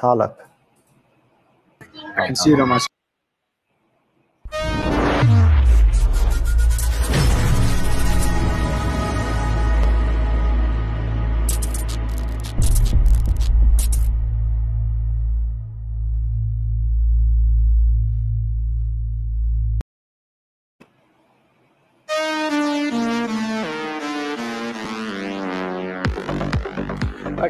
Taleb. 0.00 0.34
I 2.16 2.32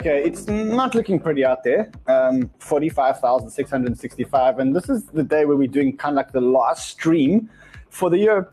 Okay, 0.01 0.25
it's 0.25 0.47
not 0.47 0.95
looking 0.95 1.21
pretty 1.21 1.45
out 1.45 1.63
there. 1.63 1.93
Um, 2.07 2.51
45,665. 2.59 4.59
And 4.59 4.75
this 4.75 4.89
is 4.89 5.05
the 5.05 5.23
day 5.23 5.45
where 5.45 5.59
we're 5.59 5.69
doing 5.69 5.95
kind 5.95 6.15
of 6.15 6.17
like 6.17 6.33
the 6.33 6.41
last 6.41 6.89
stream 6.89 7.51
for 7.91 8.09
the 8.09 8.17
year. 8.17 8.51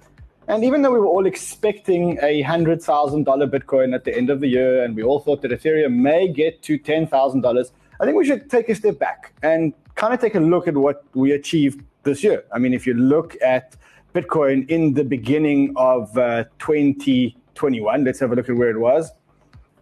And 0.49 0.65
even 0.65 0.81
though 0.81 0.91
we 0.91 0.99
were 0.99 1.05
all 1.05 1.25
expecting 1.25 2.19
a 2.21 2.43
$100,000 2.43 3.23
Bitcoin 3.49 3.95
at 3.95 4.03
the 4.03 4.13
end 4.13 4.29
of 4.29 4.41
the 4.41 4.49
year, 4.49 4.83
and 4.83 4.93
we 4.93 5.03
all 5.03 5.21
thought 5.21 5.41
that 5.43 5.51
Ethereum 5.51 5.93
may 5.93 6.27
get 6.27 6.61
to 6.63 6.77
$10,000, 6.77 7.71
I 8.01 8.05
think 8.05 8.17
we 8.17 8.25
should 8.25 8.49
take 8.49 8.67
a 8.67 8.75
step 8.75 8.99
back 8.99 9.31
and 9.41 9.73
kind 9.95 10.13
of 10.13 10.19
take 10.19 10.35
a 10.35 10.41
look 10.41 10.67
at 10.67 10.75
what 10.75 11.05
we 11.13 11.31
achieved 11.31 11.81
this 12.03 12.25
year. 12.25 12.43
I 12.51 12.59
mean, 12.59 12.73
if 12.73 12.85
you 12.85 12.93
look 12.93 13.37
at 13.41 13.77
Bitcoin 14.13 14.69
in 14.69 14.95
the 14.95 15.05
beginning 15.05 15.71
of 15.77 16.17
uh, 16.17 16.43
2021, 16.59 18.03
let's 18.03 18.19
have 18.19 18.33
a 18.33 18.35
look 18.35 18.49
at 18.49 18.57
where 18.57 18.69
it 18.69 18.79
was. 18.79 19.11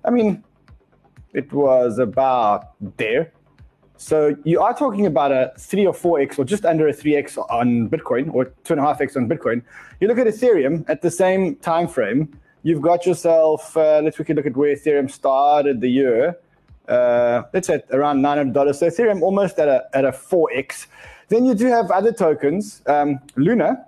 I 0.04 0.12
mean, 0.12 0.44
it 1.36 1.52
was 1.52 2.00
about 2.00 2.72
there. 2.98 3.32
So 3.98 4.36
you 4.44 4.62
are 4.62 4.74
talking 4.74 5.06
about 5.06 5.32
a 5.32 5.54
three 5.58 5.86
or 5.86 5.94
four 5.94 6.20
x, 6.20 6.38
or 6.38 6.46
just 6.46 6.66
under 6.66 6.88
a 6.88 6.94
three 6.94 7.16
x 7.16 7.38
on 7.38 7.90
Bitcoin, 7.90 8.34
or 8.34 8.46
two 8.64 8.74
and 8.74 8.80
a 8.80 8.84
half 8.84 9.00
x 9.02 9.16
on 9.16 9.30
Bitcoin. 9.30 9.62
You 10.00 10.08
look 10.08 10.18
at 10.18 10.28
Ethereum 10.28 10.84
at 10.90 11.02
the 11.02 11.12
same 11.12 11.56
time 11.58 11.88
frame. 11.88 12.38
You've 12.64 12.82
got 12.82 13.06
yourself. 13.06 13.78
Uh, 13.78 14.02
let's 14.04 14.16
quickly 14.16 14.36
look 14.36 14.46
at 14.46 14.58
where 14.58 14.76
Ethereum 14.76 15.10
started 15.10 15.82
the 15.82 15.90
year. 15.90 16.38
Uh, 16.88 17.44
let's 17.54 17.68
say 17.68 17.82
around 17.92 18.22
nine 18.22 18.38
hundred 18.38 18.54
dollars. 18.54 18.80
So 18.80 18.88
Ethereum 18.88 19.22
almost 19.22 19.60
at 19.60 19.68
a 19.68 19.86
at 19.94 20.04
a 20.06 20.12
four 20.12 20.50
x. 20.54 20.88
Then 21.30 21.46
you 21.46 21.56
do 21.56 21.68
have 21.68 21.90
other 21.90 22.12
tokens. 22.12 22.82
Um, 22.88 23.20
Luna, 23.36 23.86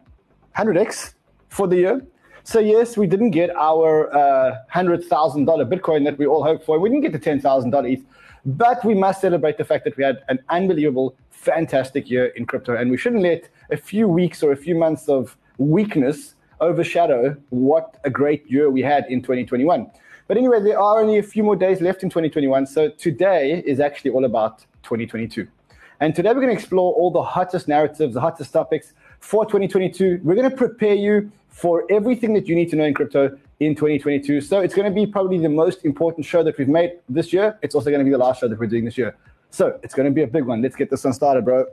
hundred 0.53 0.77
x 0.77 1.15
for 1.49 1.67
the 1.67 1.75
year. 1.75 2.05
So 2.47 2.59
yes, 2.59 2.95
we 2.95 3.07
didn't 3.07 3.31
get 3.31 3.53
our 3.57 4.09
uh, 4.15 4.59
hundred 4.69 5.03
thousand 5.03 5.43
dollar 5.43 5.65
Bitcoin 5.65 6.05
that 6.05 6.17
we 6.17 6.25
all 6.25 6.45
hoped 6.45 6.63
for. 6.63 6.79
We 6.79 6.87
didn't 6.87 7.01
get 7.01 7.11
the 7.11 7.19
ten 7.19 7.41
thousand 7.41 7.71
dollar 7.71 7.89
ETH, 7.89 8.05
but 8.45 8.85
we 8.85 8.93
must 8.93 9.19
celebrate 9.19 9.57
the 9.57 9.65
fact 9.65 9.83
that 9.83 9.97
we 9.97 10.05
had 10.05 10.19
an 10.29 10.39
unbelievable, 10.47 11.17
fantastic 11.29 12.09
year 12.09 12.27
in 12.37 12.45
crypto, 12.45 12.77
and 12.77 12.89
we 12.89 12.95
shouldn't 12.95 13.21
let 13.21 13.49
a 13.69 13.75
few 13.75 14.07
weeks 14.07 14.43
or 14.43 14.53
a 14.53 14.55
few 14.55 14.75
months 14.75 15.09
of 15.09 15.35
weakness 15.57 16.35
overshadow 16.61 17.35
what 17.49 17.99
a 18.05 18.09
great 18.09 18.49
year 18.49 18.69
we 18.69 18.81
had 18.81 19.05
in 19.09 19.21
2021. 19.21 19.91
But 20.29 20.37
anyway, 20.37 20.61
there 20.61 20.79
are 20.79 21.01
only 21.01 21.17
a 21.17 21.23
few 21.23 21.43
more 21.43 21.57
days 21.57 21.81
left 21.81 22.01
in 22.01 22.09
2021, 22.09 22.65
so 22.65 22.87
today 22.91 23.61
is 23.65 23.81
actually 23.81 24.11
all 24.11 24.23
about 24.23 24.59
2022. 24.83 25.45
And 25.99 26.15
today 26.15 26.29
we're 26.29 26.35
going 26.35 26.47
to 26.47 26.53
explore 26.53 26.93
all 26.93 27.11
the 27.11 27.23
hottest 27.23 27.67
narratives, 27.67 28.13
the 28.13 28.21
hottest 28.21 28.53
topics 28.53 28.93
for 29.19 29.45
2022. 29.45 30.21
We're 30.23 30.35
going 30.35 30.49
to 30.49 30.55
prepare 30.55 30.93
you 30.93 31.29
for 31.57 31.85
everything 31.89 32.33
that 32.35 32.47
you 32.47 32.55
need 32.55 32.69
to 32.69 32.75
know 32.75 32.83
in 32.83 32.93
crypto 32.93 33.35
in 33.59 33.73
2022. 33.73 34.41
So 34.41 34.59
it's 34.59 34.75
going 34.75 34.87
to 34.87 34.93
be 34.93 35.07
probably 35.07 35.39
the 35.39 35.49
most 35.49 35.85
important 35.85 36.23
show 36.23 36.43
that 36.43 36.55
we've 36.55 36.67
made 36.67 36.91
this 37.09 37.33
year. 37.33 37.57
It's 37.63 37.73
also 37.73 37.89
going 37.89 37.99
to 37.99 38.05
be 38.05 38.11
the 38.11 38.17
last 38.19 38.41
show 38.41 38.47
that 38.47 38.59
we're 38.59 38.67
doing 38.67 38.85
this 38.85 38.97
year. 38.97 39.15
So 39.49 39.79
it's 39.81 39.95
going 39.95 40.07
to 40.07 40.13
be 40.13 40.21
a 40.21 40.27
big 40.27 40.45
one. 40.45 40.61
Let's 40.61 40.75
get 40.75 40.91
this 40.91 41.03
one 41.03 41.13
started, 41.13 41.45
bro. 41.45 41.65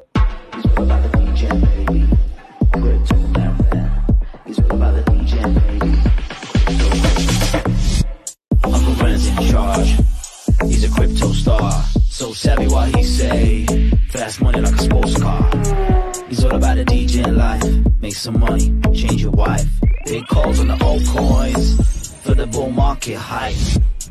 He's 10.66 10.84
a 10.84 10.90
crypto 10.90 11.32
star. 11.32 11.84
So 12.08 12.32
savvy 12.32 12.68
what 12.68 12.94
he 12.96 13.02
say. 13.02 13.66
Fast 14.08 14.40
money 14.40 14.62
like 14.62 14.74
a 14.74 14.78
sports 14.78 15.18
car. 15.20 16.13
He's 16.34 16.44
all 16.46 16.56
about 16.56 16.76
the 16.76 16.84
DJ 16.84 17.32
life. 17.32 17.62
Make 18.00 18.16
some 18.16 18.40
money, 18.40 18.74
change 18.92 19.22
your 19.22 19.30
wife. 19.30 19.68
Big 20.04 20.26
calls 20.26 20.58
on 20.58 20.66
the 20.66 20.84
old 20.84 21.06
coins. 21.06 22.12
For 22.24 22.34
the 22.34 22.44
bull 22.48 22.70
market 22.70 23.18
hype. 23.18 23.54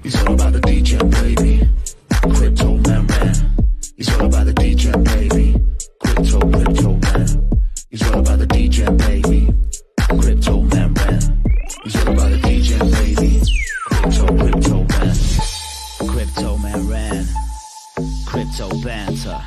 He's 0.02 0.16
all 0.24 0.34
about 0.34 0.54
the 0.54 0.62
DJ, 0.62 1.00
baby. 1.12 1.68
Crypto 2.34 2.78
man, 2.78 3.06
man. 3.08 3.58
He's 3.98 4.10
all 4.16 4.28
about 4.28 4.46
the 4.46 4.54
DJ, 4.54 5.04
baby. 5.04 5.62
Crypto, 6.00 6.40
crypto 6.40 6.94
man. 6.94 7.60
He's 7.90 8.10
all 8.10 8.20
about 8.22 8.40
the 8.40 8.48
DJ, 8.48 8.98
baby. 9.00 9.54
Crypto 10.22 10.62
man, 10.62 10.94
man. 10.94 11.44
He's 11.84 11.96
all 11.98 12.14
about 12.14 12.32
the 12.32 12.38
DJ, 12.38 12.80
baby. 12.90 13.42
Crypto, 13.84 14.28
crypto 14.38 14.78
man. 14.96 15.16
Crypto 16.08 16.58
man 16.60 16.88
ran. 16.88 17.28
Crypto 18.26 18.70
banter. 18.82 19.42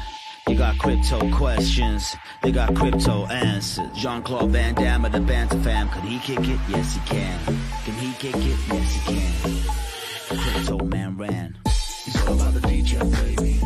You 0.48 0.56
got 0.56 0.78
crypto 0.78 1.18
questions, 1.32 2.14
they 2.46 2.52
got 2.52 2.72
crypto 2.76 3.26
answers. 3.26 3.90
Jean 3.96 4.22
Claude 4.22 4.50
Van 4.50 4.72
Damme 4.72 5.04
of 5.04 5.10
the 5.10 5.18
Banter 5.18 5.58
fam. 5.64 5.88
Could 5.88 6.04
he 6.04 6.20
kick 6.20 6.38
it? 6.38 6.60
Yes, 6.68 6.94
he 6.94 7.00
can. 7.00 7.40
Can 7.84 7.94
he 7.94 8.12
kick 8.20 8.36
it? 8.36 8.58
Yes, 8.68 8.92
he 8.94 9.00
can. 9.14 10.38
Crypto 10.38 10.78
man 10.84 11.16
ran. 11.16 11.58
He's 12.04 12.16
all 12.24 12.34
about 12.34 12.54
the 12.54 12.60
DJ, 12.60 13.00
baby. 13.10 13.60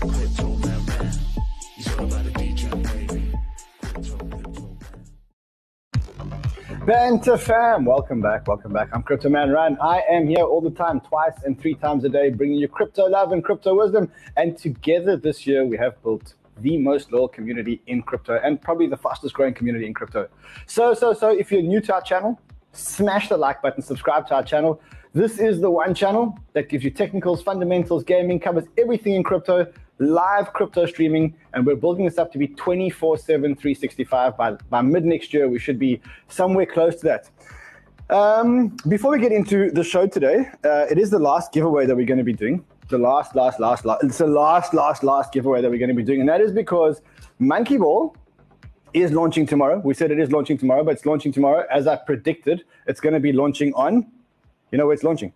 Crypto 0.00 0.48
man 0.56 0.86
ran. 0.86 1.12
He's 1.76 1.98
all 1.98 2.06
about 2.06 2.24
the 2.24 2.30
DJ, 2.30 2.70
baby. 2.82 3.34
Crypto, 3.82 4.16
crypto 4.16 4.78
man. 6.70 6.86
Banter 6.86 7.36
fam, 7.36 7.84
welcome 7.84 8.22
back, 8.22 8.48
welcome 8.48 8.72
back. 8.72 8.88
I'm 8.94 9.02
Crypto 9.02 9.28
Man 9.28 9.50
Ran. 9.52 9.76
I 9.82 10.02
am 10.10 10.28
here 10.28 10.44
all 10.44 10.62
the 10.62 10.70
time, 10.70 11.00
twice 11.00 11.42
and 11.44 11.60
three 11.60 11.74
times 11.74 12.04
a 12.04 12.08
day, 12.08 12.30
bringing 12.30 12.56
you 12.56 12.68
crypto 12.68 13.04
love 13.04 13.32
and 13.32 13.44
crypto 13.44 13.74
wisdom. 13.74 14.10
And 14.34 14.56
together 14.56 15.18
this 15.18 15.46
year, 15.46 15.66
we 15.66 15.76
have 15.76 16.02
built 16.02 16.32
the 16.60 16.78
most 16.78 17.12
loyal 17.12 17.28
community 17.28 17.82
in 17.86 18.02
crypto 18.02 18.40
and 18.42 18.60
probably 18.60 18.86
the 18.86 18.96
fastest 18.96 19.34
growing 19.34 19.54
community 19.54 19.86
in 19.86 19.94
crypto. 19.94 20.28
So, 20.66 20.94
so, 20.94 21.12
so 21.12 21.30
if 21.30 21.50
you're 21.50 21.62
new 21.62 21.80
to 21.82 21.94
our 21.94 22.02
channel, 22.02 22.40
smash 22.72 23.28
the 23.28 23.36
like 23.36 23.62
button, 23.62 23.82
subscribe 23.82 24.26
to 24.28 24.34
our 24.34 24.42
channel. 24.42 24.80
This 25.12 25.38
is 25.38 25.60
the 25.60 25.70
one 25.70 25.94
channel 25.94 26.38
that 26.54 26.68
gives 26.68 26.82
you 26.82 26.90
technicals, 26.90 27.42
fundamentals, 27.42 28.02
gaming, 28.02 28.40
covers 28.40 28.64
everything 28.76 29.14
in 29.14 29.22
crypto, 29.22 29.72
live 29.98 30.52
crypto 30.52 30.86
streaming, 30.86 31.34
and 31.52 31.64
we're 31.64 31.76
building 31.76 32.04
this 32.04 32.18
up 32.18 32.32
to 32.32 32.38
be 32.38 32.48
24 32.48 33.18
7, 33.18 33.54
365. 33.54 34.36
By, 34.36 34.52
by 34.70 34.82
mid 34.82 35.04
next 35.04 35.32
year, 35.32 35.48
we 35.48 35.58
should 35.58 35.78
be 35.78 36.00
somewhere 36.28 36.66
close 36.66 36.96
to 36.96 37.04
that. 37.04 37.30
Um, 38.10 38.76
before 38.88 39.12
we 39.12 39.18
get 39.18 39.32
into 39.32 39.70
the 39.70 39.82
show 39.82 40.06
today, 40.06 40.50
uh, 40.64 40.86
it 40.90 40.98
is 40.98 41.10
the 41.10 41.18
last 41.18 41.52
giveaway 41.52 41.86
that 41.86 41.96
we're 41.96 42.06
going 42.06 42.18
to 42.18 42.24
be 42.24 42.34
doing. 42.34 42.64
The 42.88 42.98
last, 42.98 43.34
last, 43.34 43.60
last, 43.60 43.84
last. 43.84 44.04
It's 44.04 44.18
the 44.18 44.26
last, 44.26 44.74
last, 44.74 45.02
last 45.02 45.32
giveaway 45.32 45.62
that 45.62 45.70
we're 45.70 45.78
going 45.78 45.88
to 45.88 45.94
be 45.94 46.02
doing, 46.02 46.20
and 46.20 46.28
that 46.28 46.40
is 46.40 46.52
because 46.52 47.00
Monkey 47.38 47.78
Ball 47.78 48.14
is 48.92 49.10
launching 49.10 49.46
tomorrow. 49.46 49.78
We 49.78 49.94
said 49.94 50.10
it 50.10 50.20
is 50.20 50.30
launching 50.30 50.58
tomorrow, 50.58 50.84
but 50.84 50.92
it's 50.92 51.06
launching 51.06 51.32
tomorrow. 51.32 51.66
As 51.70 51.86
I 51.86 51.96
predicted, 51.96 52.64
it's 52.86 53.00
going 53.00 53.14
to 53.14 53.20
be 53.20 53.32
launching 53.32 53.72
on, 53.74 54.06
you 54.70 54.78
know 54.78 54.86
where 54.86 54.94
it's 54.94 55.02
launching? 55.02 55.32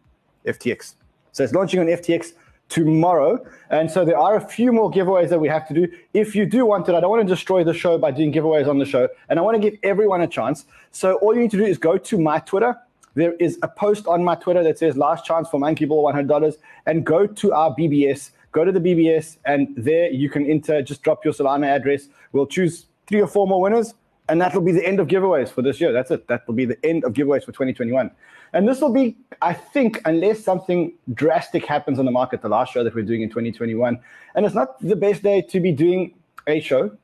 FTX. 0.47 0.95
So 1.33 1.43
it's 1.43 1.53
launching 1.53 1.81
on 1.81 1.87
FTX 1.87 2.33
tomorrow. 2.69 3.45
And 3.71 3.91
so 3.91 4.05
there 4.05 4.19
are 4.19 4.37
a 4.37 4.41
few 4.41 4.73
more 4.73 4.91
giveaways 4.91 5.29
that 5.31 5.41
we 5.41 5.49
have 5.49 5.67
to 5.69 5.75
do. 5.75 5.89
If 6.15 6.37
you 6.37 6.47
do 6.47 6.67
want 6.67 6.89
it, 6.89 6.95
I 6.95 7.01
don't 7.01 7.11
want 7.11 7.27
to 7.27 7.35
destroy 7.35 7.65
the 7.65 7.75
show 7.75 7.99
by 7.99 8.11
doing 8.11 8.33
giveaways 8.33 8.69
on 8.69 8.79
the 8.79 8.85
show. 8.85 9.09
And 9.29 9.39
I 9.39 9.43
want 9.43 9.61
to 9.61 9.71
give 9.71 9.79
everyone 9.83 10.21
a 10.21 10.27
chance. 10.27 10.67
So 10.91 11.15
all 11.17 11.35
you 11.35 11.41
need 11.41 11.51
to 11.53 11.57
do 11.57 11.65
is 11.65 11.79
go 11.79 11.99
to 11.99 12.19
my 12.19 12.39
Twitter. 12.41 12.77
There 13.19 13.34
is 13.41 13.59
a 13.65 13.69
post 13.69 14.06
on 14.06 14.23
my 14.23 14.37
Twitter 14.37 14.62
that 14.62 14.79
says 14.79 14.97
last 14.97 15.25
chance 15.25 15.49
for 15.49 15.59
Monkey 15.59 15.87
Ball 15.87 16.05
$100 16.12 16.56
and 16.87 17.05
go 17.05 17.27
to 17.27 17.53
our 17.53 17.75
BBS. 17.75 18.31
Go 18.53 18.65
to 18.65 18.71
the 18.71 18.79
BBS 18.79 19.39
and 19.45 19.75
there 19.77 20.09
you 20.09 20.31
can 20.31 20.49
enter, 20.49 20.83
just 20.83 21.03
drop 21.03 21.25
your 21.25 21.35
Solana 21.35 21.67
address. 21.67 22.11
We'll 22.31 22.47
choose 22.47 22.87
three 23.09 23.20
or 23.20 23.26
four 23.26 23.49
more 23.49 23.61
winners 23.61 23.94
and 24.29 24.41
that'll 24.41 24.61
be 24.61 24.70
the 24.70 24.87
end 24.87 25.00
of 25.00 25.09
giveaways 25.09 25.49
for 25.49 25.62
this 25.62 25.81
year. 25.81 25.91
That's 25.93 26.12
it. 26.12 26.29
That 26.29 26.47
will 26.47 26.55
be 26.55 26.65
the 26.65 26.79
end 26.87 27.03
of 27.03 27.12
giveaways 27.12 27.41
for 27.41 27.50
2021. 27.50 28.09
And 28.53 28.69
this 28.69 28.81
will 28.81 28.93
be, 28.93 29.17
I 29.43 29.53
think, 29.53 30.00
unless 30.05 30.44
something 30.44 30.93
drastic 31.12 31.67
happens 31.67 31.99
on 31.99 32.05
the 32.05 32.12
market, 32.12 32.41
the 32.41 32.49
last 32.49 32.73
show 32.73 32.85
that 32.85 32.94
we're 32.94 33.05
doing 33.05 33.23
in 33.23 33.31
2021. 33.31 33.99
And 34.37 34.47
it's 34.47 34.55
not 34.55 34.79
the 34.79 34.94
best 34.94 35.25
day 35.25 35.43
to 35.43 35.59
be 35.59 35.73
doing 35.73 36.15
a 36.47 36.61
show 36.61 36.97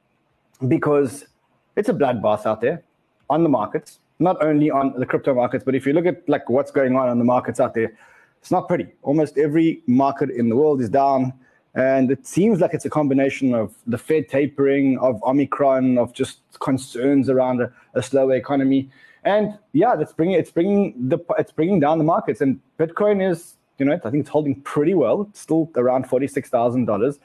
because 0.68 1.24
it's 1.74 1.88
a 1.88 1.92
bloodbath 1.92 2.46
out 2.46 2.60
there 2.60 2.84
on 3.28 3.42
the 3.42 3.48
markets, 3.48 3.98
not 4.18 4.42
only 4.42 4.70
on 4.70 4.94
the 4.98 5.06
crypto 5.06 5.34
markets, 5.34 5.64
but 5.64 5.74
if 5.74 5.86
you 5.86 5.92
look 5.92 6.06
at 6.06 6.28
like 6.28 6.48
what's 6.48 6.70
going 6.70 6.96
on 6.96 7.08
on 7.08 7.18
the 7.18 7.24
markets 7.24 7.60
out 7.60 7.74
there, 7.74 7.96
it's 8.40 8.50
not 8.50 8.68
pretty. 8.68 8.86
Almost 9.02 9.38
every 9.38 9.82
market 9.86 10.30
in 10.30 10.48
the 10.48 10.56
world 10.56 10.80
is 10.80 10.88
down. 10.88 11.32
And 11.74 12.10
it 12.10 12.24
seems 12.24 12.60
like 12.60 12.72
it's 12.72 12.84
a 12.84 12.90
combination 12.90 13.52
of 13.52 13.74
the 13.86 13.98
Fed 13.98 14.28
tapering, 14.28 14.96
of 14.98 15.20
Omicron, 15.24 15.98
of 15.98 16.12
just 16.12 16.38
concerns 16.60 17.28
around 17.28 17.60
a, 17.60 17.72
a 17.94 18.02
slower 18.02 18.34
economy. 18.34 18.88
And 19.24 19.58
yeah, 19.72 19.96
that's 19.96 20.12
bringing 20.12 20.36
it's 20.36 20.50
bringing 20.50 20.94
the 21.08 21.18
it's 21.38 21.50
bringing 21.50 21.80
down 21.80 21.98
the 21.98 22.04
markets. 22.04 22.40
And 22.40 22.60
Bitcoin 22.78 23.28
is, 23.28 23.54
you 23.78 23.86
know, 23.86 23.94
I 23.94 24.10
think 24.10 24.20
it's 24.20 24.28
holding 24.28 24.60
pretty 24.60 24.94
well. 24.94 25.22
It's 25.30 25.40
still 25.40 25.70
around 25.74 26.08
forty 26.08 26.28
six 26.28 26.48
thousand 26.48 26.84
dollars. 26.84 27.18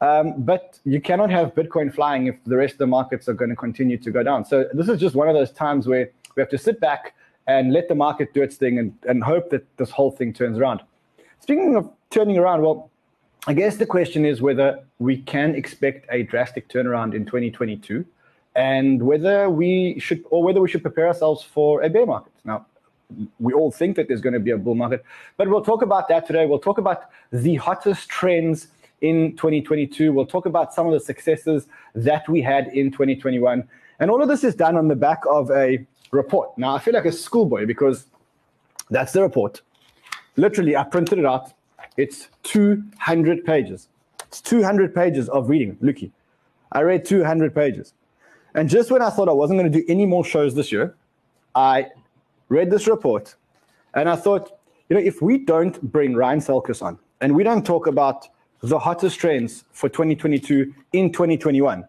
Um, 0.00 0.34
but 0.36 0.78
you 0.84 1.00
cannot 1.00 1.30
have 1.30 1.54
Bitcoin 1.54 1.92
flying 1.92 2.26
if 2.26 2.36
the 2.44 2.56
rest 2.56 2.74
of 2.74 2.78
the 2.78 2.86
markets 2.86 3.28
are 3.28 3.34
going 3.34 3.48
to 3.48 3.56
continue 3.56 3.96
to 3.96 4.10
go 4.10 4.22
down. 4.22 4.44
So 4.44 4.68
this 4.74 4.88
is 4.88 5.00
just 5.00 5.16
one 5.16 5.28
of 5.28 5.34
those 5.34 5.50
times 5.50 5.86
where 5.86 6.10
we 6.36 6.42
have 6.42 6.50
to 6.50 6.58
sit 6.58 6.78
back 6.80 7.14
and 7.46 7.72
let 7.72 7.88
the 7.88 7.94
market 7.94 8.32
do 8.34 8.42
its 8.42 8.56
thing 8.56 8.78
and, 8.78 8.96
and 9.08 9.24
hope 9.24 9.50
that 9.50 9.64
this 9.78 9.90
whole 9.90 10.10
thing 10.10 10.32
turns 10.32 10.58
around. 10.58 10.82
Speaking 11.40 11.76
of 11.76 11.90
turning 12.10 12.38
around, 12.38 12.62
well, 12.62 12.90
I 13.46 13.54
guess 13.54 13.76
the 13.76 13.86
question 13.86 14.24
is 14.24 14.42
whether 14.42 14.84
we 14.98 15.18
can 15.18 15.54
expect 15.54 16.06
a 16.10 16.24
drastic 16.24 16.68
turnaround 16.68 17.14
in 17.14 17.24
2022 17.24 18.04
and 18.54 19.02
whether 19.02 19.48
we 19.48 19.98
should 19.98 20.24
or 20.30 20.42
whether 20.42 20.60
we 20.60 20.68
should 20.68 20.82
prepare 20.82 21.06
ourselves 21.06 21.42
for 21.42 21.82
a 21.82 21.88
bear 21.88 22.06
market. 22.06 22.32
Now, 22.44 22.66
we 23.38 23.52
all 23.52 23.70
think 23.70 23.94
that 23.96 24.08
there's 24.08 24.20
going 24.20 24.32
to 24.32 24.40
be 24.40 24.50
a 24.50 24.58
bull 24.58 24.74
market, 24.74 25.04
but 25.36 25.48
we'll 25.48 25.62
talk 25.62 25.82
about 25.82 26.08
that 26.08 26.26
today. 26.26 26.46
We'll 26.46 26.58
talk 26.58 26.78
about 26.78 27.04
the 27.30 27.54
hottest 27.54 28.08
trends 28.08 28.68
in 29.00 29.36
2022. 29.36 30.12
We'll 30.12 30.26
talk 30.26 30.46
about 30.46 30.74
some 30.74 30.86
of 30.86 30.92
the 30.92 31.00
successes 31.00 31.68
that 31.94 32.28
we 32.28 32.42
had 32.42 32.68
in 32.68 32.90
2021. 32.90 33.68
And 34.00 34.10
all 34.10 34.20
of 34.20 34.28
this 34.28 34.42
is 34.42 34.54
done 34.54 34.76
on 34.76 34.88
the 34.88 34.96
back 34.96 35.22
of 35.30 35.50
a 35.50 35.86
report. 36.10 36.56
Now, 36.58 36.74
I 36.74 36.78
feel 36.78 36.94
like 36.94 37.04
a 37.04 37.12
schoolboy 37.12 37.66
because 37.66 38.06
that's 38.90 39.12
the 39.12 39.22
report. 39.22 39.62
Literally, 40.36 40.76
I 40.76 40.84
printed 40.84 41.18
it 41.18 41.26
out. 41.26 41.52
It's 41.96 42.28
200 42.44 43.44
pages. 43.44 43.88
It's 44.28 44.40
200 44.40 44.94
pages 44.94 45.28
of 45.28 45.48
reading, 45.48 45.76
Luki. 45.76 46.10
I 46.72 46.82
read 46.82 47.04
200 47.04 47.54
pages. 47.54 47.94
And 48.54 48.68
just 48.68 48.90
when 48.90 49.02
I 49.02 49.10
thought 49.10 49.28
I 49.28 49.32
wasn't 49.32 49.60
going 49.60 49.70
to 49.70 49.78
do 49.78 49.84
any 49.88 50.06
more 50.06 50.24
shows 50.24 50.54
this 50.54 50.72
year, 50.72 50.94
I 51.54 51.88
read 52.48 52.70
this 52.70 52.86
report 52.86 53.34
and 53.94 54.08
I 54.08 54.16
thought, 54.16 54.58
you 54.88 54.96
know, 54.96 55.02
if 55.02 55.20
we 55.20 55.38
don't 55.38 55.80
bring 55.92 56.14
Ryan 56.14 56.40
Selkis 56.40 56.82
on 56.82 56.98
and 57.20 57.34
we 57.34 57.42
don't 57.42 57.64
talk 57.64 57.86
about 57.86 58.28
the 58.60 58.78
hottest 58.78 59.18
trends 59.18 59.64
for 59.72 59.88
2022 59.88 60.72
in 60.92 61.12
2021, 61.12 61.86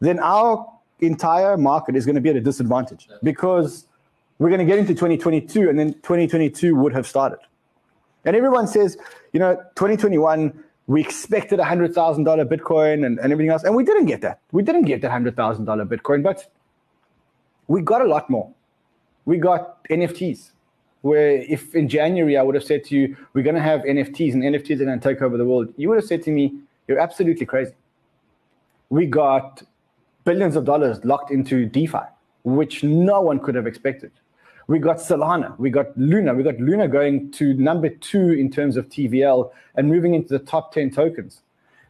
then 0.00 0.18
our 0.18 0.66
entire 1.00 1.56
market 1.56 1.96
is 1.96 2.06
going 2.06 2.14
to 2.14 2.20
be 2.20 2.30
at 2.30 2.36
a 2.36 2.40
disadvantage 2.40 3.08
because 3.22 3.86
we're 4.38 4.48
going 4.48 4.60
to 4.60 4.66
get 4.66 4.78
into 4.78 4.94
2022 4.94 5.68
and 5.68 5.78
then 5.78 5.94
2022 5.94 6.74
would 6.74 6.92
have 6.92 7.06
started. 7.06 7.38
And 8.24 8.34
everyone 8.34 8.66
says, 8.66 8.96
you 9.32 9.40
know, 9.40 9.56
2021, 9.76 10.64
we 10.86 11.00
expected 11.00 11.60
a 11.60 11.64
$100,000 11.64 11.94
Bitcoin 12.48 13.06
and, 13.06 13.18
and 13.18 13.32
everything 13.32 13.50
else. 13.50 13.64
And 13.64 13.74
we 13.74 13.84
didn't 13.84 14.06
get 14.06 14.20
that. 14.22 14.40
We 14.52 14.62
didn't 14.62 14.84
get 14.84 15.02
that 15.02 15.10
$100,000 15.10 15.34
Bitcoin, 15.88 16.22
but 16.22 16.50
we 17.68 17.82
got 17.82 18.02
a 18.02 18.04
lot 18.06 18.28
more. 18.28 18.52
We 19.24 19.38
got 19.38 19.84
NFTs, 19.84 20.50
where 21.02 21.30
if 21.30 21.74
in 21.74 21.88
January 21.88 22.36
I 22.36 22.42
would 22.42 22.54
have 22.54 22.64
said 22.64 22.84
to 22.84 22.96
you, 22.96 23.16
we're 23.32 23.42
going 23.42 23.56
to 23.56 23.62
have 23.62 23.80
NFTs 23.82 24.34
and 24.34 24.42
NFTs 24.42 24.80
are 24.80 24.84
going 24.84 25.00
to 25.00 25.08
take 25.08 25.22
over 25.22 25.38
the 25.38 25.44
world, 25.44 25.72
you 25.76 25.88
would 25.88 25.96
have 25.96 26.04
said 26.04 26.22
to 26.24 26.30
me, 26.30 26.54
you're 26.86 26.98
absolutely 26.98 27.46
crazy. 27.46 27.72
We 28.90 29.06
got 29.06 29.62
billions 30.24 30.56
of 30.56 30.64
dollars 30.64 31.04
locked 31.04 31.30
into 31.30 31.66
DeFi, 31.66 32.06
which 32.44 32.82
no 32.82 33.20
one 33.20 33.38
could 33.40 33.54
have 33.54 33.66
expected. 33.66 34.10
We 34.66 34.78
got 34.78 34.96
Solana, 34.96 35.58
we 35.58 35.68
got 35.70 35.96
Luna, 35.98 36.34
we 36.34 36.42
got 36.42 36.58
Luna 36.58 36.88
going 36.88 37.30
to 37.32 37.52
number 37.54 37.90
two 37.90 38.30
in 38.32 38.50
terms 38.50 38.76
of 38.76 38.88
TVL 38.88 39.50
and 39.74 39.88
moving 39.88 40.14
into 40.14 40.28
the 40.28 40.38
top 40.38 40.72
10 40.72 40.90
tokens. 40.90 41.42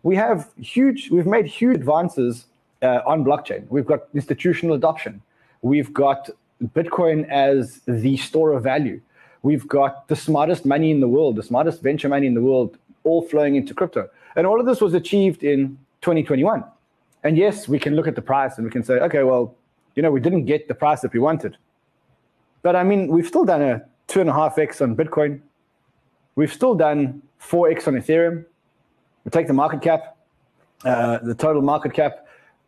We 0.02 0.16
have 0.16 0.50
huge, 0.60 1.10
we've 1.10 1.26
made 1.26 1.46
huge 1.46 1.76
advances 1.76 2.46
uh, 2.82 3.00
on 3.06 3.24
blockchain. 3.24 3.66
We've 3.68 3.86
got 3.86 4.00
institutional 4.12 4.74
adoption. 4.74 5.22
We've 5.62 5.94
got 5.94 6.30
Bitcoin 6.62 7.28
as 7.30 7.80
the 7.86 8.16
store 8.16 8.52
of 8.52 8.64
value. 8.64 9.00
We've 9.42 9.66
got 9.68 10.08
the 10.08 10.16
smartest 10.16 10.66
money 10.66 10.90
in 10.90 11.00
the 11.00 11.08
world, 11.08 11.36
the 11.36 11.42
smartest 11.42 11.82
venture 11.82 12.08
money 12.08 12.26
in 12.26 12.34
the 12.34 12.42
world, 12.42 12.76
all 13.04 13.22
flowing 13.22 13.54
into 13.56 13.72
crypto. 13.72 14.08
And 14.36 14.46
all 14.46 14.58
of 14.58 14.66
this 14.66 14.80
was 14.80 14.94
achieved 14.94 15.44
in 15.44 15.78
2021. 16.02 16.64
And 17.24 17.38
yes, 17.38 17.66
we 17.66 17.78
can 17.78 17.96
look 17.96 18.06
at 18.06 18.14
the 18.14 18.22
price 18.22 18.58
and 18.58 18.64
we 18.66 18.70
can 18.70 18.84
say, 18.84 18.94
okay, 18.94 19.22
well, 19.22 19.56
you 19.94 20.02
know, 20.02 20.10
we 20.10 20.20
didn't 20.20 20.44
get 20.44 20.68
the 20.68 20.74
price 20.74 21.00
that 21.00 21.12
we 21.12 21.20
wanted. 21.20 21.56
But 22.62 22.76
I 22.76 22.84
mean, 22.84 23.08
we've 23.08 23.26
still 23.26 23.44
done 23.44 23.62
a 23.62 23.84
two 24.06 24.20
and 24.20 24.28
a 24.28 24.32
half 24.32 24.58
X 24.58 24.82
on 24.82 24.94
Bitcoin. 24.94 25.40
We've 26.36 26.52
still 26.52 26.74
done 26.74 27.22
4X 27.40 27.88
on 27.88 27.94
Ethereum. 27.94 28.44
We 29.24 29.30
take 29.30 29.46
the 29.46 29.54
market 29.54 29.80
cap, 29.80 30.16
uh, 30.84 31.18
the 31.18 31.34
total 31.34 31.62
market 31.62 31.94
cap. 31.94 32.26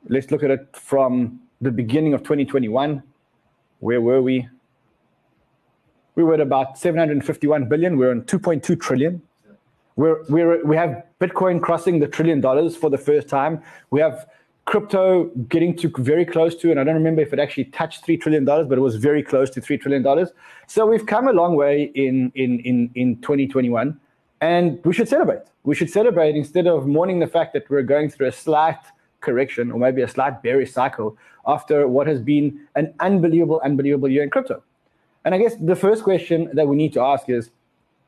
Let's 0.08 0.30
look 0.30 0.42
at 0.42 0.50
it 0.50 0.68
from 0.74 1.40
the 1.60 1.70
beginning 1.70 2.14
of 2.14 2.22
2021. 2.22 3.02
Where 3.80 4.00
were 4.00 4.22
we? 4.22 4.48
We 6.14 6.24
were 6.24 6.34
at 6.34 6.40
about 6.40 6.78
751 6.78 7.68
billion. 7.68 7.98
We're 7.98 8.10
on 8.10 8.22
2.2 8.22 8.80
trillion. 8.80 9.20
We're, 9.96 10.22
we're, 10.28 10.64
we 10.64 10.76
have 10.76 11.04
Bitcoin 11.20 11.60
crossing 11.60 11.98
the 11.98 12.06
trillion 12.06 12.40
dollars 12.40 12.76
for 12.76 12.88
the 12.88 12.98
first 12.98 13.28
time. 13.28 13.62
We 13.90 14.00
have 14.00 14.26
crypto 14.66 15.24
getting 15.48 15.74
to 15.76 15.90
very 15.98 16.24
close 16.24 16.54
to, 16.56 16.70
and 16.70 16.78
I 16.78 16.84
don't 16.84 16.94
remember 16.94 17.22
if 17.22 17.32
it 17.32 17.38
actually 17.38 17.66
touched 17.66 18.04
three 18.04 18.16
trillion 18.16 18.44
dollars, 18.44 18.66
but 18.68 18.76
it 18.76 18.82
was 18.82 18.96
very 18.96 19.22
close 19.22 19.48
to 19.50 19.60
three 19.60 19.78
trillion 19.78 20.02
dollars. 20.02 20.30
So 20.66 20.84
we've 20.86 21.06
come 21.06 21.28
a 21.28 21.32
long 21.32 21.56
way 21.56 21.90
in 21.94 22.32
in 22.34 22.60
in 22.60 22.90
in 22.94 23.16
2021, 23.22 23.98
and 24.40 24.84
we 24.84 24.92
should 24.92 25.08
celebrate. 25.08 25.42
We 25.64 25.74
should 25.74 25.90
celebrate 25.90 26.36
instead 26.36 26.66
of 26.66 26.86
mourning 26.86 27.20
the 27.20 27.26
fact 27.26 27.52
that 27.54 27.70
we're 27.70 27.82
going 27.82 28.10
through 28.10 28.26
a 28.26 28.32
slight 28.32 28.78
correction 29.20 29.72
or 29.72 29.78
maybe 29.78 30.02
a 30.02 30.08
slight 30.08 30.42
bearish 30.42 30.72
cycle 30.72 31.16
after 31.46 31.88
what 31.88 32.06
has 32.06 32.20
been 32.20 32.60
an 32.74 32.92
unbelievable, 33.00 33.60
unbelievable 33.64 34.08
year 34.08 34.22
in 34.22 34.30
crypto. 34.30 34.62
And 35.24 35.34
I 35.34 35.38
guess 35.38 35.56
the 35.56 35.74
first 35.74 36.04
question 36.04 36.50
that 36.54 36.68
we 36.68 36.76
need 36.76 36.92
to 36.92 37.00
ask 37.00 37.28
is, 37.28 37.50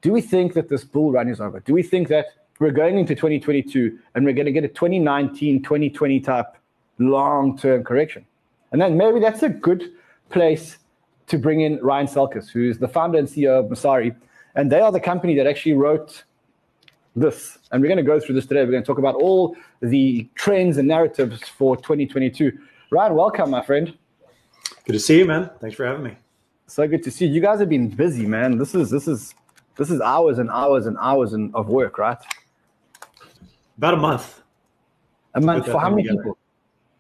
do 0.03 0.13
we 0.13 0.21
think 0.21 0.55
that 0.55 0.69
this 0.69 0.85
bull 0.85 1.11
run 1.11 1.29
is 1.29 1.41
over? 1.41 1.59
Do 1.61 1.73
we 1.73 1.83
think 1.83 2.09
that 2.09 2.27
we're 2.59 2.73
going 2.73 2.99
into 2.99 3.15
2022 3.15 3.99
and 4.15 4.25
we're 4.25 4.33
going 4.33 4.47
to 4.47 4.53
get 4.53 4.65
a 4.65 4.69
2019, 4.69 5.63
2020 5.63 6.21
type 6.21 6.57
long 6.99 7.57
term 7.57 7.85
correction. 7.85 8.25
And 8.73 8.81
then 8.81 8.97
maybe 8.97 9.21
that's 9.21 9.43
a 9.43 9.49
good 9.49 9.93
place 10.31 10.79
to 11.29 11.39
bring 11.39 11.61
in 11.61 11.79
Ryan 11.79 12.07
Selkis, 12.07 12.51
who's 12.51 12.79
the 12.79 12.89
founder 12.89 13.19
and 13.19 13.29
CEO 13.29 13.61
of 13.61 13.67
Messari. 13.67 14.15
And 14.55 14.73
they 14.73 14.81
are 14.81 14.91
the 14.91 15.01
company 15.01 15.37
that 15.37 15.47
actually 15.47 15.75
wrote 15.75 16.25
this. 17.15 17.59
And 17.71 17.81
we're 17.81 17.89
going 17.89 17.99
to 17.99 18.03
go 18.03 18.19
through 18.19 18.35
this 18.35 18.47
today. 18.47 18.65
We're 18.65 18.73
going 18.73 18.83
to 18.83 18.87
talk 18.87 18.99
about 18.99 19.15
all 19.15 19.57
the 19.81 20.29
trends 20.35 20.77
and 20.79 20.89
narratives 20.89 21.43
for 21.49 21.77
2022. 21.77 22.59
Ryan, 22.91 23.15
welcome, 23.15 23.51
my 23.51 23.65
friend. 23.65 23.97
Good 24.85 24.95
to 24.95 25.01
see 25.01 25.19
you, 25.19 25.27
man. 25.27 25.51
Thanks 25.61 25.77
for 25.77 25.87
having 25.87 26.03
me. 26.03 26.17
So 26.67 26.87
good 26.89 27.03
to 27.05 27.11
see 27.11 27.27
you. 27.27 27.35
You 27.35 27.41
guys 27.41 27.61
have 27.61 27.69
been 27.69 27.89
busy, 27.89 28.27
man. 28.27 28.59
This 28.59 28.75
is 28.75 28.91
this 28.91 29.09
is 29.09 29.35
this 29.77 29.91
is 29.91 30.01
hours 30.01 30.39
and 30.39 30.51
hours 30.51 30.87
and 30.87 30.97
hours 31.01 31.35
of 31.55 31.69
work, 31.69 31.99
right? 31.99 32.19
About 33.79 33.95
a 33.95 33.99
month. 33.99 34.43
A 35.35 35.41
month 35.41 35.67
for 35.67 35.79
how 35.79 35.89
many 35.89 36.03
together. 36.03 36.23
people? 36.23 36.39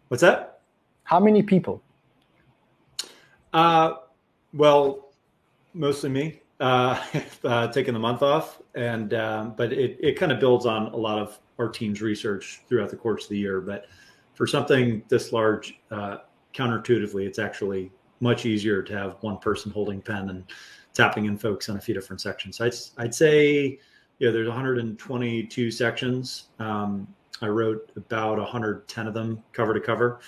What's 0.08 0.20
that? 0.20 0.60
How 1.02 1.18
many 1.18 1.42
people? 1.42 1.82
Uh, 3.52 3.94
well, 4.54 5.10
mostly 5.74 6.08
me. 6.08 6.40
Uh, 6.60 7.00
uh, 7.44 7.66
taking 7.68 7.94
the 7.94 8.00
month 8.00 8.22
off, 8.22 8.62
and 8.74 9.12
um, 9.14 9.54
but 9.56 9.72
it 9.72 9.98
it 10.00 10.16
kind 10.16 10.30
of 10.30 10.38
builds 10.38 10.66
on 10.66 10.86
a 10.88 10.96
lot 10.96 11.18
of 11.18 11.38
our 11.58 11.68
team's 11.68 12.00
research 12.00 12.62
throughout 12.68 12.90
the 12.90 12.96
course 12.96 13.24
of 13.24 13.30
the 13.30 13.38
year. 13.38 13.60
But 13.60 13.86
for 14.34 14.46
something 14.46 15.02
this 15.08 15.32
large, 15.32 15.80
uh, 15.90 16.18
counterintuitively, 16.54 17.26
it's 17.26 17.40
actually 17.40 17.90
much 18.20 18.46
easier 18.46 18.82
to 18.82 18.96
have 18.96 19.16
one 19.20 19.38
person 19.38 19.72
holding 19.72 20.00
pen 20.00 20.30
and 20.30 20.44
tapping 20.94 21.26
in 21.26 21.38
folks 21.38 21.68
on 21.68 21.76
a 21.76 21.80
few 21.80 21.94
different 21.94 22.20
sections. 22.20 22.58
So 22.58 22.66
I'd 22.66 23.04
I'd 23.04 23.14
say 23.14 23.78
yeah, 24.18 24.30
there's 24.30 24.48
122 24.48 25.70
sections. 25.70 26.48
Um, 26.58 27.06
I 27.40 27.46
wrote 27.46 27.90
about 27.96 28.38
110 28.38 29.06
of 29.06 29.14
them 29.14 29.42
cover 29.52 29.74
to 29.74 29.80
cover, 29.80 30.20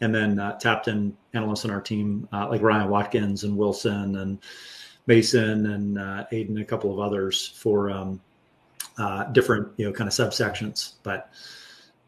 and 0.00 0.14
then 0.14 0.38
uh, 0.38 0.58
tapped 0.58 0.88
in 0.88 1.16
analysts 1.34 1.64
on 1.64 1.70
our 1.70 1.80
team 1.80 2.26
uh, 2.32 2.48
like 2.48 2.62
Ryan 2.62 2.88
Watkins 2.88 3.44
and 3.44 3.56
Wilson 3.56 4.16
and 4.16 4.38
Mason 5.06 5.66
and 5.66 5.98
uh, 5.98 6.24
Aiden 6.32 6.60
a 6.60 6.64
couple 6.64 6.92
of 6.92 7.00
others 7.00 7.48
for 7.48 7.90
um, 7.90 8.20
uh, 8.96 9.24
different 9.24 9.68
you 9.76 9.86
know 9.86 9.92
kind 9.92 10.08
of 10.08 10.14
subsections. 10.14 10.94
But 11.02 11.30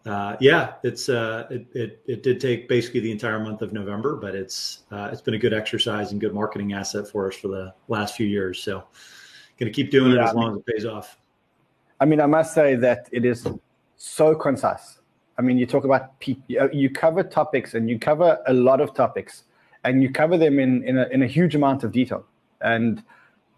uh, 0.07 0.37
yeah, 0.41 0.75
it's 0.83 1.11
uh, 1.11 1.47
it, 1.51 1.67
it, 1.75 2.03
it 2.07 2.23
did 2.23 2.41
take 2.41 2.67
basically 2.67 3.01
the 3.01 3.13
entire 3.13 3.41
month 3.41 3.61
of 3.61 3.75
November, 3.75 4.17
but 4.17 4.35
it's 4.35 4.85
it's 4.91 5.21
been 5.21 5.35
a 5.35 5.39
good 5.39 5.53
exercise 5.53 6.13
and 6.13 6.21
good 6.21 6.33
marketing 6.33 6.73
asset 6.73 7.07
for 7.09 7.29
us 7.29 7.37
for 7.37 7.49
the 7.49 7.75
last 7.89 8.17
few 8.17 8.27
years. 8.27 8.63
So 8.63 8.85
going 9.61 9.73
to 9.73 9.77
keep 9.77 9.91
doing 9.91 10.13
yeah, 10.13 10.23
it 10.23 10.29
as 10.29 10.35
long 10.35 10.53
as 10.53 10.59
it 10.59 10.67
pays 10.67 10.87
off. 10.87 11.19
I 12.01 12.07
mean, 12.07 12.21
I 12.21 12.27
must 12.27 12.55
say 12.55 12.77
that 12.77 13.09
it 13.13 13.25
is 13.25 13.47
so 13.97 14.35
concise. 14.35 14.99
I 15.39 15.43
mean, 15.43 15.59
you 15.59 15.67
talk 15.67 15.85
about 15.85 16.19
people, 16.21 16.69
you 16.73 16.91
cover 16.91 17.23
topics 17.23 17.75
and 17.75 17.89
you 17.89 17.99
cover 17.99 18.39
a 18.47 18.55
lot 18.55 18.81
of 18.81 18.95
topics 18.95 19.45
and 19.85 20.03
you 20.03 20.11
cover 20.11 20.37
them 20.37 20.59
in, 20.59 20.83
in, 20.85 20.99
a, 20.99 21.07
in 21.09 21.23
a 21.23 21.27
huge 21.27 21.55
amount 21.55 21.85
of 21.85 21.93
detail. 21.93 22.25
And, 22.63 23.03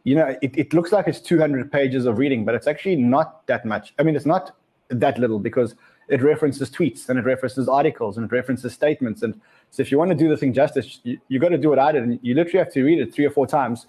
you 0.05 0.15
know, 0.15 0.37
it, 0.43 0.57
it 0.57 0.75
looks 0.75 0.93
like 0.93 1.07
it's 1.07 1.21
200 1.21 1.71
pages 1.71 2.05
of 2.07 2.19
reading, 2.19 2.45
but 2.45 2.55
it's 2.55 2.67
actually 2.67 2.97
not 2.97 3.47
that 3.47 3.65
much. 3.65 3.95
I 3.99 4.03
mean, 4.03 4.17
it's 4.17 4.27
not 4.27 4.57
that 4.89 5.19
little 5.19 5.39
because 5.39 5.75
it 6.09 6.23
references 6.23 6.71
tweets 6.71 7.09
and 7.09 7.19
it 7.19 7.25
references 7.25 7.69
articles 7.69 8.17
and 8.17 8.27
it 8.27 8.33
references 8.33 8.73
statements. 8.73 9.23
And 9.23 9.41
so 9.71 9.81
if 9.81 9.91
you 9.91 9.99
want 9.99 10.11
to 10.11 10.17
do 10.17 10.29
the 10.29 10.37
thing 10.37 10.53
justice, 10.53 11.01
you, 11.05 11.19
you 11.29 11.39
got 11.39 11.51
to 11.51 11.59
do 11.59 11.69
what 11.69 11.79
I 11.79 11.93
did. 11.93 12.03
And 12.03 12.19
you 12.23 12.35
literally 12.35 12.59
have 12.59 12.73
to 12.75 12.83
read 12.83 13.01
it 13.01 13.15
three 13.15 13.25
or 13.25 13.31
four 13.31 13.47
times. 13.47 13.87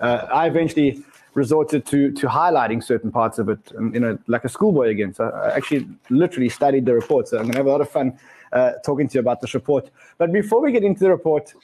Uh, 0.00 0.26
I 0.32 0.46
eventually 0.48 1.04
resorted 1.34 1.86
to 1.86 2.12
to 2.12 2.26
highlighting 2.26 2.82
certain 2.82 3.10
parts 3.10 3.38
of 3.38 3.48
it, 3.48 3.58
um, 3.76 3.94
you 3.94 4.00
know, 4.00 4.18
like 4.26 4.44
a 4.44 4.48
schoolboy 4.48 4.88
again. 4.88 5.14
So 5.14 5.24
I 5.30 5.56
actually 5.56 5.88
literally 6.10 6.48
studied 6.48 6.86
the 6.86 6.94
report. 6.94 7.28
So 7.28 7.38
I'm 7.38 7.44
gonna 7.44 7.58
have 7.58 7.66
a 7.66 7.70
lot 7.70 7.80
of 7.80 7.90
fun 7.90 8.18
uh, 8.52 8.72
talking 8.84 9.08
to 9.08 9.14
you 9.14 9.20
about 9.20 9.40
this 9.40 9.54
report. 9.54 9.90
But 10.18 10.32
before 10.32 10.60
we 10.60 10.72
get 10.72 10.84
into 10.84 11.00
the 11.00 11.10
report, 11.10 11.54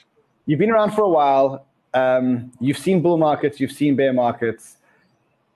you've 0.45 0.59
been 0.59 0.71
around 0.71 0.91
for 0.91 1.01
a 1.01 1.09
while. 1.09 1.65
Um, 1.93 2.51
you've 2.59 2.77
seen 2.77 3.01
bull 3.01 3.17
markets, 3.17 3.59
you've 3.59 3.71
seen 3.71 3.95
bear 3.95 4.13
markets. 4.13 4.77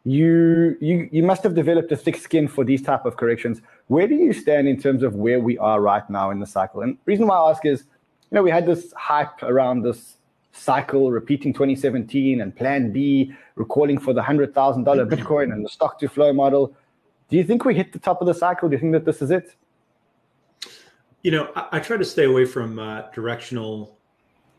You 0.06 0.76
you 0.82 1.10
you 1.12 1.24
must 1.24 1.44
have 1.44 1.56
developed 1.56 1.92
a 1.92 1.98
thick 1.98 2.18
skin 2.18 2.48
for 2.48 2.64
these 2.64 2.82
type 2.82 3.06
of 3.06 3.16
corrections. 3.18 3.62
Where 3.88 4.08
do 4.08 4.16
you 4.16 4.34
stand 4.34 4.68
in 4.68 4.80
terms 4.80 5.02
of 5.02 5.16
where 5.16 5.40
we 5.40 5.58
are 5.58 5.82
right 5.82 6.08
now 6.10 6.30
in 6.32 6.40
the 6.40 6.46
cycle? 6.46 6.82
And 6.82 6.96
the 6.96 7.06
reason 7.06 7.26
why 7.28 7.38
I 7.38 7.50
ask 7.52 7.66
is, 7.66 7.84
you 8.30 8.36
know, 8.36 8.44
we 8.44 8.52
had 8.52 8.66
this 8.66 8.94
hype 8.98 9.42
around 9.44 9.84
this 9.84 10.18
cycle 10.54 11.12
repeating 11.12 11.52
2017 11.52 12.42
and 12.42 12.56
plan 12.56 12.92
B 12.92 13.34
recalling 13.56 13.98
for 13.98 14.14
the 14.14 14.22
$100,000 14.22 14.54
Bitcoin 14.54 15.52
and 15.52 15.66
the 15.66 15.70
stock 15.70 16.00
to 16.00 16.08
flow 16.08 16.32
model. 16.32 16.76
Do 17.30 17.38
you 17.38 17.44
think 17.44 17.66
we 17.66 17.76
hit 17.76 17.92
the 17.92 18.00
top 18.00 18.22
of 18.22 18.28
the 18.28 18.34
cycle? 18.34 18.70
Do 18.70 18.76
you 18.76 18.80
think 18.80 18.94
that 18.94 19.06
this 19.06 19.22
is 19.22 19.32
it? 19.32 19.56
You 21.24 21.32
know, 21.32 21.52
I, 21.56 21.68
I 21.74 21.80
try 21.80 21.98
to 21.98 22.06
stay 22.06 22.26
away 22.26 22.46
from 22.46 22.80
uh, 22.80 23.04
directional 23.14 23.98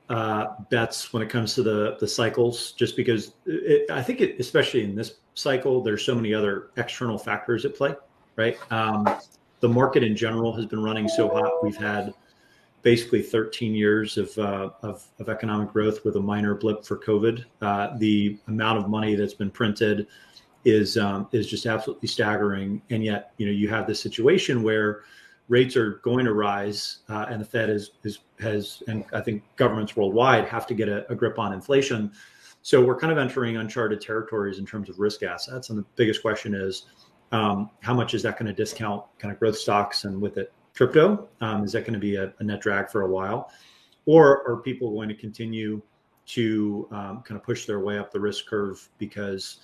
uh, 0.08 0.46
bets 0.70 1.12
when 1.12 1.22
it 1.22 1.30
comes 1.30 1.54
to 1.54 1.62
the 1.62 1.96
the 2.00 2.08
cycles, 2.08 2.72
just 2.72 2.96
because 2.96 3.32
it, 3.46 3.90
I 3.90 4.02
think, 4.02 4.20
it, 4.20 4.38
especially 4.38 4.82
in 4.84 4.94
this 4.94 5.14
cycle, 5.34 5.82
there's 5.82 6.04
so 6.04 6.14
many 6.14 6.34
other 6.34 6.70
external 6.76 7.18
factors 7.18 7.64
at 7.64 7.74
play, 7.74 7.94
right? 8.36 8.58
Um, 8.70 9.08
the 9.60 9.68
market 9.68 10.02
in 10.02 10.14
general 10.16 10.52
has 10.52 10.66
been 10.66 10.82
running 10.82 11.08
so 11.08 11.28
hot. 11.28 11.62
We've 11.62 11.76
had 11.76 12.12
basically 12.84 13.22
13 13.22 13.74
years 13.74 14.18
of, 14.18 14.38
uh, 14.38 14.70
of, 14.82 15.04
of, 15.18 15.28
economic 15.30 15.72
growth 15.72 16.04
with 16.04 16.16
a 16.16 16.20
minor 16.20 16.54
blip 16.54 16.84
for 16.84 16.98
COVID. 16.98 17.44
Uh, 17.62 17.96
the 17.96 18.38
amount 18.46 18.78
of 18.78 18.88
money 18.88 19.16
that's 19.16 19.34
been 19.34 19.50
printed 19.50 20.06
is 20.66 20.96
um, 20.96 21.26
is 21.32 21.48
just 21.48 21.66
absolutely 21.66 22.08
staggering. 22.08 22.80
And 22.90 23.02
yet, 23.02 23.32
you 23.38 23.46
know, 23.46 23.52
you 23.52 23.68
have 23.68 23.86
this 23.86 24.00
situation 24.00 24.62
where 24.62 25.02
rates 25.48 25.76
are 25.76 25.94
going 26.04 26.26
to 26.26 26.34
rise, 26.34 26.98
uh, 27.08 27.26
and 27.28 27.40
the 27.40 27.44
Fed 27.44 27.70
is, 27.70 27.92
is 28.02 28.20
has, 28.38 28.82
and 28.86 29.04
I 29.12 29.20
think 29.20 29.42
governments 29.56 29.96
worldwide 29.96 30.46
have 30.46 30.66
to 30.68 30.74
get 30.74 30.88
a, 30.88 31.10
a 31.10 31.14
grip 31.14 31.38
on 31.38 31.52
inflation. 31.52 32.12
So 32.62 32.82
we're 32.84 32.98
kind 32.98 33.12
of 33.12 33.18
entering 33.18 33.56
uncharted 33.56 34.00
territories 34.00 34.58
in 34.58 34.66
terms 34.66 34.88
of 34.88 34.98
risk 34.98 35.22
assets. 35.22 35.70
And 35.70 35.78
the 35.78 35.84
biggest 35.96 36.22
question 36.22 36.54
is, 36.54 36.86
um, 37.32 37.70
how 37.80 37.94
much 37.94 38.14
is 38.14 38.22
that 38.22 38.38
going 38.38 38.46
to 38.46 38.54
discount 38.54 39.04
kind 39.18 39.32
of 39.32 39.38
growth 39.38 39.56
stocks 39.56 40.04
and 40.04 40.20
with 40.20 40.36
it 40.36 40.52
crypto? 40.74 41.28
Um, 41.40 41.64
is 41.64 41.72
that 41.72 41.82
going 41.82 41.94
to 41.94 41.98
be 41.98 42.16
a, 42.16 42.32
a, 42.38 42.44
net 42.44 42.60
drag 42.60 42.90
for 42.90 43.02
a 43.02 43.08
while? 43.08 43.50
Or 44.06 44.48
are 44.48 44.58
people 44.58 44.92
going 44.92 45.08
to 45.08 45.14
continue 45.14 45.80
to 46.26 46.88
um, 46.90 47.22
kind 47.22 47.38
of 47.38 47.42
push 47.42 47.66
their 47.66 47.80
way 47.80 47.98
up 47.98 48.10
the 48.10 48.20
risk 48.20 48.46
curve 48.46 48.88
because 48.98 49.60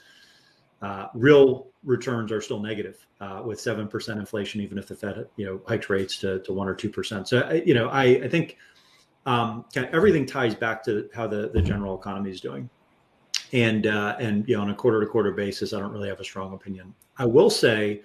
uh, 0.83 1.09
real 1.15 1.69
returns 1.85 2.33
are 2.33 2.41
still 2.41 2.61
negative 2.61 3.07
uh, 3.21 3.43
with 3.45 3.59
7% 3.59 4.19
inflation, 4.19 4.61
even 4.61 4.79
if 4.79 4.87
the 4.87 4.95
Fed, 4.95 5.27
you 5.37 5.47
know, 5.47 5.61
hikes 5.67 5.91
rates 5.91 6.19
to, 6.19 6.41
to 6.41 6.53
one 6.53 6.69
or 6.69 6.75
2%. 6.75 7.27
So, 7.27 7.63
you 7.67 7.75
know, 7.75 7.89
I, 7.89 8.05
I 8.05 8.29
think 8.29 8.57
um, 9.27 9.65
kind 9.75 9.87
of 9.87 9.95
everything 9.95 10.27
ties 10.27 10.55
back 10.55 10.83
to 10.85 11.09
how 11.15 11.27
the, 11.27 11.51
the 11.53 11.61
general 11.61 11.99
economy 11.99 12.31
is 12.31 12.41
doing. 12.41 12.69
And, 13.53 13.87
uh, 13.87 14.17
and, 14.21 14.49
you 14.49 14.57
know, 14.57 14.63
on 14.63 14.71
a 14.71 14.75
quarter 14.75 15.01
to 15.01 15.07
quarter 15.07 15.33
basis, 15.33 15.73
I 15.73 15.81
don't 15.81 15.93
really 15.93 16.09
have 16.09 16.21
a 16.21 16.25
strong 16.25 16.55
opinion. 16.55 16.95
I 17.19 17.27
will 17.27 17.51
say 17.51 18.03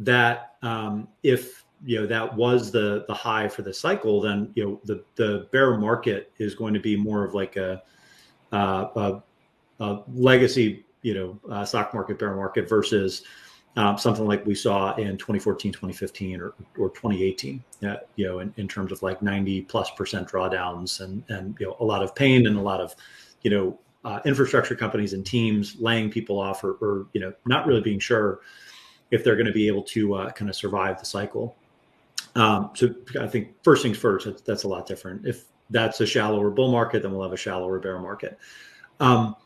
that 0.00 0.56
um, 0.62 1.08
if 1.22 1.64
you 1.84 2.00
know 2.00 2.06
that 2.06 2.34
was 2.34 2.70
the 2.70 3.04
the 3.08 3.14
high 3.14 3.48
for 3.48 3.62
the 3.62 3.72
cycle, 3.72 4.20
then 4.20 4.50
you 4.54 4.64
know 4.64 4.80
the 4.84 5.04
the 5.16 5.48
bear 5.52 5.76
market 5.78 6.32
is 6.38 6.54
going 6.54 6.74
to 6.74 6.80
be 6.80 6.96
more 6.96 7.24
of 7.24 7.34
like 7.34 7.56
a, 7.56 7.82
uh, 8.52 8.86
a, 8.96 9.22
a 9.84 10.02
legacy 10.12 10.84
you 11.02 11.14
know 11.14 11.54
uh, 11.54 11.64
stock 11.64 11.94
market 11.94 12.18
bear 12.18 12.34
market 12.34 12.68
versus 12.68 13.22
um, 13.76 13.96
something 13.96 14.26
like 14.26 14.44
we 14.46 14.54
saw 14.54 14.94
in 14.96 15.16
2014 15.16 15.72
2015 15.72 16.40
or, 16.40 16.54
or 16.78 16.90
2018 16.90 17.62
uh, 17.84 17.96
you 18.16 18.26
know 18.26 18.40
in, 18.40 18.52
in 18.56 18.68
terms 18.68 18.92
of 18.92 19.02
like 19.02 19.22
90 19.22 19.62
plus 19.62 19.90
percent 19.92 20.28
drawdowns 20.28 21.00
and 21.00 21.22
and 21.28 21.56
you 21.58 21.66
know 21.66 21.76
a 21.80 21.84
lot 21.84 22.02
of 22.02 22.14
pain 22.14 22.46
and 22.46 22.56
a 22.56 22.60
lot 22.60 22.80
of 22.80 22.94
you 23.42 23.50
know 23.50 23.78
uh, 24.04 24.18
infrastructure 24.24 24.74
companies 24.74 25.12
and 25.12 25.26
teams 25.26 25.76
laying 25.78 26.10
people 26.10 26.40
off 26.40 26.64
or, 26.64 26.72
or, 26.80 27.06
you 27.12 27.20
know 27.20 27.32
not 27.46 27.66
really 27.66 27.82
being 27.82 28.00
sure 28.00 28.40
if 29.10 29.24
they're 29.24 29.36
going 29.36 29.46
to 29.46 29.52
be 29.52 29.66
able 29.66 29.82
to 29.82 30.14
uh, 30.14 30.30
kind 30.30 30.48
of 30.48 30.56
survive 30.56 30.98
the 30.98 31.04
cycle 31.04 31.56
um, 32.36 32.70
so 32.74 32.94
I 33.20 33.26
think 33.26 33.54
first 33.62 33.82
things 33.82 33.98
first, 33.98 34.26
that's, 34.26 34.42
that's, 34.42 34.62
a 34.64 34.68
lot 34.68 34.86
different. 34.86 35.26
If 35.26 35.44
that's 35.70 36.00
a 36.00 36.06
shallower 36.06 36.50
bull 36.50 36.70
market, 36.70 37.02
then 37.02 37.12
we'll 37.12 37.22
have 37.22 37.32
a 37.32 37.36
shallower 37.36 37.78
bear 37.78 37.98
market. 37.98 38.38
Um, 39.00 39.36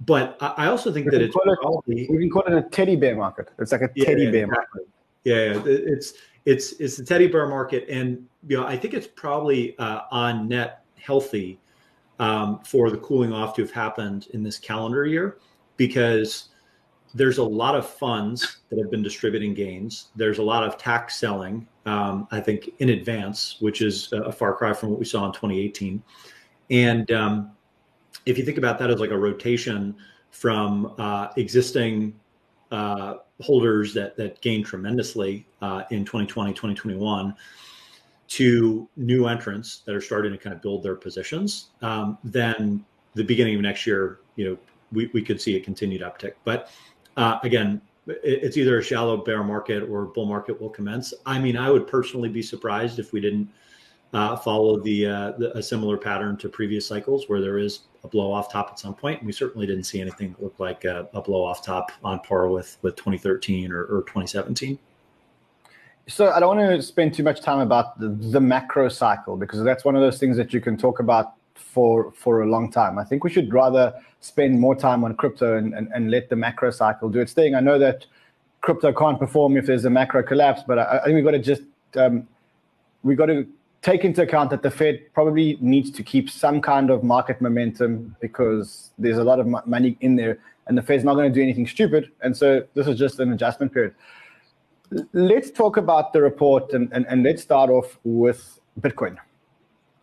but 0.00 0.36
I, 0.40 0.66
also 0.66 0.92
think 0.92 1.10
that 1.10 1.22
it's 1.22 1.34
probably 1.34 2.06
we 2.10 2.18
can 2.18 2.30
call 2.30 2.42
it 2.42 2.52
a 2.52 2.62
teddy 2.62 2.96
bear 2.96 3.16
market. 3.16 3.48
It's 3.58 3.72
like 3.72 3.82
a 3.82 3.90
yeah, 3.94 4.06
teddy 4.06 4.30
bear 4.30 4.44
exactly. 4.44 4.82
market. 4.82 4.88
Yeah, 5.24 5.62
it's 5.64 6.14
it's 6.44 6.72
it's 6.80 6.96
the 6.96 7.04
teddy 7.04 7.28
bear 7.28 7.46
market, 7.46 7.86
and 7.88 8.26
you 8.48 8.56
know 8.56 8.66
I 8.66 8.76
think 8.76 8.92
it's 8.92 9.06
probably 9.06 9.78
uh, 9.78 10.02
on 10.10 10.48
net 10.48 10.84
healthy 10.96 11.60
um, 12.18 12.60
for 12.64 12.90
the 12.90 12.98
cooling 12.98 13.32
off 13.32 13.54
to 13.56 13.62
have 13.62 13.70
happened 13.70 14.26
in 14.32 14.42
this 14.42 14.58
calendar 14.58 15.06
year 15.06 15.38
because 15.76 16.48
there's 17.14 17.38
a 17.38 17.44
lot 17.44 17.76
of 17.76 17.88
funds 17.88 18.58
that 18.70 18.78
have 18.78 18.90
been 18.90 19.02
distributing 19.02 19.54
gains. 19.54 20.08
There's 20.16 20.38
a 20.38 20.42
lot 20.42 20.64
of 20.64 20.76
tax 20.76 21.16
selling, 21.16 21.66
um, 21.86 22.26
I 22.32 22.40
think, 22.40 22.70
in 22.80 22.88
advance, 22.88 23.56
which 23.60 23.82
is 23.82 24.12
a 24.12 24.32
far 24.32 24.54
cry 24.54 24.72
from 24.72 24.90
what 24.90 24.98
we 24.98 25.04
saw 25.04 25.24
in 25.26 25.32
2018. 25.32 26.02
And 26.70 27.10
um, 27.12 27.52
if 28.26 28.36
you 28.36 28.44
think 28.44 28.58
about 28.58 28.78
that 28.80 28.90
as 28.90 28.98
like 28.98 29.10
a 29.10 29.18
rotation 29.18 29.94
from 30.30 30.92
uh, 30.98 31.28
existing 31.36 32.18
uh, 32.72 33.14
holders 33.40 33.94
that 33.94 34.16
that 34.16 34.40
gained 34.40 34.66
tremendously 34.66 35.46
uh, 35.62 35.84
in 35.90 36.04
2020, 36.04 36.52
2021 36.52 37.34
to 38.26 38.88
new 38.96 39.26
entrants 39.26 39.82
that 39.86 39.94
are 39.94 40.00
starting 40.00 40.32
to 40.32 40.38
kind 40.38 40.56
of 40.56 40.62
build 40.62 40.82
their 40.82 40.96
positions, 40.96 41.70
um, 41.82 42.18
then 42.24 42.84
the 43.14 43.22
beginning 43.22 43.54
of 43.54 43.60
next 43.60 43.86
year, 43.86 44.20
you 44.34 44.48
know, 44.48 44.58
we, 44.92 45.10
we 45.12 45.22
could 45.22 45.40
see 45.40 45.56
a 45.56 45.60
continued 45.60 46.02
uptick. 46.02 46.32
But 46.44 46.70
uh, 47.16 47.38
again, 47.42 47.80
it's 48.06 48.56
either 48.56 48.78
a 48.78 48.82
shallow 48.82 49.16
bear 49.16 49.42
market 49.42 49.82
or 49.88 50.06
bull 50.06 50.26
market 50.26 50.60
will 50.60 50.70
commence. 50.70 51.14
I 51.24 51.38
mean, 51.38 51.56
I 51.56 51.70
would 51.70 51.86
personally 51.86 52.28
be 52.28 52.42
surprised 52.42 52.98
if 52.98 53.12
we 53.12 53.20
didn't 53.20 53.48
uh, 54.12 54.36
follow 54.36 54.78
the, 54.78 55.06
uh, 55.06 55.32
the, 55.38 55.56
a 55.56 55.62
similar 55.62 55.96
pattern 55.96 56.36
to 56.38 56.48
previous 56.48 56.86
cycles 56.86 57.28
where 57.28 57.40
there 57.40 57.58
is 57.58 57.80
a 58.04 58.08
blow 58.08 58.30
off 58.30 58.52
top 58.52 58.68
at 58.70 58.78
some 58.78 58.94
point. 58.94 59.20
And 59.20 59.26
we 59.26 59.32
certainly 59.32 59.66
didn't 59.66 59.84
see 59.84 60.00
anything 60.00 60.32
that 60.32 60.42
looked 60.42 60.60
like 60.60 60.84
a, 60.84 61.08
a 61.14 61.22
blow 61.22 61.44
off 61.44 61.64
top 61.64 61.90
on 62.04 62.20
par 62.20 62.48
with 62.48 62.76
with 62.82 62.94
2013 62.96 63.72
or, 63.72 63.84
or 63.84 64.02
2017. 64.02 64.78
So 66.06 66.30
I 66.30 66.38
don't 66.38 66.56
want 66.56 66.70
to 66.70 66.82
spend 66.82 67.14
too 67.14 67.22
much 67.22 67.40
time 67.40 67.60
about 67.60 67.98
the, 67.98 68.08
the 68.08 68.40
macro 68.40 68.88
cycle 68.90 69.36
because 69.36 69.62
that's 69.62 69.84
one 69.84 69.96
of 69.96 70.02
those 70.02 70.18
things 70.18 70.36
that 70.36 70.52
you 70.52 70.60
can 70.60 70.76
talk 70.76 71.00
about 71.00 71.34
for 71.54 72.12
for 72.12 72.42
a 72.42 72.46
long 72.46 72.70
time. 72.70 72.98
I 72.98 73.04
think 73.04 73.24
we 73.24 73.30
should 73.30 73.52
rather 73.52 73.94
spend 74.20 74.58
more 74.58 74.74
time 74.74 75.04
on 75.04 75.14
crypto 75.14 75.56
and, 75.56 75.74
and, 75.74 75.88
and 75.94 76.10
let 76.10 76.28
the 76.28 76.36
macro 76.36 76.70
cycle 76.70 77.08
do 77.08 77.20
its 77.20 77.32
thing. 77.32 77.54
I 77.54 77.60
know 77.60 77.78
that 77.78 78.06
crypto 78.60 78.92
can't 78.92 79.18
perform 79.18 79.56
if 79.56 79.66
there's 79.66 79.84
a 79.84 79.90
macro 79.90 80.22
collapse, 80.22 80.62
but 80.66 80.78
I, 80.78 80.98
I 80.98 81.04
think 81.04 81.14
we've 81.16 81.24
got 81.24 81.32
to 81.32 81.38
just 81.38 81.62
um, 81.96 82.26
we've 83.02 83.18
got 83.18 83.26
to 83.26 83.46
take 83.82 84.04
into 84.04 84.22
account 84.22 84.48
that 84.50 84.62
the 84.62 84.70
Fed 84.70 85.00
probably 85.12 85.58
needs 85.60 85.90
to 85.90 86.02
keep 86.02 86.30
some 86.30 86.62
kind 86.62 86.90
of 86.90 87.04
market 87.04 87.40
momentum 87.42 88.16
because 88.20 88.90
there's 88.98 89.18
a 89.18 89.24
lot 89.24 89.38
of 89.38 89.46
money 89.66 89.98
in 90.00 90.16
there, 90.16 90.38
and 90.66 90.78
the 90.78 90.82
Fed's 90.82 91.04
not 91.04 91.14
going 91.14 91.30
to 91.30 91.34
do 91.34 91.42
anything 91.42 91.66
stupid. 91.66 92.10
And 92.22 92.34
so 92.34 92.64
this 92.72 92.86
is 92.86 92.98
just 92.98 93.20
an 93.20 93.32
adjustment 93.32 93.74
period. 93.74 93.94
Let's 95.12 95.50
talk 95.50 95.76
about 95.76 96.12
the 96.14 96.22
report 96.22 96.72
and, 96.72 96.90
and, 96.92 97.04
and 97.08 97.22
let's 97.22 97.42
start 97.42 97.68
off 97.68 97.98
with 98.04 98.58
Bitcoin 98.80 99.18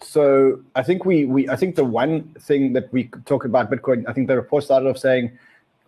so 0.04 0.60
I 0.76 0.84
think 0.84 1.06
we 1.06 1.26
we 1.26 1.50
I 1.50 1.56
think 1.56 1.76
the 1.76 1.86
one 1.86 2.34
thing 2.40 2.74
that 2.74 2.92
we 2.92 3.10
talk 3.26 3.46
about 3.46 3.70
Bitcoin, 3.72 4.04
I 4.08 4.14
think 4.14 4.28
the 4.28 4.36
report 4.36 4.64
started 4.64 4.90
off 4.90 4.98
saying 4.98 5.38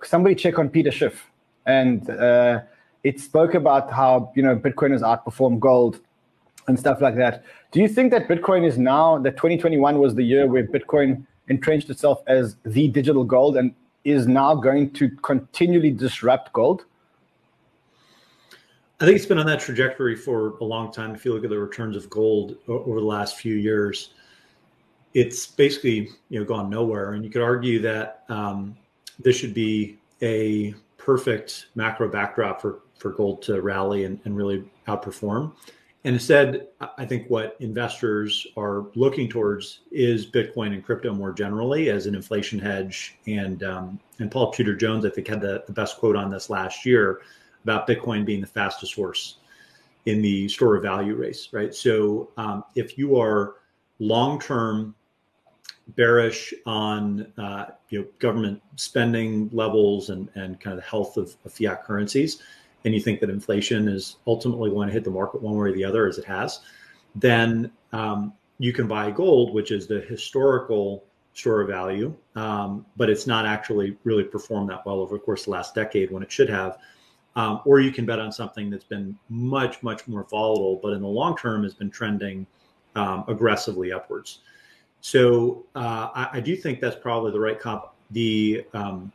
somebody 0.04 0.36
check 0.36 0.60
on 0.60 0.70
Peter 0.70 0.92
Schiff, 0.92 1.30
and 1.66 2.10
uh, 2.10 2.62
it 3.04 3.20
spoke 3.20 3.54
about 3.54 3.92
how 3.92 4.32
you 4.36 4.44
know 4.44 4.56
Bitcoin 4.56 4.92
has 4.92 5.02
outperformed 5.02 5.60
gold 5.60 6.00
and 6.68 6.80
stuff 6.80 7.02
like 7.02 7.16
that. 7.16 7.44
Do 7.72 7.80
you 7.80 7.88
think 7.88 8.12
that 8.12 8.28
Bitcoin 8.28 8.66
is 8.66 8.78
now 8.78 9.18
that 9.20 9.32
2021 9.32 10.00
was 10.00 10.16
the 10.16 10.24
year 10.24 10.48
where 10.48 10.66
Bitcoin 10.66 11.26
entrenched 11.48 11.90
itself 11.90 12.22
as 12.28 12.56
the 12.64 12.88
digital 12.88 13.24
gold 13.24 13.58
and 13.58 13.74
is 14.06 14.28
now 14.28 14.56
going 14.56 14.92
to 14.92 15.10
continually 15.10 15.92
disrupt 15.92 16.54
gold? 16.54 16.86
I 19.04 19.06
think 19.06 19.18
it's 19.18 19.26
been 19.26 19.38
on 19.38 19.46
that 19.48 19.60
trajectory 19.60 20.16
for 20.16 20.56
a 20.62 20.64
long 20.64 20.90
time. 20.90 21.14
If 21.14 21.26
you 21.26 21.34
look 21.34 21.44
at 21.44 21.50
the 21.50 21.60
returns 21.60 21.98
of 21.98 22.10
gold 22.10 22.56
over 22.70 23.02
the 23.02 23.06
last 23.06 23.36
few 23.36 23.56
years, 23.56 24.12
it's 25.14 25.46
basically 25.46 26.10
you 26.30 26.40
know 26.40 26.46
gone 26.46 26.70
nowhere. 26.70 27.12
And 27.12 27.26
you 27.26 27.30
could 27.30 27.42
argue 27.42 27.82
that 27.82 28.24
um, 28.30 28.78
this 29.20 29.36
should 29.36 29.54
be 29.54 29.98
a 30.22 30.74
perfect 30.96 31.66
macro 31.76 32.08
backdrop 32.08 32.62
for 32.62 32.80
for 32.98 33.10
gold 33.10 33.42
to 33.42 33.62
rally 33.62 34.06
and, 34.06 34.22
and 34.24 34.38
really 34.38 34.64
outperform. 34.88 35.52
and 36.06 36.14
instead, 36.14 36.70
I 36.98 37.04
think 37.04 37.30
what 37.30 37.58
investors 37.60 38.48
are 38.56 38.86
looking 38.96 39.28
towards 39.28 39.82
is 39.92 40.26
Bitcoin 40.26 40.68
and 40.68 40.82
crypto 40.82 41.14
more 41.14 41.34
generally 41.34 41.90
as 41.90 42.06
an 42.06 42.16
inflation 42.16 42.58
hedge. 42.58 43.18
And 43.28 43.64
um, 43.64 44.00
and 44.20 44.32
Paul 44.32 44.54
Tudor 44.54 44.78
Jones, 44.78 45.06
I 45.06 45.10
think, 45.10 45.28
had 45.28 45.42
the, 45.42 45.62
the 45.68 45.74
best 45.74 45.98
quote 45.98 46.16
on 46.16 46.32
this 46.32 46.50
last 46.50 46.86
year 46.86 47.20
about 47.64 47.88
Bitcoin 47.88 48.26
being 48.26 48.42
the 48.42 48.48
fastest 48.48 48.96
horse 48.96 49.38
in 50.06 50.22
the 50.22 50.48
store 50.50 50.76
of 50.76 50.84
value 50.84 51.16
race, 51.16 51.50
right? 51.52 51.74
So 51.74 52.30
um, 52.38 52.64
if 52.76 52.98
you 52.98 53.20
are 53.20 53.56
long 54.00 54.40
term 54.40 54.96
bearish 55.96 56.54
on 56.66 57.32
uh, 57.38 57.66
you 57.90 58.00
know 58.00 58.08
government 58.20 58.62
spending 58.76 59.50
levels 59.52 60.10
and 60.10 60.30
and 60.36 60.60
kind 60.60 60.78
of 60.78 60.84
the 60.84 60.90
health 60.90 61.18
of, 61.18 61.36
of 61.46 61.54
fiat 61.54 61.84
currencies, 61.84 62.42
and 62.86 62.94
you 62.94 63.00
think 63.00 63.20
that 63.22 63.30
inflation 63.30 63.88
is 63.88 64.18
ultimately 64.28 64.70
going 64.70 64.88
to 64.88 64.94
hit 64.94 65.04
the 65.04 65.12
market 65.12 65.42
one 65.42 65.56
way 65.56 65.70
or 65.70 65.74
the 65.74 65.84
other, 65.84 66.08
as 66.08 66.18
it 66.18 66.26
has, 66.26 66.62
then 67.16 67.72
um, 67.92 68.34
you 68.60 68.74
can 68.74 68.88
buy 68.88 69.12
gold, 69.12 69.54
which 69.54 69.72
is 69.72 69.88
the 69.88 70.02
historical 70.02 71.04
store 71.34 71.62
of 71.62 71.68
value, 71.68 72.14
um, 72.36 72.86
but 72.96 73.10
it's 73.10 73.26
not 73.26 73.46
actually 73.46 73.98
really 74.04 74.24
performed 74.24 74.70
that 74.70 74.86
well 74.86 75.00
over 75.00 75.16
the 75.16 75.20
course 75.20 75.42
of 75.42 75.46
the 75.46 75.52
last 75.52 75.74
decade 75.74 76.12
when 76.12 76.22
it 76.24 76.32
should 76.32 76.50
have. 76.50 76.78
Um, 77.36 77.62
or 77.66 77.80
you 77.80 77.92
can 77.92 78.06
bet 78.06 78.20
on 78.20 78.32
something 78.32 78.70
that's 78.70 78.84
been 78.84 79.18
much, 79.28 79.82
much 79.82 80.08
more 80.08 80.24
volatile, 80.30 80.80
but 80.84 80.94
in 80.94 81.02
the 81.02 81.08
long 81.08 81.36
term 81.36 81.64
has 81.64 81.74
been 81.74 81.90
trending 81.90 82.46
um, 82.96 83.24
aggressively 83.28 83.92
upwards. 83.92 84.40
So 85.02 85.66
uh, 85.76 86.10
I, 86.14 86.30
I, 86.34 86.40
do 86.40 86.56
think 86.56 86.80
that's 86.80 86.96
probably 86.96 87.32
the 87.32 87.40
right 87.40 87.60
comp. 87.60 87.86
The 88.12 88.66
um, 88.74 89.12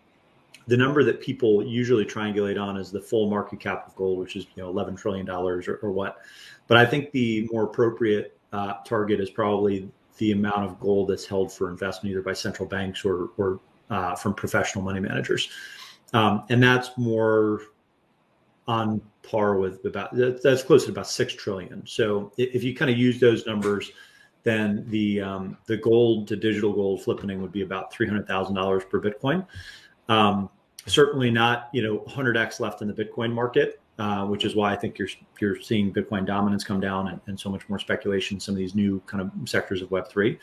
the 0.66 0.76
number 0.76 1.02
that 1.02 1.20
people 1.20 1.64
usually 1.66 2.04
triangulate 2.04 2.60
on 2.60 2.76
is 2.76 2.90
the 2.90 3.00
full 3.00 3.30
market 3.30 3.58
cap 3.58 3.86
of 3.86 3.96
gold, 3.96 4.18
which 4.18 4.36
is 4.36 4.46
you 4.54 4.62
know 4.62 4.68
11 4.68 4.96
trillion 4.96 5.24
dollars 5.24 5.66
or, 5.66 5.76
or, 5.76 5.90
what. 5.90 6.18
But 6.66 6.76
I 6.76 6.84
think 6.84 7.10
the 7.12 7.48
more 7.50 7.64
appropriate 7.64 8.38
uh, 8.52 8.74
target 8.84 9.18
is 9.18 9.30
probably 9.30 9.88
the 10.18 10.32
amount 10.32 10.64
of 10.64 10.78
gold 10.78 11.08
that's 11.08 11.24
held 11.24 11.50
for 11.50 11.70
investment 11.70 12.12
either 12.12 12.22
by 12.22 12.34
central 12.34 12.68
banks 12.68 13.04
or 13.04 13.30
or 13.38 13.60
uh, 13.88 14.14
from 14.14 14.34
professional 14.34 14.84
money 14.84 15.00
managers, 15.00 15.48
um, 16.12 16.44
and 16.50 16.62
that's 16.62 16.90
more 16.98 17.62
on 18.68 19.00
par 19.22 19.56
with 19.56 19.84
about 19.84 20.10
that's 20.14 20.62
close 20.62 20.84
to 20.84 20.90
about 20.90 21.08
six 21.08 21.34
trillion. 21.34 21.82
So 21.86 22.30
if 22.36 22.62
you 22.62 22.76
kind 22.76 22.90
of 22.90 22.98
use 22.98 23.18
those 23.18 23.46
numbers, 23.46 23.90
then 24.44 24.84
the 24.88 25.20
um, 25.22 25.56
the 25.66 25.78
gold 25.78 26.28
to 26.28 26.36
digital 26.36 26.72
gold 26.72 27.02
flippening 27.02 27.40
would 27.40 27.50
be 27.50 27.62
about 27.62 27.92
three 27.92 28.06
hundred 28.06 28.28
thousand 28.28 28.54
dollars 28.54 28.84
per 28.84 29.00
Bitcoin. 29.00 29.44
Um, 30.08 30.50
certainly 30.86 31.30
not 31.30 31.70
you 31.72 31.82
know 31.82 31.98
100x 32.08 32.60
left 32.60 32.82
in 32.82 32.88
the 32.88 32.94
Bitcoin 32.94 33.32
market, 33.32 33.80
uh, 33.98 34.26
which 34.26 34.44
is 34.44 34.54
why 34.54 34.72
I 34.72 34.76
think 34.76 34.98
you're 34.98 35.08
you're 35.40 35.60
seeing 35.60 35.92
Bitcoin 35.92 36.26
dominance 36.26 36.62
come 36.62 36.80
down 36.80 37.08
and, 37.08 37.20
and 37.26 37.40
so 37.40 37.48
much 37.48 37.68
more 37.70 37.78
speculation 37.78 38.36
in 38.36 38.40
some 38.40 38.52
of 38.52 38.58
these 38.58 38.74
new 38.74 39.00
kind 39.06 39.22
of 39.22 39.48
sectors 39.48 39.80
of 39.80 39.90
Web 39.90 40.08
three. 40.08 40.38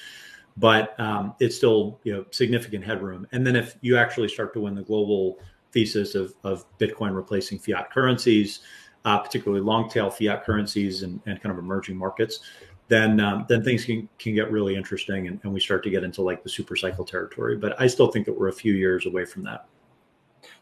But 0.58 1.00
um, 1.00 1.36
it's 1.40 1.56
still 1.56 2.00
you 2.04 2.14
know 2.14 2.26
significant 2.32 2.84
headroom. 2.84 3.28
And 3.32 3.46
then 3.46 3.56
if 3.56 3.76
you 3.82 3.98
actually 3.98 4.30
start 4.30 4.54
to 4.56 4.62
win 4.62 4.74
the 4.74 4.84
global 4.84 5.38
thesis 5.76 6.16
of, 6.16 6.34
of 6.44 6.66
Bitcoin 6.80 7.14
replacing 7.14 7.60
fiat 7.60 7.92
currencies, 7.92 8.62
uh, 9.04 9.20
particularly 9.20 9.62
long 9.62 9.88
tail 9.90 10.10
fiat 10.10 10.44
currencies 10.44 11.04
and, 11.04 11.22
and 11.28 11.40
kind 11.44 11.52
of 11.54 11.60
emerging 11.60 11.98
markets, 11.98 12.40
then 12.88 13.20
um, 13.20 13.46
then 13.50 13.64
things 13.64 13.84
can, 13.86 14.08
can 14.18 14.34
get 14.34 14.50
really 14.50 14.76
interesting 14.76 15.28
and, 15.28 15.40
and 15.44 15.54
we 15.54 15.60
start 15.60 15.84
to 15.84 15.90
get 15.90 16.04
into 16.04 16.22
like 16.22 16.42
the 16.44 16.50
super 16.50 16.76
cycle 16.76 17.04
territory. 17.06 17.58
But 17.58 17.80
I 17.80 17.88
still 17.88 18.08
think 18.08 18.26
that 18.26 18.34
we're 18.34 18.48
a 18.48 18.54
few 18.54 18.74
years 18.74 19.06
away 19.06 19.26
from 19.26 19.44
that. 19.44 19.68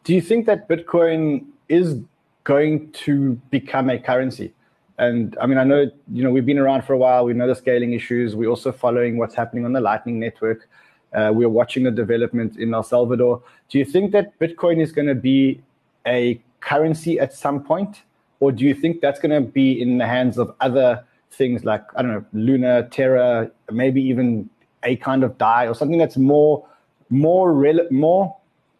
Do 0.03 0.13
you 0.13 0.21
think 0.21 0.45
that 0.47 0.67
Bitcoin 0.67 1.45
is 1.69 1.99
going 2.43 2.91
to 2.91 3.33
become 3.51 3.89
a 3.89 3.99
currency? 3.99 4.53
And 4.97 5.37
I 5.39 5.45
mean, 5.45 5.57
I 5.57 5.63
know 5.63 5.89
you 6.11 6.23
know 6.23 6.31
we've 6.31 6.45
been 6.45 6.59
around 6.59 6.83
for 6.85 6.93
a 6.93 6.97
while. 6.97 7.23
We 7.25 7.33
know 7.33 7.47
the 7.47 7.55
scaling 7.55 7.93
issues. 7.93 8.35
We're 8.35 8.49
also 8.49 8.71
following 8.71 9.17
what's 9.17 9.35
happening 9.35 9.65
on 9.65 9.73
the 9.73 9.81
Lightning 9.81 10.19
Network. 10.19 10.69
Uh, 11.13 11.31
we're 11.33 11.49
watching 11.49 11.83
the 11.83 11.91
development 11.91 12.57
in 12.57 12.73
El 12.73 12.83
Salvador. 12.83 13.41
Do 13.69 13.77
you 13.77 13.85
think 13.85 14.11
that 14.11 14.37
Bitcoin 14.39 14.81
is 14.81 14.91
going 14.91 15.07
to 15.07 15.15
be 15.15 15.61
a 16.07 16.41
currency 16.59 17.19
at 17.19 17.33
some 17.33 17.63
point, 17.63 18.03
or 18.39 18.51
do 18.51 18.63
you 18.63 18.73
think 18.73 19.01
that's 19.01 19.19
going 19.19 19.31
to 19.31 19.41
be 19.41 19.81
in 19.81 19.97
the 19.97 20.07
hands 20.07 20.37
of 20.37 20.53
other 20.61 21.03
things 21.31 21.63
like 21.63 21.83
I 21.95 22.01
don't 22.01 22.11
know, 22.11 22.25
Luna, 22.33 22.87
Terra, 22.89 23.49
maybe 23.71 24.01
even 24.01 24.49
a 24.83 24.95
kind 24.97 25.23
of 25.23 25.37
Dai 25.37 25.67
or 25.67 25.73
something 25.75 25.97
that's 25.97 26.17
more 26.17 26.65
more 27.09 27.53
rel- 27.53 27.87
more 27.91 28.35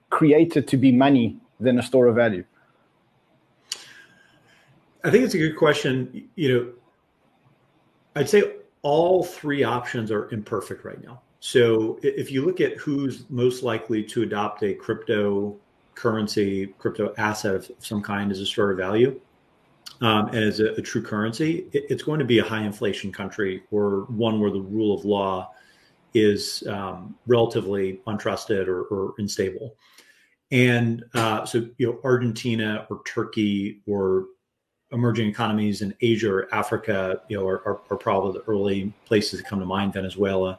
created 0.09 0.67
to 0.67 0.77
be 0.77 0.91
money 0.91 1.37
than 1.59 1.79
a 1.79 1.83
store 1.83 2.07
of 2.07 2.15
value? 2.15 2.43
I 5.03 5.11
think 5.11 5.25
it's 5.25 5.33
a 5.33 5.37
good 5.37 5.57
question. 5.57 6.29
You 6.35 6.53
know, 6.53 6.71
I'd 8.15 8.29
say 8.29 8.43
all 8.81 9.23
three 9.23 9.63
options 9.63 10.11
are 10.11 10.29
imperfect 10.31 10.85
right 10.85 11.03
now. 11.03 11.21
So 11.45 11.99
if 12.01 12.31
you 12.31 12.45
look 12.45 12.61
at 12.61 12.77
who's 12.77 13.25
most 13.29 13.63
likely 13.63 14.01
to 14.01 14.21
adopt 14.23 14.63
a 14.63 14.73
crypto 14.73 15.57
currency, 15.93 16.67
crypto 16.77 17.13
asset 17.17 17.55
of 17.55 17.69
some 17.79 18.01
kind 18.01 18.31
as 18.31 18.39
a 18.39 18.45
store 18.45 18.71
of 18.71 18.77
value, 18.77 19.19
um, 19.99 20.29
as 20.29 20.61
a, 20.61 20.71
a, 20.75 20.81
true 20.81 21.03
currency, 21.03 21.67
it, 21.73 21.83
it's 21.89 22.01
going 22.01 22.19
to 22.19 22.25
be 22.25 22.39
a 22.39 22.43
high 22.45 22.63
inflation 22.63 23.11
country 23.11 23.61
or 23.71 24.05
one 24.05 24.39
where 24.39 24.51
the 24.51 24.61
rule 24.61 24.97
of 24.97 25.03
law 25.03 25.51
is 26.13 26.63
um, 26.69 27.13
relatively 27.27 27.99
untrusted 28.07 28.69
or, 28.69 28.83
or 28.83 29.13
unstable. 29.17 29.75
And 30.51 31.03
uh, 31.13 31.45
so, 31.45 31.67
you 31.77 31.87
know, 31.87 31.99
Argentina 32.05 32.87
or 32.89 33.01
Turkey 33.05 33.81
or 33.85 34.27
emerging 34.93 35.27
economies 35.27 35.81
in 35.81 35.93
Asia 35.99 36.31
or 36.31 36.55
Africa, 36.55 37.21
you 37.27 37.35
know, 37.35 37.45
are, 37.45 37.67
are, 37.67 37.81
are 37.89 37.97
probably 37.97 38.31
the 38.31 38.45
early 38.45 38.93
places 39.03 39.41
that 39.41 39.49
come 39.49 39.59
to 39.59 39.65
mind. 39.65 39.91
Venezuela, 39.91 40.57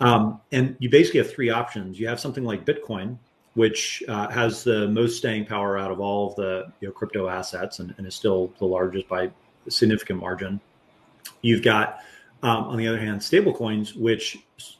um, 0.00 0.40
and 0.52 0.76
you 0.78 0.90
basically 0.90 1.18
have 1.18 1.32
three 1.32 1.50
options. 1.50 1.98
You 1.98 2.08
have 2.08 2.20
something 2.20 2.44
like 2.44 2.64
Bitcoin, 2.64 3.18
which 3.54 4.02
uh, 4.08 4.28
has 4.30 4.62
the 4.62 4.88
most 4.88 5.16
staying 5.16 5.46
power 5.46 5.78
out 5.78 5.90
of 5.90 6.00
all 6.00 6.28
of 6.28 6.36
the 6.36 6.72
you 6.80 6.88
know, 6.88 6.92
crypto 6.92 7.28
assets 7.28 7.80
and, 7.80 7.94
and, 7.98 8.06
is 8.06 8.14
still 8.14 8.52
the 8.58 8.64
largest 8.64 9.08
by 9.08 9.30
a 9.66 9.70
significant 9.70 10.20
margin. 10.20 10.60
You've 11.42 11.62
got, 11.62 11.98
um, 12.42 12.64
on 12.64 12.76
the 12.76 12.86
other 12.86 13.00
hand, 13.00 13.20
stablecoins, 13.20 13.96
which 13.96 14.38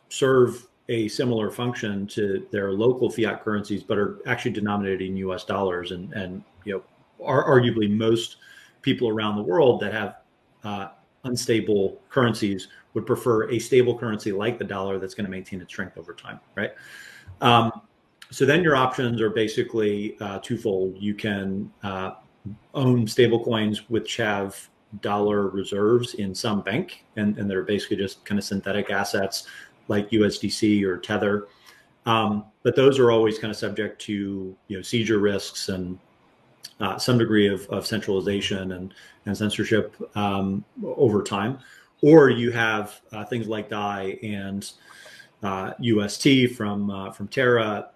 serve 0.08 0.66
a 0.88 1.08
similar 1.08 1.50
function 1.50 2.06
to 2.06 2.46
their 2.50 2.72
local 2.72 3.10
fiat 3.10 3.42
currencies, 3.44 3.82
but 3.82 3.98
are 3.98 4.18
actually 4.26 4.52
denominated 4.52 5.02
in 5.02 5.16
U.S. 5.18 5.44
dollars, 5.44 5.90
and 5.90 6.12
and 6.14 6.42
you 6.64 6.74
know, 6.74 6.82
are 7.24 7.44
arguably 7.44 7.90
most 7.90 8.36
people 8.80 9.08
around 9.08 9.36
the 9.36 9.42
world 9.42 9.80
that 9.80 9.92
have 9.92 10.16
uh, 10.64 10.88
unstable 11.24 12.00
currencies 12.08 12.68
would 12.94 13.06
prefer 13.06 13.50
a 13.50 13.58
stable 13.58 13.98
currency 13.98 14.32
like 14.32 14.58
the 14.58 14.64
dollar 14.64 14.98
that's 14.98 15.14
going 15.14 15.24
to 15.24 15.30
maintain 15.30 15.60
its 15.60 15.72
strength 15.72 15.98
over 15.98 16.14
time, 16.14 16.40
right? 16.54 16.72
Um, 17.40 17.82
so 18.30 18.44
then 18.44 18.62
your 18.62 18.76
options 18.76 19.20
are 19.20 19.30
basically 19.30 20.16
uh, 20.20 20.38
twofold. 20.40 20.96
You 20.98 21.14
can 21.14 21.72
uh, 21.82 22.12
own 22.74 23.06
stablecoins 23.06 23.78
which 23.88 24.16
have 24.16 24.68
dollar 25.00 25.48
reserves 25.48 26.14
in 26.14 26.34
some 26.34 26.62
bank, 26.62 27.04
and, 27.16 27.38
and 27.38 27.50
they're 27.50 27.62
basically 27.62 27.96
just 27.96 28.24
kind 28.24 28.38
of 28.38 28.44
synthetic 28.44 28.90
assets 28.90 29.46
like 29.88 30.10
USDC 30.10 30.82
or 30.84 30.98
Tether. 30.98 31.48
Um, 32.06 32.44
but 32.62 32.74
those 32.76 32.98
are 32.98 33.10
always 33.10 33.38
kind 33.38 33.50
of 33.50 33.56
subject 33.56 34.00
to 34.02 34.56
you 34.68 34.76
know 34.76 34.82
seizure 34.82 35.18
risks 35.18 35.68
and 35.68 35.98
uh, 36.80 36.98
some 36.98 37.18
degree 37.18 37.48
of, 37.48 37.66
of 37.68 37.86
centralization 37.86 38.72
and, 38.72 38.94
and 39.26 39.36
censorship 39.36 39.94
um, 40.16 40.64
over 40.84 41.22
time. 41.22 41.58
Or 42.02 42.30
you 42.30 42.52
have 42.52 43.00
uh, 43.12 43.24
things 43.24 43.48
like 43.48 43.68
DAI 43.68 44.18
and 44.22 44.70
UST 45.80 46.26
uh, 46.26 46.54
from 46.54 46.90
uh, 46.90 47.10
from 47.12 47.28
Terra 47.28 47.90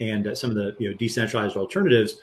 and 0.00 0.26
uh, 0.26 0.34
some 0.34 0.50
of 0.50 0.56
the 0.56 0.74
you 0.78 0.90
know 0.90 0.96
decentralized 0.96 1.56
alternatives 1.56 2.16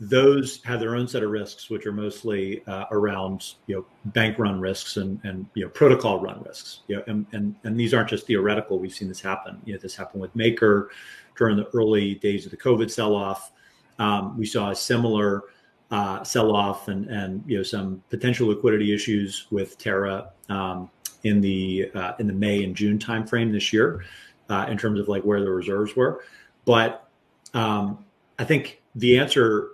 those 0.00 0.62
have 0.62 0.78
their 0.78 0.94
own 0.94 1.08
set 1.08 1.24
of 1.24 1.30
risks, 1.30 1.70
which 1.70 1.84
are 1.84 1.92
mostly 1.92 2.64
uh, 2.66 2.84
around 2.92 3.54
you 3.66 3.76
know 3.76 3.86
bank 4.12 4.38
run 4.38 4.60
risks 4.60 4.96
and 4.96 5.20
and 5.24 5.46
you 5.54 5.64
know 5.64 5.70
protocol 5.70 6.20
run 6.20 6.42
risks. 6.42 6.80
You 6.86 6.96
know, 6.96 7.04
and, 7.08 7.26
and 7.32 7.54
and 7.64 7.78
these 7.78 7.92
aren't 7.92 8.08
just 8.08 8.26
theoretical. 8.26 8.78
We've 8.78 8.92
seen 8.92 9.08
this 9.08 9.20
happen. 9.20 9.60
You 9.64 9.74
know, 9.74 9.80
this 9.80 9.96
happened 9.96 10.22
with 10.22 10.34
Maker 10.36 10.90
during 11.36 11.56
the 11.56 11.68
early 11.74 12.14
days 12.16 12.44
of 12.44 12.52
the 12.52 12.56
COVID 12.56 12.90
sell 12.90 13.14
off. 13.14 13.52
Um, 13.98 14.38
we 14.38 14.46
saw 14.46 14.70
a 14.70 14.76
similar 14.76 15.42
uh, 15.90 16.22
sell 16.22 16.54
off 16.54 16.88
and 16.88 17.06
and 17.06 17.42
you 17.46 17.56
know 17.56 17.62
some 17.62 18.02
potential 18.10 18.48
liquidity 18.48 18.94
issues 18.94 19.46
with 19.50 19.78
Terra 19.78 20.30
um, 20.48 20.90
in 21.24 21.40
the 21.40 21.90
uh, 21.94 22.12
in 22.18 22.26
the 22.26 22.32
May 22.32 22.64
and 22.64 22.76
June 22.76 22.98
timeframe 22.98 23.52
this 23.52 23.72
year, 23.72 24.04
uh, 24.48 24.66
in 24.68 24.76
terms 24.76 25.00
of 25.00 25.08
like 25.08 25.22
where 25.22 25.40
the 25.40 25.50
reserves 25.50 25.96
were. 25.96 26.22
But 26.64 27.08
um, 27.54 28.04
I 28.38 28.44
think 28.44 28.82
the 28.94 29.18
answer 29.18 29.70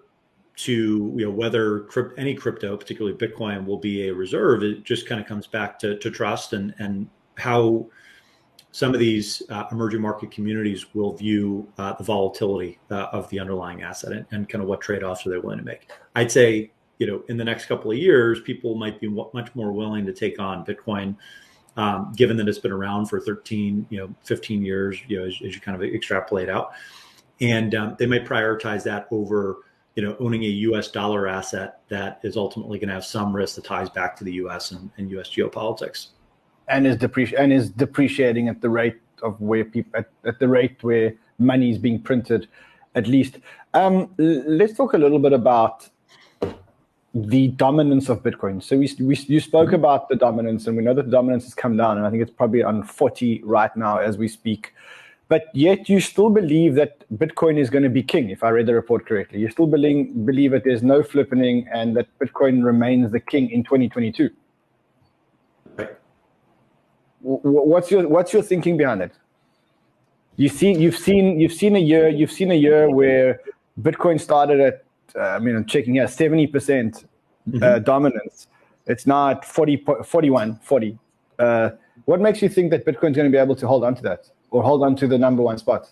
to 0.57 0.73
you 1.17 1.25
know 1.25 1.31
whether 1.31 1.81
crypt, 1.81 2.19
any 2.19 2.35
crypto, 2.35 2.77
particularly 2.77 3.17
Bitcoin, 3.17 3.67
will 3.67 3.79
be 3.79 4.09
a 4.09 4.15
reserve. 4.15 4.63
It 4.63 4.85
just 4.85 5.09
kind 5.09 5.21
of 5.21 5.27
comes 5.27 5.47
back 5.47 5.79
to, 5.81 5.99
to 5.99 6.11
trust 6.11 6.53
and 6.53 6.75
and 6.79 7.09
how 7.37 7.87
some 8.75 8.93
of 8.93 8.99
these 8.99 9.41
uh, 9.51 9.63
emerging 9.71 10.01
market 10.01 10.33
communities 10.33 10.95
will 10.95 11.13
view 11.13 11.65
uh, 11.79 11.93
the 11.93 12.03
volatility 12.03 12.77
uh, 12.91 13.07
of 13.13 13.29
the 13.29 13.39
underlying 13.39 13.83
asset 13.83 14.11
and, 14.11 14.27
and, 14.33 14.49
kind 14.49 14.61
of 14.61 14.69
what 14.69 14.81
trade 14.81 15.05
offs 15.05 15.25
are 15.25 15.31
they 15.31 15.39
willing 15.39 15.59
to 15.59 15.65
make. 15.65 15.89
I'd 16.17 16.33
say 16.33 16.73
you 16.99 17.07
know, 17.07 17.23
in 17.29 17.37
the 17.37 17.45
next 17.45 17.67
couple 17.67 17.93
of 17.93 17.99
years, 17.99 18.41
people 18.41 18.75
might 18.75 19.01
be 19.01 19.09
much 19.09 19.55
more 19.55 19.71
willing 19.71 20.05
to 20.07 20.13
take 20.13 20.41
on 20.41 20.65
Bitcoin, 20.65 21.15
um, 21.77 22.13
given 22.17 22.37
that 22.37 22.49
it's 22.49 22.59
been 22.59 22.73
around 22.73 23.07
for 23.07 23.21
13, 23.21 23.87
you 23.91 23.99
know, 23.99 24.13
15 24.25 24.65
years, 24.65 24.99
you 25.07 25.21
know, 25.21 25.27
as, 25.27 25.35
as 25.45 25.55
you 25.55 25.61
kind 25.61 25.81
of 25.81 25.89
extrapolate 25.89 26.49
out, 26.49 26.73
and 27.41 27.77
um, 27.77 27.95
they 27.99 28.07
might 28.07 28.25
prioritize 28.25 28.83
that 28.83 29.07
over, 29.13 29.59
you 29.95 30.03
know, 30.03 30.17
owning 30.19 30.43
a 30.43 30.49
U.S. 30.49 30.91
dollar 30.91 31.29
asset 31.29 31.79
that 31.91 32.19
is 32.25 32.37
ultimately 32.37 32.79
going 32.79 32.89
to 32.89 32.95
have 32.95 33.05
some 33.05 33.35
risk 33.35 33.55
that 33.55 33.65
ties 33.65 33.89
back 33.89 34.17
to 34.17 34.25
the 34.25 34.33
U.S. 34.35 34.73
and, 34.73 34.91
and 34.97 35.11
U.S. 35.13 35.31
geopolitics, 35.31 36.09
and 36.69 36.87
is 36.87 36.97
depreci- 36.97 37.39
and 37.39 37.53
is 37.53 37.71
depreciating 37.71 38.49
at 38.49 38.61
the 38.61 38.69
rate 38.69 39.01
of 39.23 39.41
where 39.41 39.65
people 39.65 39.93
at, 39.99 40.11
at 40.25 40.39
the 40.39 40.49
rate 40.49 40.77
where 40.83 41.15
money 41.39 41.71
is 41.71 41.79
being 41.79 42.01
printed, 42.01 42.49
at 42.95 43.07
least. 43.07 43.39
Um, 43.73 44.15
let's 44.19 44.77
talk 44.77 44.95
a 44.95 44.99
little 44.99 45.19
bit 45.19 45.33
about 45.33 45.89
the 47.15 47.49
dominance 47.49 48.09
of 48.09 48.23
Bitcoin. 48.23 48.63
So 48.63 48.77
we, 48.77 48.93
we 49.01 49.17
you 49.17 49.41
spoke 49.41 49.69
mm-hmm. 49.69 49.77
about 49.77 50.09
the 50.09 50.17
dominance, 50.17 50.67
and 50.67 50.77
we 50.77 50.83
know 50.83 50.95
that 50.95 51.07
the 51.07 51.11
dominance 51.11 51.45
has 51.45 51.55
come 51.55 51.77
down, 51.77 51.97
and 51.97 52.07
I 52.07 52.11
think 52.11 52.23
it's 52.23 52.31
probably 52.31 52.63
on 52.63 52.83
40 52.83 53.43
right 53.45 53.75
now 53.77 53.99
as 53.99 54.19
we 54.19 54.29
speak. 54.29 54.73
But 55.29 55.47
yet 55.55 55.89
you 55.89 56.01
still 56.01 56.29
believe 56.29 56.75
that 56.75 57.05
Bitcoin 57.17 57.59
is 57.59 57.71
going 57.71 57.85
to 57.85 57.89
be 57.89 58.03
king, 58.03 58.31
if 58.31 58.45
I 58.45 58.51
read 58.51 58.67
the 58.67 58.75
report 58.75 59.07
correctly. 59.07 59.41
You 59.41 59.51
still 59.51 59.67
believe, 59.67 60.27
believe 60.27 60.51
that 60.51 60.65
there's 60.65 60.83
no 60.83 61.03
flipping 61.03 61.67
and 61.73 61.97
that 61.97 62.07
Bitcoin 62.19 62.63
remains 62.63 63.11
the 63.11 63.21
king 63.21 63.51
in 63.51 63.65
2022. 63.65 64.31
What's 67.25 67.91
your 67.91 68.07
what's 68.07 68.33
your 68.33 68.43
thinking 68.43 68.77
behind 68.77 69.01
it? 69.03 69.13
You 70.37 70.49
see, 70.49 70.73
you've 70.73 70.97
seen 70.97 71.41
you've 71.41 71.53
seen 71.53 71.75
a 71.75 71.79
year 71.81 72.09
you've 72.09 72.33
seen 72.33 72.51
a 72.51 72.55
year 72.55 72.91
where 72.91 73.41
Bitcoin 73.81 74.21
started 74.21 74.61
at 74.61 74.85
uh, 75.17 75.21
I 75.21 75.39
mean, 75.39 75.57
I'm 75.57 75.65
checking 75.65 75.95
here, 75.95 76.07
70% 76.07 77.05
uh, 77.05 77.07
mm-hmm. 77.49 77.85
dominance. 77.85 78.49
It's 78.87 79.07
not 79.07 79.45
40, 79.45 79.85
41, 80.05 80.59
40. 80.63 80.99
Uh, 81.39 81.71
what 82.05 82.21
makes 82.21 82.43
you 82.43 82.49
think 82.49 82.71
that 82.71 82.85
Bitcoin's 82.85 83.17
going 83.17 83.31
to 83.31 83.31
be 83.31 83.39
able 83.39 83.57
to 83.57 83.67
hold 83.67 83.85
on 83.85 83.95
to 83.95 84.03
that 84.03 84.29
or 84.51 84.63
hold 84.63 84.83
on 84.83 84.97
to 84.97 85.07
the 85.07 85.17
number 85.17 85.43
one 85.43 85.59
spot? 85.59 85.91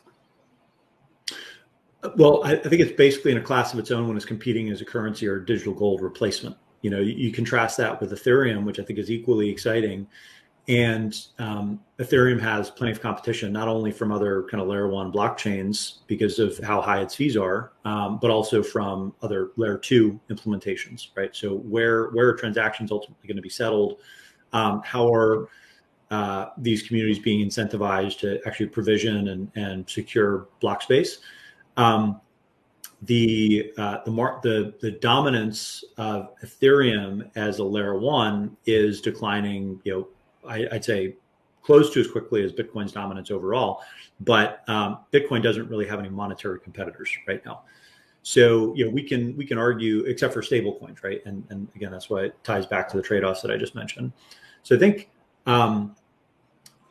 Well, 2.17 2.43
I, 2.45 2.55
I 2.55 2.69
think 2.69 2.83
it's 2.83 2.93
basically 2.93 3.31
in 3.31 3.39
a 3.39 3.43
class 3.43 3.73
of 3.73 3.79
its 3.79 3.91
own 3.91 4.09
when 4.09 4.17
it's 4.17 4.27
competing 4.27 4.71
as 4.71 4.81
a 4.81 4.85
currency 4.85 5.27
or 5.27 5.39
digital 5.39 5.73
gold 5.73 6.03
replacement. 6.03 6.57
You 6.83 6.91
know, 6.91 6.99
you, 6.99 7.13
you 7.13 7.33
contrast 7.33 7.77
that 7.77 8.01
with 8.01 8.11
Ethereum, 8.11 8.65
which 8.65 8.81
I 8.81 8.83
think 8.83 8.99
is 8.99 9.11
equally 9.11 9.49
exciting 9.49 10.09
and 10.69 11.27
um, 11.39 11.81
Ethereum 11.99 12.41
has 12.41 12.71
plenty 12.71 12.93
of 12.93 13.01
competition, 13.01 13.53
not 13.53 13.67
only 13.67 13.91
from 13.91 14.13
other 14.13 14.45
kind 14.45 14.63
of 14.63 14.69
layer 14.69 14.89
one 14.89 15.11
blockchains 15.11 15.99
because 16.07 16.39
of 16.39 16.57
how 16.59 16.81
high 16.81 17.01
its 17.01 17.17
fees 17.17 17.37
are, 17.37 17.73
um, 17.85 18.19
but 18.21 18.31
also 18.31 18.63
from 18.63 19.13
other 19.23 19.51
layer 19.57 19.77
two 19.77 20.21
implementations, 20.31 21.09
right? 21.17 21.35
So 21.35 21.57
where 21.57 22.11
where 22.11 22.29
are 22.29 22.35
transactions 22.35 22.93
ultimately 22.93 23.27
going 23.27 23.37
to 23.37 23.43
be 23.43 23.49
settled? 23.49 23.99
Um, 24.53 24.83
how 24.85 25.13
are 25.13 25.49
uh, 26.13 26.51
these 26.59 26.83
communities 26.83 27.19
being 27.19 27.45
incentivized 27.45 28.19
to 28.21 28.41
actually 28.47 28.67
provision 28.67 29.29
and, 29.29 29.51
and 29.57 29.89
secure 29.91 30.47
block 30.61 30.83
space? 30.83 31.19
Um, 31.77 32.21
the 33.03 33.73
uh, 33.79 33.99
the, 34.05 34.13
mar- 34.13 34.39
the 34.45 34.75
the 34.81 34.93
dominance 34.93 35.83
of 35.97 36.31
Ethereum 36.45 37.29
as 37.35 37.59
a 37.59 37.65
layer 37.65 37.99
one 37.99 38.57
is 38.65 39.01
declining, 39.01 39.81
you 39.83 39.93
know, 39.93 40.09
I, 40.47 40.67
would 40.73 40.85
say 40.85 41.17
close 41.63 41.93
to 41.95 42.01
as 42.01 42.11
quickly 42.11 42.43
as 42.43 42.53
Bitcoin's 42.53 42.93
dominance 42.93 43.31
overall. 43.31 43.83
But 44.21 44.69
um, 44.69 44.99
Bitcoin 45.13 45.43
doesn't 45.43 45.69
really 45.69 45.87
have 45.87 45.99
any 45.99 46.09
monetary 46.09 46.61
competitors 46.61 47.11
right 47.27 47.45
now. 47.45 47.63
So 48.23 48.73
you 48.75 48.85
know 48.85 48.91
we 48.91 49.03
can 49.03 49.37
we 49.37 49.45
can 49.45 49.59
argue 49.59 50.05
except 50.05 50.33
for 50.33 50.43
stable 50.43 50.77
coins, 50.79 51.03
right? 51.03 51.21
And 51.27 51.45
and 51.51 51.69
again 51.75 51.91
that's 51.91 52.09
why 52.09 52.25
it 52.25 52.45
ties 52.45 52.67
back 52.67 52.89
to 52.91 52.97
the 52.97 53.03
trade-offs 53.03 53.43
that 53.43 53.51
I 53.51 53.57
just 53.57 53.75
mentioned. 53.75 54.13
So 54.63 54.77
I 54.77 54.79
think 54.79 55.11
um, 55.47 55.97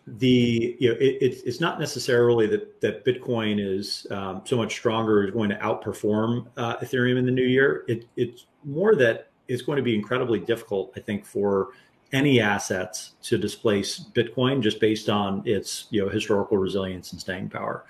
the 0.08 0.76
you 0.80 0.90
know 0.90 0.96
it, 1.00 1.18
it's 1.22 1.42
it's 1.44 1.62
not 1.62 1.80
necessarily 1.80 2.48
that 2.48 2.82
that 2.82 3.06
Bitcoin 3.06 3.60
is 3.66 4.08
um, 4.12 4.42
so 4.44 4.58
much 4.58 4.74
stronger 4.74 5.24
is 5.24 5.32
going 5.32 5.50
to 5.50 5.56
outperform 5.58 6.48
uh, 6.58 6.78
Ethereum 6.78 7.18
in 7.18 7.26
the 7.26 7.32
new 7.32 7.46
year. 7.46 7.86
It, 7.88 8.08
it's 8.18 8.48
more 8.66 8.96
that 8.96 9.30
it's 9.48 9.62
going 9.62 9.78
to 9.78 9.84
be 9.84 9.96
incredibly 9.96 10.40
difficult, 10.40 10.92
I 10.98 11.00
think, 11.00 11.26
for 11.26 11.70
any 12.14 12.42
assets 12.42 13.14
to 13.24 13.38
displace 13.38 14.00
Bitcoin 14.00 14.62
just 14.62 14.80
based 14.80 15.10
on 15.10 15.42
its 15.46 15.88
you 15.92 16.04
know 16.04 16.10
historical 16.10 16.58
resilience 16.58 17.12
and 17.12 17.22
staying 17.22 17.50
power, 17.50 17.86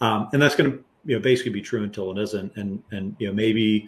um, 0.00 0.28
and 0.32 0.40
that's 0.40 0.54
going 0.54 0.70
to 0.70 0.84
you 1.04 1.16
know 1.16 1.22
basically 1.22 1.52
be 1.52 1.62
true 1.62 1.82
until 1.82 2.10
it 2.10 2.22
isn't. 2.22 2.56
And 2.56 2.82
and 2.90 3.16
you 3.18 3.28
know 3.28 3.32
maybe 3.32 3.86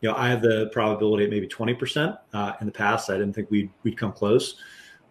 you 0.00 0.08
know 0.08 0.14
I 0.14 0.28
have 0.28 0.42
the 0.42 0.68
probability 0.72 1.24
at 1.24 1.30
maybe 1.30 1.46
twenty 1.46 1.74
percent. 1.74 2.16
Uh, 2.32 2.54
in 2.60 2.66
the 2.66 2.72
past, 2.72 3.10
I 3.10 3.14
didn't 3.14 3.34
think 3.34 3.50
we'd 3.50 3.70
we'd 3.82 3.96
come 3.96 4.12
close, 4.12 4.56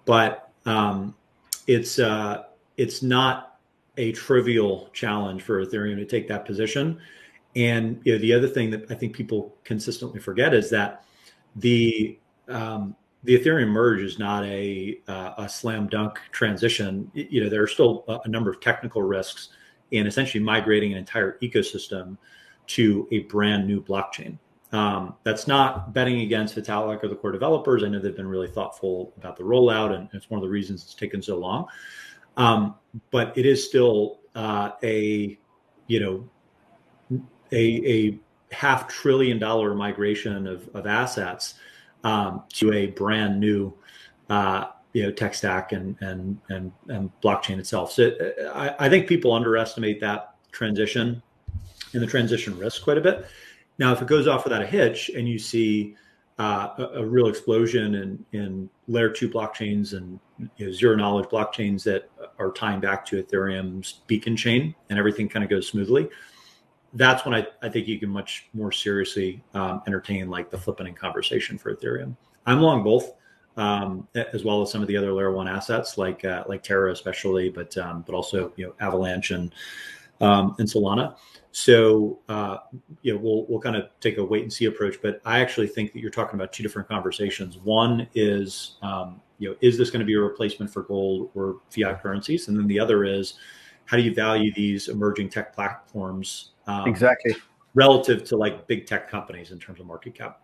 but 0.05 0.51
um, 0.65 1.15
it's 1.67 1.99
uh, 1.99 2.43
it's 2.75 3.01
not 3.01 3.59
a 3.97 4.11
trivial 4.11 4.89
challenge 4.93 5.41
for 5.41 5.65
Ethereum 5.65 5.95
to 5.95 6.05
take 6.05 6.27
that 6.27 6.45
position. 6.45 6.99
And 7.55 8.01
you 8.03 8.13
know 8.13 8.19
the 8.19 8.33
other 8.33 8.47
thing 8.47 8.69
that 8.71 8.91
I 8.91 8.93
think 8.93 9.15
people 9.15 9.55
consistently 9.63 10.19
forget 10.19 10.53
is 10.53 10.69
that 10.71 11.05
the 11.55 12.19
um, 12.47 12.95
the 13.23 13.37
Ethereum 13.37 13.69
merge 13.69 14.01
is 14.01 14.19
not 14.19 14.43
a 14.45 14.99
uh, 15.07 15.33
a 15.37 15.49
slam 15.49 15.87
dunk 15.87 16.19
transition. 16.31 17.11
You 17.13 17.43
know, 17.43 17.49
there 17.49 17.63
are 17.63 17.67
still 17.67 18.05
a 18.25 18.27
number 18.27 18.49
of 18.49 18.59
technical 18.59 19.01
risks 19.01 19.49
in 19.91 20.05
essentially 20.05 20.43
migrating 20.43 20.91
an 20.91 20.97
entire 20.97 21.37
ecosystem 21.41 22.17
to 22.67 23.07
a 23.11 23.19
brand 23.19 23.65
new 23.65 23.81
blockchain. 23.81 24.37
Um, 24.73 25.15
that's 25.23 25.47
not 25.47 25.93
betting 25.93 26.21
against 26.21 26.55
Vitalik 26.55 27.01
or 27.03 27.07
the 27.07 27.15
core 27.15 27.31
developers. 27.31 27.83
I 27.83 27.87
know 27.87 27.99
they've 27.99 28.15
been 28.15 28.27
really 28.27 28.49
thoughtful 28.49 29.13
about 29.17 29.37
the 29.37 29.43
rollout, 29.43 29.95
and 29.95 30.09
it's 30.13 30.29
one 30.29 30.37
of 30.39 30.43
the 30.43 30.49
reasons 30.49 30.83
it's 30.83 30.93
taken 30.93 31.21
so 31.21 31.37
long. 31.37 31.67
Um, 32.35 32.75
but 33.09 33.35
it 33.37 33.45
is 33.45 33.65
still 33.65 34.19
uh, 34.35 34.71
a 34.83 35.37
you 35.87 35.99
know 35.99 36.29
a, 37.51 37.91
a 37.91 38.19
half 38.51 38.87
trillion 38.87 39.39
dollar 39.39 39.73
migration 39.73 40.47
of, 40.47 40.69
of 40.75 40.85
assets 40.85 41.55
um, 42.03 42.43
to 42.53 42.73
a 42.73 42.87
brand 42.87 43.39
new 43.39 43.73
uh, 44.29 44.65
you 44.93 45.03
know 45.03 45.11
tech 45.11 45.33
stack 45.33 45.71
and 45.71 45.95
and 46.01 46.39
and, 46.49 46.71
and 46.87 47.11
blockchain 47.21 47.59
itself. 47.59 47.91
So 47.91 48.11
I, 48.53 48.75
I, 48.79 48.89
think 48.89 49.07
people 49.07 49.31
underestimate 49.31 49.99
that 50.01 50.35
transition 50.51 51.21
and 51.93 52.01
the 52.01 52.07
transition 52.07 52.57
risk 52.57 52.83
quite 52.83 52.97
a 52.97 53.01
bit. 53.01 53.25
Now, 53.79 53.93
if 53.93 54.01
it 54.01 54.07
goes 54.07 54.27
off 54.27 54.43
without 54.43 54.61
a 54.61 54.65
hitch 54.65 55.09
and 55.09 55.27
you 55.29 55.37
see 55.37 55.95
uh, 56.39 56.69
a, 56.77 56.83
a, 56.99 57.05
real 57.05 57.27
explosion 57.27 57.95
in, 57.95 58.25
in 58.31 58.69
layer 58.87 59.09
two 59.09 59.29
blockchains 59.29 59.93
and 59.93 60.19
you 60.57 60.67
know, 60.67 60.71
zero 60.71 60.95
knowledge 60.95 61.27
blockchains 61.29 61.83
that 61.83 62.09
are 62.39 62.51
tying 62.51 62.79
back 62.79 63.05
to 63.05 63.21
Ethereum's 63.21 64.01
beacon 64.07 64.35
chain 64.35 64.75
and 64.89 64.99
everything 64.99 65.27
kind 65.27 65.43
of 65.43 65.49
goes 65.49 65.67
smoothly, 65.67 66.07
that's 66.93 67.25
when 67.25 67.33
I, 67.33 67.47
I 67.61 67.69
think 67.69 67.87
you 67.87 67.99
can 67.99 68.09
much 68.09 68.47
more 68.53 68.71
seriously 68.71 69.43
um, 69.53 69.81
entertain 69.87 70.29
like 70.29 70.49
the 70.49 70.57
flippening 70.57 70.95
conversation 70.95 71.57
for 71.57 71.75
Ethereum. 71.75 72.15
I'm 72.45 72.61
long 72.61 72.83
both, 72.83 73.13
um, 73.57 74.07
as 74.15 74.43
well 74.43 74.61
as 74.61 74.71
some 74.71 74.81
of 74.81 74.87
the 74.87 74.95
other 74.95 75.11
layer 75.11 75.31
one 75.31 75.47
assets 75.47 75.97
like 75.97 76.23
uh, 76.23 76.43
like 76.47 76.63
Terra 76.63 76.91
especially, 76.91 77.49
but 77.49 77.77
um, 77.77 78.03
but 78.05 78.15
also 78.15 78.53
you 78.55 78.67
know 78.67 78.73
Avalanche 78.79 79.31
and 79.31 79.53
um, 80.21 80.55
and 80.59 80.67
Solana. 80.67 81.15
So 81.51 82.19
uh, 82.29 82.57
you 83.01 83.13
know 83.13 83.19
we'll 83.19 83.45
we'll 83.47 83.59
kind 83.59 83.75
of 83.75 83.89
take 83.99 84.17
a 84.17 84.23
wait 84.23 84.43
and 84.43 84.53
see 84.53 84.65
approach. 84.65 85.01
But 85.01 85.21
I 85.25 85.39
actually 85.39 85.67
think 85.67 85.93
that 85.93 85.99
you're 85.99 86.11
talking 86.11 86.35
about 86.35 86.53
two 86.53 86.63
different 86.63 86.87
conversations. 86.87 87.57
One 87.57 88.07
is 88.13 88.77
um, 88.81 89.21
you 89.39 89.49
know 89.49 89.55
is 89.61 89.77
this 89.77 89.89
going 89.89 90.01
to 90.01 90.05
be 90.05 90.13
a 90.13 90.19
replacement 90.19 90.71
for 90.71 90.83
gold 90.83 91.31
or 91.35 91.57
fiat 91.69 92.01
currencies, 92.01 92.47
and 92.47 92.57
then 92.57 92.67
the 92.67 92.79
other 92.79 93.03
is 93.03 93.33
how 93.87 93.97
do 93.97 94.03
you 94.03 94.13
value 94.13 94.53
these 94.53 94.87
emerging 94.87 95.29
tech 95.29 95.53
platforms 95.55 96.51
um, 96.67 96.87
exactly. 96.87 97.35
Relative 97.73 98.23
to 98.25 98.37
like 98.37 98.67
big 98.67 98.85
tech 98.85 99.09
companies 99.09 99.51
in 99.51 99.59
terms 99.59 99.79
of 99.79 99.85
market 99.87 100.13
cap. 100.13 100.41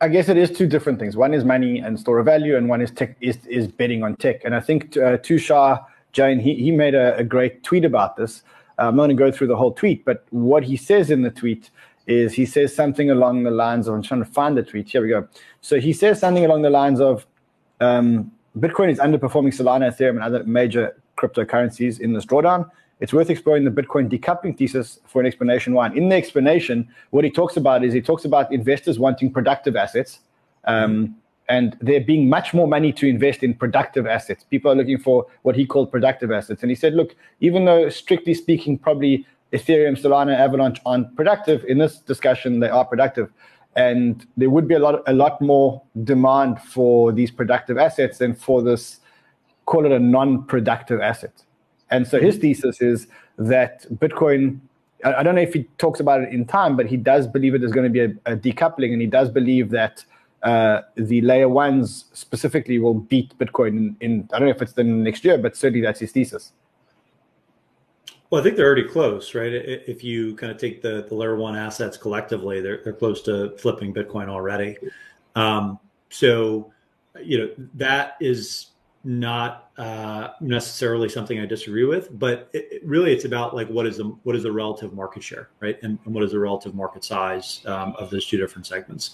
I 0.00 0.08
guess 0.08 0.28
it 0.28 0.36
is 0.36 0.50
two 0.50 0.66
different 0.66 0.98
things. 0.98 1.16
One 1.16 1.32
is 1.32 1.44
money 1.44 1.78
and 1.78 1.98
store 1.98 2.18
of 2.18 2.26
value, 2.26 2.56
and 2.56 2.68
one 2.68 2.80
is 2.80 2.90
tech 2.90 3.16
is, 3.20 3.38
is 3.46 3.68
betting 3.68 4.02
on 4.02 4.16
tech. 4.16 4.44
And 4.44 4.54
I 4.54 4.60
think 4.60 4.96
uh, 4.96 5.18
Tushar 5.18 5.84
Jain 6.12 6.40
he, 6.40 6.54
he 6.56 6.70
made 6.70 6.94
a, 6.94 7.16
a 7.16 7.24
great 7.24 7.62
tweet 7.62 7.84
about 7.84 8.16
this. 8.16 8.42
Uh, 8.78 8.88
I'm 8.88 8.96
going 8.96 9.10
to 9.10 9.14
go 9.14 9.30
through 9.30 9.46
the 9.46 9.56
whole 9.56 9.72
tweet, 9.72 10.04
but 10.04 10.26
what 10.30 10.64
he 10.64 10.76
says 10.76 11.10
in 11.10 11.22
the 11.22 11.30
tweet 11.30 11.70
is 12.06 12.32
he 12.32 12.44
says 12.44 12.74
something 12.74 13.10
along 13.10 13.44
the 13.44 13.50
lines 13.50 13.86
of 13.86 13.94
I'm 13.94 14.02
trying 14.02 14.24
to 14.24 14.30
find 14.30 14.56
the 14.56 14.62
tweet. 14.62 14.88
Here 14.88 15.02
we 15.02 15.08
go. 15.08 15.28
So 15.60 15.78
he 15.78 15.92
says 15.92 16.18
something 16.18 16.44
along 16.44 16.62
the 16.62 16.70
lines 16.70 17.00
of 17.00 17.26
um, 17.80 18.32
Bitcoin 18.58 18.90
is 18.90 18.98
underperforming 18.98 19.54
Solana, 19.54 19.94
Ethereum, 19.94 20.16
and 20.16 20.22
other 20.22 20.44
major 20.44 20.96
cryptocurrencies 21.22 22.00
in 22.00 22.12
this 22.12 22.26
drawdown 22.26 22.68
it's 23.02 23.12
worth 23.12 23.30
exploring 23.30 23.64
the 23.64 23.70
Bitcoin 23.70 24.08
decoupling 24.08 24.56
thesis 24.56 25.00
for 25.08 25.20
an 25.20 25.26
explanation 25.26 25.74
why. 25.74 25.88
in 25.88 26.08
the 26.08 26.14
explanation, 26.14 26.88
what 27.10 27.24
he 27.24 27.30
talks 27.30 27.56
about 27.56 27.84
is 27.84 27.92
he 27.92 28.00
talks 28.00 28.24
about 28.24 28.52
investors 28.52 28.96
wanting 28.96 29.32
productive 29.32 29.74
assets. 29.74 30.20
Um, 30.66 31.16
and 31.48 31.76
there 31.80 32.00
being 32.00 32.28
much 32.28 32.54
more 32.54 32.68
money 32.68 32.92
to 32.92 33.08
invest 33.08 33.42
in 33.42 33.54
productive 33.54 34.06
assets. 34.06 34.44
People 34.44 34.70
are 34.70 34.76
looking 34.76 34.98
for 34.98 35.26
what 35.42 35.56
he 35.56 35.66
called 35.66 35.90
productive 35.90 36.30
assets. 36.30 36.62
And 36.62 36.70
he 36.70 36.76
said, 36.76 36.94
look, 36.94 37.16
even 37.40 37.64
though 37.64 37.88
strictly 37.88 38.34
speaking, 38.34 38.78
probably 38.78 39.26
Ethereum, 39.52 40.00
Solana, 40.00 40.38
Avalanche 40.38 40.80
aren't 40.86 41.14
productive, 41.16 41.64
in 41.64 41.78
this 41.78 41.98
discussion, 41.98 42.60
they 42.60 42.68
are 42.68 42.84
productive. 42.84 43.32
and 43.74 44.26
there 44.36 44.50
would 44.50 44.68
be 44.68 44.74
a 44.74 44.78
lot 44.78 45.02
a 45.06 45.14
lot 45.14 45.40
more 45.40 45.82
demand 46.04 46.60
for 46.60 47.10
these 47.10 47.30
productive 47.30 47.78
assets 47.78 48.18
than 48.18 48.34
for 48.34 48.62
this 48.62 49.00
call 49.66 49.86
it 49.86 49.92
a 49.92 49.98
non-productive 49.98 51.00
asset. 51.00 51.42
And 51.90 52.06
so 52.06 52.20
his 52.20 52.38
thesis 52.38 52.80
is 52.80 53.06
that 53.38 53.86
Bitcoin. 53.94 54.60
I 55.04 55.24
don't 55.24 55.34
know 55.34 55.40
if 55.40 55.52
he 55.52 55.64
talks 55.78 55.98
about 55.98 56.22
it 56.22 56.32
in 56.32 56.44
time, 56.44 56.76
but 56.76 56.86
he 56.86 56.96
does 56.96 57.26
believe 57.26 57.52
that 57.52 57.58
there's 57.58 57.72
going 57.72 57.92
to 57.92 57.96
be 57.98 58.00
a, 58.00 58.32
a 58.32 58.36
decoupling, 58.36 58.92
and 58.92 59.00
he 59.00 59.08
does 59.08 59.28
believe 59.28 59.70
that 59.70 60.04
uh, 60.44 60.82
the 60.94 61.20
layer 61.22 61.48
ones 61.48 62.04
specifically 62.12 62.78
will 62.78 62.94
beat 62.94 63.36
Bitcoin 63.36 63.68
in, 63.68 63.96
in, 64.00 64.28
I 64.32 64.38
don't 64.38 64.48
know 64.48 64.54
if 64.54 64.62
it's 64.62 64.74
the 64.74 64.84
next 64.84 65.24
year, 65.24 65.38
but 65.38 65.56
certainly 65.56 65.80
that's 65.84 66.00
his 66.00 66.12
thesis. 66.12 66.52
Well, 68.30 68.40
I 68.40 68.44
think 68.44 68.56
they're 68.56 68.66
already 68.66 68.88
close, 68.88 69.34
right? 69.34 69.52
If 69.52 70.02
you 70.02 70.34
kind 70.36 70.50
of 70.50 70.56
take 70.56 70.82
the, 70.82 71.04
the 71.08 71.14
layer 71.14 71.36
one 71.36 71.54
assets 71.54 71.96
collectively, 71.96 72.60
they're, 72.60 72.80
they're 72.82 72.92
close 72.92 73.22
to 73.22 73.56
flipping 73.58 73.92
Bitcoin 73.92 74.28
already. 74.28 74.78
Um, 75.34 75.78
so, 76.08 76.72
you 77.22 77.38
know, 77.38 77.50
that 77.74 78.16
is 78.20 78.68
not 79.04 79.70
uh, 79.78 80.28
necessarily 80.40 81.08
something 81.08 81.40
I 81.40 81.46
disagree 81.46 81.84
with, 81.84 82.16
but 82.18 82.48
it, 82.52 82.68
it 82.70 82.86
really 82.86 83.12
it's 83.12 83.24
about 83.24 83.54
like 83.54 83.68
what 83.68 83.86
is 83.86 83.96
the 83.96 84.04
what 84.22 84.36
is 84.36 84.44
the 84.44 84.52
relative 84.52 84.92
market 84.92 85.22
share, 85.22 85.50
right, 85.60 85.78
and, 85.82 85.98
and 86.04 86.14
what 86.14 86.22
is 86.22 86.32
the 86.32 86.38
relative 86.38 86.74
market 86.74 87.04
size 87.04 87.62
um, 87.66 87.94
of 87.98 88.10
those 88.10 88.26
two 88.26 88.36
different 88.36 88.66
segments. 88.66 89.10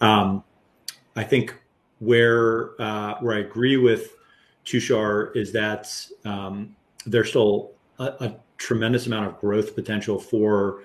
Um, 0.00 0.44
I 1.16 1.24
think 1.24 1.54
where 2.00 2.80
uh, 2.80 3.14
where 3.20 3.36
I 3.36 3.40
agree 3.40 3.76
with 3.76 4.16
Tushar 4.64 5.34
is 5.34 5.52
that 5.52 5.94
um, 6.24 6.76
there's 7.06 7.30
still 7.30 7.72
a, 7.98 8.04
a 8.04 8.36
tremendous 8.58 9.06
amount 9.06 9.26
of 9.26 9.40
growth 9.40 9.74
potential 9.74 10.18
for 10.18 10.82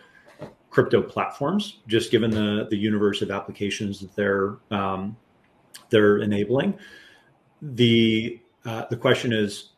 crypto 0.70 1.02
platforms, 1.02 1.80
just 1.88 2.12
given 2.12 2.32
the 2.32 2.68
the 2.70 2.78
universe 2.78 3.22
of 3.22 3.30
applications 3.30 4.00
that 4.00 4.16
they're 4.16 4.58
um, 4.72 5.18
they're 5.90 6.20
enabling. 6.20 6.78
The 7.62 8.40
uh, 8.66 8.86
the 8.90 8.98
question 8.98 9.34
is, 9.34 9.70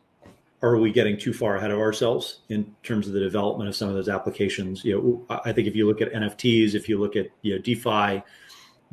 are 0.62 0.76
we 0.76 0.92
getting 0.92 1.16
too 1.16 1.32
far 1.32 1.56
ahead 1.56 1.70
of 1.70 1.78
ourselves 1.78 2.40
in 2.48 2.74
terms 2.82 3.06
of 3.06 3.14
the 3.14 3.20
development 3.20 3.68
of 3.68 3.76
some 3.76 3.88
of 3.88 3.94
those 3.94 4.08
applications? 4.08 4.84
You 4.84 5.26
know, 5.28 5.40
I 5.44 5.52
think 5.52 5.68
if 5.68 5.74
you 5.74 5.86
look 5.86 6.00
at 6.00 6.12
NFTs, 6.12 6.74
if 6.74 6.88
you 6.88 6.98
look 6.98 7.16
at 7.16 7.28
you 7.42 7.54
know 7.54 7.62
DeFi, 7.62 8.22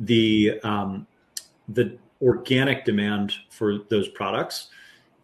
the 0.00 0.60
um, 0.62 1.06
the 1.68 1.98
organic 2.22 2.84
demand 2.84 3.34
for 3.50 3.78
those 3.90 4.08
products 4.08 4.68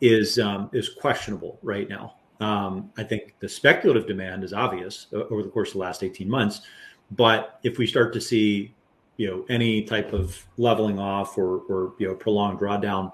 is 0.00 0.38
um, 0.38 0.68
is 0.72 0.88
questionable 0.88 1.58
right 1.62 1.88
now. 1.88 2.16
Um, 2.40 2.90
I 2.98 3.04
think 3.04 3.34
the 3.40 3.48
speculative 3.48 4.06
demand 4.06 4.44
is 4.44 4.52
obvious 4.52 5.06
over 5.12 5.42
the 5.42 5.48
course 5.48 5.70
of 5.70 5.74
the 5.74 5.78
last 5.80 6.02
18 6.02 6.28
months. 6.28 6.62
But 7.10 7.60
if 7.62 7.78
we 7.78 7.86
start 7.86 8.12
to 8.14 8.20
see, 8.20 8.74
you 9.16 9.28
know, 9.28 9.44
any 9.48 9.82
type 9.82 10.12
of 10.12 10.44
leveling 10.56 10.98
off 10.98 11.38
or, 11.38 11.60
or 11.68 11.94
you 11.98 12.08
know, 12.08 12.14
prolonged 12.14 12.58
drawdown 12.58 13.12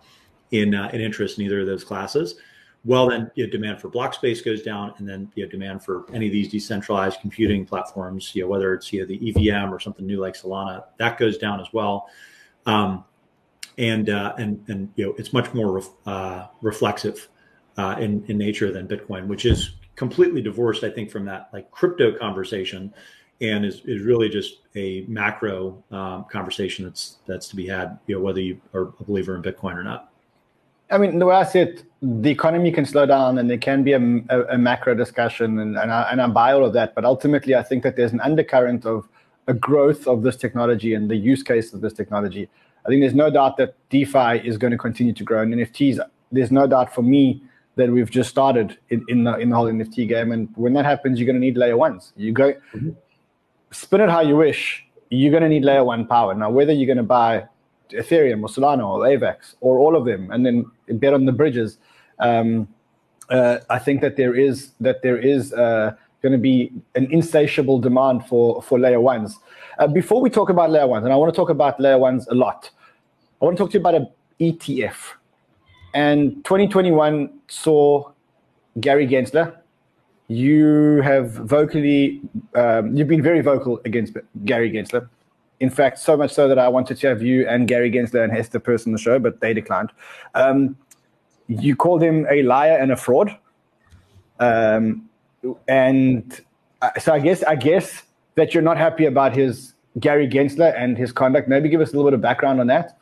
in, 0.50 0.74
uh, 0.74 0.90
in 0.92 1.00
interest 1.00 1.38
in 1.38 1.44
either 1.44 1.60
of 1.60 1.66
those 1.66 1.84
classes, 1.84 2.36
well, 2.84 3.08
then 3.08 3.30
you 3.34 3.44
know, 3.44 3.50
demand 3.50 3.80
for 3.80 3.88
block 3.88 4.14
space 4.14 4.40
goes 4.40 4.62
down, 4.62 4.94
and 4.98 5.08
then 5.08 5.30
you 5.34 5.44
know, 5.44 5.50
demand 5.50 5.84
for 5.84 6.06
any 6.14 6.26
of 6.26 6.32
these 6.32 6.48
decentralized 6.48 7.20
computing 7.20 7.66
platforms, 7.66 8.34
you 8.34 8.42
know, 8.42 8.48
whether 8.48 8.72
it's 8.72 8.90
you 8.92 9.00
know, 9.00 9.06
the 9.06 9.50
EVM 9.50 9.72
or 9.72 9.78
something 9.78 10.06
new 10.06 10.18
like 10.18 10.34
Solana, 10.34 10.84
that 10.96 11.18
goes 11.18 11.36
down 11.36 11.60
as 11.60 11.66
well. 11.72 12.08
Um, 12.64 13.04
and 13.76 14.08
uh, 14.08 14.34
and 14.38 14.64
and 14.68 14.90
you 14.96 15.06
know, 15.06 15.14
it's 15.18 15.32
much 15.32 15.52
more 15.52 15.72
ref, 15.72 15.88
uh, 16.06 16.46
reflexive 16.62 17.28
uh, 17.76 17.96
in, 17.98 18.24
in 18.28 18.38
nature 18.38 18.72
than 18.72 18.88
Bitcoin, 18.88 19.26
which 19.26 19.44
is 19.44 19.72
completely 19.96 20.40
divorced, 20.40 20.82
I 20.82 20.90
think, 20.90 21.10
from 21.10 21.26
that 21.26 21.50
like 21.52 21.70
crypto 21.70 22.16
conversation, 22.16 22.92
and 23.40 23.64
is, 23.64 23.82
is 23.84 24.02
really 24.02 24.30
just 24.30 24.60
a 24.74 25.04
macro 25.06 25.82
um, 25.90 26.24
conversation 26.30 26.84
that's 26.86 27.18
that's 27.26 27.48
to 27.48 27.56
be 27.56 27.66
had, 27.66 27.98
you 28.06 28.16
know, 28.16 28.22
whether 28.22 28.40
you 28.40 28.60
are 28.72 28.92
a 29.00 29.04
believer 29.04 29.36
in 29.36 29.42
Bitcoin 29.42 29.76
or 29.76 29.82
not. 29.82 30.09
I 30.90 30.98
mean, 30.98 31.18
the 31.18 31.26
way 31.26 31.36
I 31.36 31.44
see 31.44 31.60
it, 31.60 31.84
the 32.02 32.30
economy 32.30 32.72
can 32.72 32.84
slow 32.84 33.06
down, 33.06 33.38
and 33.38 33.48
there 33.48 33.58
can 33.58 33.82
be 33.84 33.92
a, 33.92 34.00
a, 34.28 34.54
a 34.54 34.58
macro 34.58 34.94
discussion, 34.94 35.58
and 35.58 35.76
and 35.76 35.92
I, 35.92 36.08
and 36.10 36.20
I 36.20 36.26
buy 36.26 36.52
all 36.52 36.64
of 36.64 36.72
that. 36.72 36.94
But 36.94 37.04
ultimately, 37.04 37.54
I 37.54 37.62
think 37.62 37.82
that 37.82 37.96
there's 37.96 38.12
an 38.12 38.20
undercurrent 38.20 38.86
of 38.86 39.08
a 39.46 39.54
growth 39.54 40.06
of 40.06 40.22
this 40.22 40.36
technology 40.36 40.94
and 40.94 41.10
the 41.10 41.16
use 41.16 41.42
case 41.42 41.72
of 41.72 41.80
this 41.80 41.92
technology. 41.92 42.48
I 42.84 42.88
think 42.88 43.02
there's 43.02 43.14
no 43.14 43.30
doubt 43.30 43.56
that 43.58 43.74
DeFi 43.90 44.46
is 44.48 44.56
going 44.56 44.70
to 44.70 44.78
continue 44.78 45.12
to 45.12 45.24
grow, 45.24 45.42
and 45.42 45.52
NFTs. 45.52 45.98
There's 46.32 46.50
no 46.50 46.66
doubt 46.66 46.94
for 46.94 47.02
me 47.02 47.42
that 47.76 47.90
we've 47.90 48.10
just 48.10 48.30
started 48.30 48.78
in, 48.88 49.04
in 49.08 49.24
the 49.24 49.36
in 49.36 49.50
the 49.50 49.56
whole 49.56 49.66
NFT 49.66 50.08
game. 50.08 50.32
And 50.32 50.48
when 50.56 50.72
that 50.74 50.84
happens, 50.84 51.18
you're 51.18 51.26
going 51.26 51.40
to 51.40 51.46
need 51.46 51.56
layer 51.56 51.76
ones. 51.76 52.12
You 52.16 52.32
go 52.32 52.52
mm-hmm. 52.52 52.90
spin 53.70 54.00
it 54.00 54.10
how 54.10 54.20
you 54.20 54.36
wish. 54.36 54.84
You're 55.10 55.30
going 55.30 55.42
to 55.42 55.48
need 55.48 55.64
layer 55.64 55.84
one 55.84 56.06
power. 56.06 56.34
Now, 56.34 56.50
whether 56.50 56.72
you're 56.72 56.86
going 56.86 56.96
to 56.96 57.02
buy 57.02 57.46
Ethereum 57.90 58.42
or 58.42 58.48
Solana 58.48 58.86
or 58.86 59.00
AVAX 59.00 59.56
or 59.60 59.78
all 59.78 59.96
of 59.96 60.04
them, 60.04 60.30
and 60.30 60.46
then 60.46 60.70
bet 60.94 61.14
on 61.14 61.24
the 61.24 61.32
bridges, 61.32 61.78
um, 62.18 62.68
uh, 63.30 63.58
I 63.68 63.78
think 63.78 64.00
that 64.00 64.16
there 64.16 64.34
is 64.34 64.72
that 64.80 65.02
there 65.02 65.18
is 65.18 65.52
uh, 65.52 65.94
going 66.22 66.32
to 66.32 66.38
be 66.38 66.72
an 66.94 67.06
insatiable 67.10 67.78
demand 67.78 68.26
for 68.26 68.62
for 68.62 68.78
layer 68.78 69.00
ones. 69.00 69.38
Uh, 69.78 69.86
before 69.86 70.20
we 70.20 70.30
talk 70.30 70.50
about 70.50 70.70
layer 70.70 70.86
ones, 70.86 71.04
and 71.04 71.12
I 71.12 71.16
want 71.16 71.32
to 71.32 71.36
talk 71.36 71.50
about 71.50 71.80
layer 71.80 71.98
ones 71.98 72.26
a 72.28 72.34
lot, 72.34 72.70
I 73.40 73.44
want 73.44 73.56
to 73.56 73.62
talk 73.62 73.70
to 73.70 73.78
you 73.78 73.80
about 73.80 73.94
an 73.94 74.08
ETF. 74.40 74.96
And 75.94 76.44
2021 76.44 77.30
saw 77.48 78.12
Gary 78.78 79.06
Gensler. 79.06 79.56
You 80.28 81.00
have 81.02 81.32
vocally, 81.32 82.20
um, 82.54 82.96
you've 82.96 83.08
been 83.08 83.22
very 83.22 83.40
vocal 83.40 83.80
against 83.84 84.16
Gary 84.44 84.70
Gensler. 84.70 85.08
In 85.60 85.68
fact, 85.70 85.98
so 85.98 86.16
much 86.16 86.32
so 86.32 86.48
that 86.48 86.58
I 86.58 86.68
wanted 86.68 86.96
to 86.98 87.08
have 87.08 87.22
you 87.22 87.46
and 87.46 87.68
Gary 87.68 87.90
Gensler 87.90 88.24
and 88.24 88.32
Hester 88.32 88.58
Peirce 88.58 88.86
on 88.86 88.92
the 88.92 88.98
show, 88.98 89.18
but 89.18 89.40
they 89.40 89.52
declined. 89.52 89.90
Um, 90.34 90.76
you 91.48 91.76
called 91.76 92.02
him 92.02 92.26
a 92.30 92.42
liar 92.42 92.78
and 92.78 92.92
a 92.92 92.96
fraud. 92.96 93.36
Um, 94.38 95.08
and 95.68 96.40
so 96.98 97.12
I 97.12 97.18
guess 97.18 97.42
I 97.44 97.56
guess 97.56 98.04
that 98.36 98.54
you're 98.54 98.62
not 98.62 98.78
happy 98.78 99.04
about 99.04 99.36
his 99.36 99.74
Gary 99.98 100.28
Gensler 100.28 100.74
and 100.78 100.96
his 100.96 101.12
conduct. 101.12 101.48
Maybe 101.48 101.68
give 101.68 101.80
us 101.80 101.92
a 101.92 101.96
little 101.96 102.10
bit 102.10 102.14
of 102.14 102.22
background 102.22 102.60
on 102.60 102.66
that. 102.68 102.98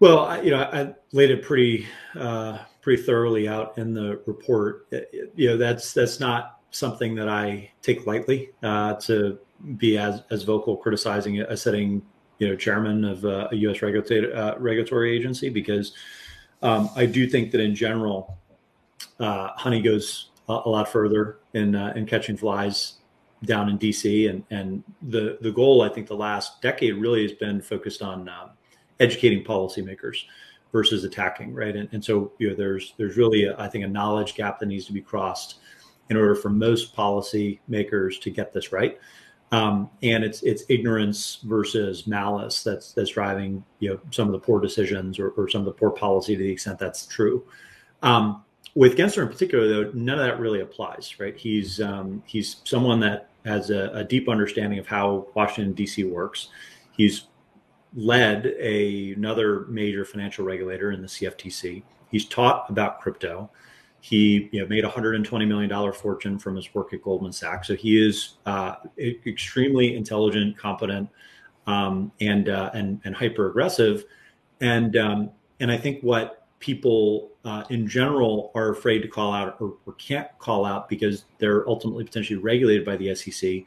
Well, 0.00 0.20
I, 0.20 0.40
you 0.40 0.50
know, 0.50 0.62
I 0.62 0.94
laid 1.12 1.30
it 1.30 1.42
pretty 1.42 1.86
uh, 2.18 2.58
pretty 2.80 3.02
thoroughly 3.02 3.48
out 3.48 3.76
in 3.78 3.94
the 3.94 4.20
report. 4.26 4.86
You 5.34 5.50
know, 5.50 5.56
that's 5.56 5.92
that's 5.92 6.20
not 6.20 6.60
something 6.70 7.14
that 7.14 7.28
I 7.28 7.70
take 7.82 8.06
lightly 8.06 8.50
uh, 8.62 8.94
to 8.94 9.38
be 9.76 9.98
as 9.98 10.22
as 10.30 10.42
vocal 10.42 10.76
criticizing 10.76 11.40
a 11.40 11.56
sitting 11.56 12.02
you 12.38 12.48
know 12.48 12.56
chairman 12.56 13.04
of 13.04 13.24
uh, 13.24 13.48
a 13.50 13.56
U.S. 13.56 13.82
regulatory 13.82 14.32
uh, 14.32 14.58
regulatory 14.58 15.16
agency 15.16 15.48
because 15.48 15.92
um, 16.62 16.88
I 16.96 17.06
do 17.06 17.28
think 17.28 17.50
that 17.52 17.60
in 17.60 17.74
general, 17.74 18.38
uh, 19.20 19.48
honey 19.56 19.82
goes 19.82 20.30
a, 20.48 20.52
a, 20.64 20.68
lot 20.68 20.90
further 20.90 21.38
in 21.52 21.74
uh, 21.74 21.92
in 21.96 22.06
catching 22.06 22.36
flies 22.36 22.94
down 23.44 23.68
in 23.68 23.78
DC, 23.78 24.28
and 24.30 24.44
and 24.50 24.82
the 25.02 25.38
the 25.40 25.52
goal 25.52 25.82
I 25.82 25.88
think 25.88 26.06
the 26.06 26.16
last 26.16 26.62
decade 26.62 26.94
really 26.96 27.22
has 27.22 27.32
been 27.32 27.60
focused 27.60 28.02
on 28.02 28.28
um, 28.28 28.50
educating 29.00 29.44
policymakers 29.44 30.24
versus 30.72 31.04
attacking, 31.04 31.54
right? 31.54 31.76
And, 31.76 31.88
and 31.92 32.04
so 32.04 32.32
you 32.38 32.48
know, 32.48 32.54
there's 32.54 32.94
there's 32.98 33.16
really 33.16 33.44
a, 33.44 33.58
I 33.58 33.68
think 33.68 33.84
a 33.84 33.88
knowledge 33.88 34.34
gap 34.34 34.58
that 34.58 34.66
needs 34.66 34.86
to 34.86 34.92
be 34.92 35.00
crossed 35.00 35.56
in 36.10 36.16
order 36.16 36.34
for 36.34 36.50
most 36.50 36.94
policymakers 36.94 38.20
to 38.20 38.30
get 38.30 38.52
this 38.52 38.72
right. 38.72 38.98
Um, 39.52 39.90
and 40.02 40.24
it's 40.24 40.42
it's 40.42 40.64
ignorance 40.68 41.38
versus 41.44 42.06
malice 42.06 42.64
that's 42.64 42.92
that's 42.92 43.10
driving 43.10 43.64
you 43.78 43.90
know 43.90 44.00
some 44.10 44.26
of 44.26 44.32
the 44.32 44.38
poor 44.38 44.60
decisions 44.60 45.18
or, 45.18 45.28
or 45.30 45.48
some 45.48 45.60
of 45.60 45.66
the 45.66 45.72
poor 45.72 45.90
policy 45.90 46.36
to 46.36 46.42
the 46.42 46.50
extent 46.50 46.78
that's 46.78 47.06
true. 47.06 47.44
Um, 48.02 48.44
with 48.74 48.96
Gensler 48.96 49.22
in 49.22 49.28
particular, 49.28 49.68
though, 49.68 49.90
none 49.94 50.18
of 50.18 50.26
that 50.26 50.40
really 50.40 50.60
applies, 50.60 51.14
right? 51.20 51.36
He's 51.36 51.80
um, 51.80 52.22
he's 52.26 52.56
someone 52.64 53.00
that 53.00 53.30
has 53.44 53.70
a, 53.70 53.90
a, 53.90 54.04
deep 54.04 54.28
understanding 54.28 54.78
of 54.78 54.86
how 54.86 55.28
Washington 55.34 55.74
D.C. 55.74 56.04
works. 56.04 56.48
He's 56.96 57.26
led 57.94 58.46
a, 58.58 59.12
another 59.12 59.66
major 59.66 60.04
financial 60.04 60.44
regulator 60.44 60.92
in 60.92 61.02
the 61.02 61.08
CFTC. 61.08 61.82
He's 62.10 62.24
taught 62.26 62.68
about 62.70 63.00
crypto. 63.00 63.50
He 64.04 64.50
you 64.52 64.60
know, 64.60 64.66
made 64.66 64.84
a 64.84 64.88
$120 64.90 65.48
million 65.48 65.92
fortune 65.94 66.38
from 66.38 66.56
his 66.56 66.74
work 66.74 66.92
at 66.92 67.00
Goldman 67.00 67.32
Sachs. 67.32 67.68
So 67.68 67.74
he 67.74 68.06
is 68.06 68.34
uh, 68.44 68.74
extremely 68.98 69.96
intelligent, 69.96 70.58
competent, 70.58 71.08
um, 71.66 72.12
and, 72.20 72.50
uh, 72.50 72.70
and, 72.74 73.00
and 73.06 73.16
hyper 73.16 73.48
aggressive. 73.48 74.04
And, 74.60 74.94
um, 74.98 75.30
and 75.58 75.72
I 75.72 75.78
think 75.78 76.02
what 76.02 76.46
people 76.58 77.30
uh, 77.46 77.64
in 77.70 77.88
general 77.88 78.52
are 78.54 78.68
afraid 78.68 78.98
to 79.00 79.08
call 79.08 79.32
out 79.32 79.56
or, 79.58 79.78
or, 79.86 79.94
can't 79.94 80.28
call 80.38 80.66
out 80.66 80.90
because 80.90 81.24
they're 81.38 81.66
ultimately 81.66 82.04
potentially 82.04 82.38
regulated 82.38 82.84
by 82.84 82.96
the 82.96 83.14
SEC 83.14 83.62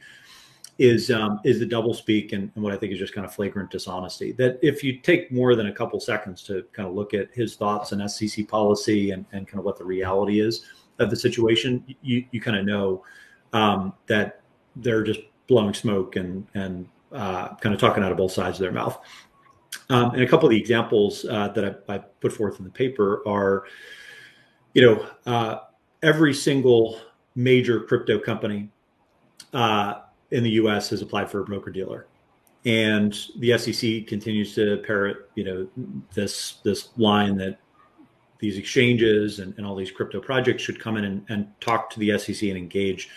is 0.78 1.10
um, 1.10 1.40
is 1.44 1.58
the 1.58 1.66
double 1.66 1.92
speak 1.92 2.32
and, 2.32 2.52
and, 2.54 2.62
what 2.62 2.72
I 2.72 2.76
think 2.76 2.92
is 2.92 3.00
just 3.00 3.12
kind 3.12 3.24
of 3.24 3.34
flagrant 3.34 3.70
dishonesty. 3.70 4.32
That 4.32 4.58
if 4.62 4.84
you 4.84 4.98
take 4.98 5.32
more 5.32 5.56
than 5.56 5.66
a 5.66 5.72
couple 5.72 5.98
seconds 5.98 6.42
to 6.44 6.64
kind 6.72 6.88
of 6.88 6.94
look 6.94 7.14
at 7.14 7.28
his 7.32 7.56
thoughts 7.56 7.90
and 7.92 8.08
SEC 8.08 8.46
policy 8.46 9.10
and, 9.10 9.26
and 9.32 9.46
kind 9.46 9.58
of 9.58 9.64
what 9.64 9.76
the 9.76 9.84
reality 9.84 10.40
is 10.40 10.64
of 11.00 11.10
the 11.10 11.16
situation, 11.16 11.84
you, 12.02 12.24
you 12.30 12.40
kind 12.40 12.56
of 12.56 12.64
know 12.64 13.04
um, 13.52 13.92
that 14.06 14.42
they're 14.76 15.02
just 15.02 15.20
blowing 15.48 15.74
smoke 15.74 16.14
and 16.14 16.46
and 16.54 16.88
uh, 17.10 17.54
kind 17.56 17.74
of 17.74 17.80
talking 17.80 18.04
out 18.04 18.12
of 18.12 18.18
both 18.18 18.32
sides 18.32 18.58
of 18.58 18.60
their 18.60 18.72
mouth. 18.72 19.00
Um, 19.90 20.12
and 20.12 20.22
a 20.22 20.28
couple 20.28 20.46
of 20.46 20.50
the 20.50 20.60
examples 20.60 21.24
uh, 21.24 21.48
that 21.48 21.82
I, 21.88 21.94
I, 21.94 21.98
put 21.98 22.32
forth 22.32 22.58
in 22.58 22.64
the 22.64 22.70
paper 22.70 23.22
are, 23.26 23.64
you 24.74 24.82
know, 24.82 25.06
uh, 25.26 25.60
every 26.02 26.34
single 26.34 27.00
major 27.34 27.80
crypto 27.80 28.18
company 28.18 28.70
uh, 29.52 30.00
in 30.30 30.42
the 30.42 30.50
U.S. 30.50 30.90
has 30.90 31.02
applied 31.02 31.30
for 31.30 31.40
a 31.40 31.44
broker 31.44 31.70
dealer, 31.70 32.06
and 32.64 33.18
the 33.38 33.56
SEC 33.58 34.06
continues 34.06 34.54
to 34.54 34.78
parrot, 34.78 35.30
you 35.34 35.44
know, 35.44 35.68
this 36.14 36.58
this 36.64 36.90
line 36.96 37.36
that 37.36 37.58
these 38.38 38.56
exchanges 38.56 39.40
and, 39.40 39.54
and 39.56 39.66
all 39.66 39.74
these 39.74 39.90
crypto 39.90 40.20
projects 40.20 40.62
should 40.62 40.80
come 40.80 40.96
in 40.96 41.04
and, 41.04 41.24
and 41.28 41.48
talk 41.60 41.90
to 41.90 41.98
the 41.98 42.16
SEC 42.18 42.42
and 42.48 42.58
engage. 42.58 43.08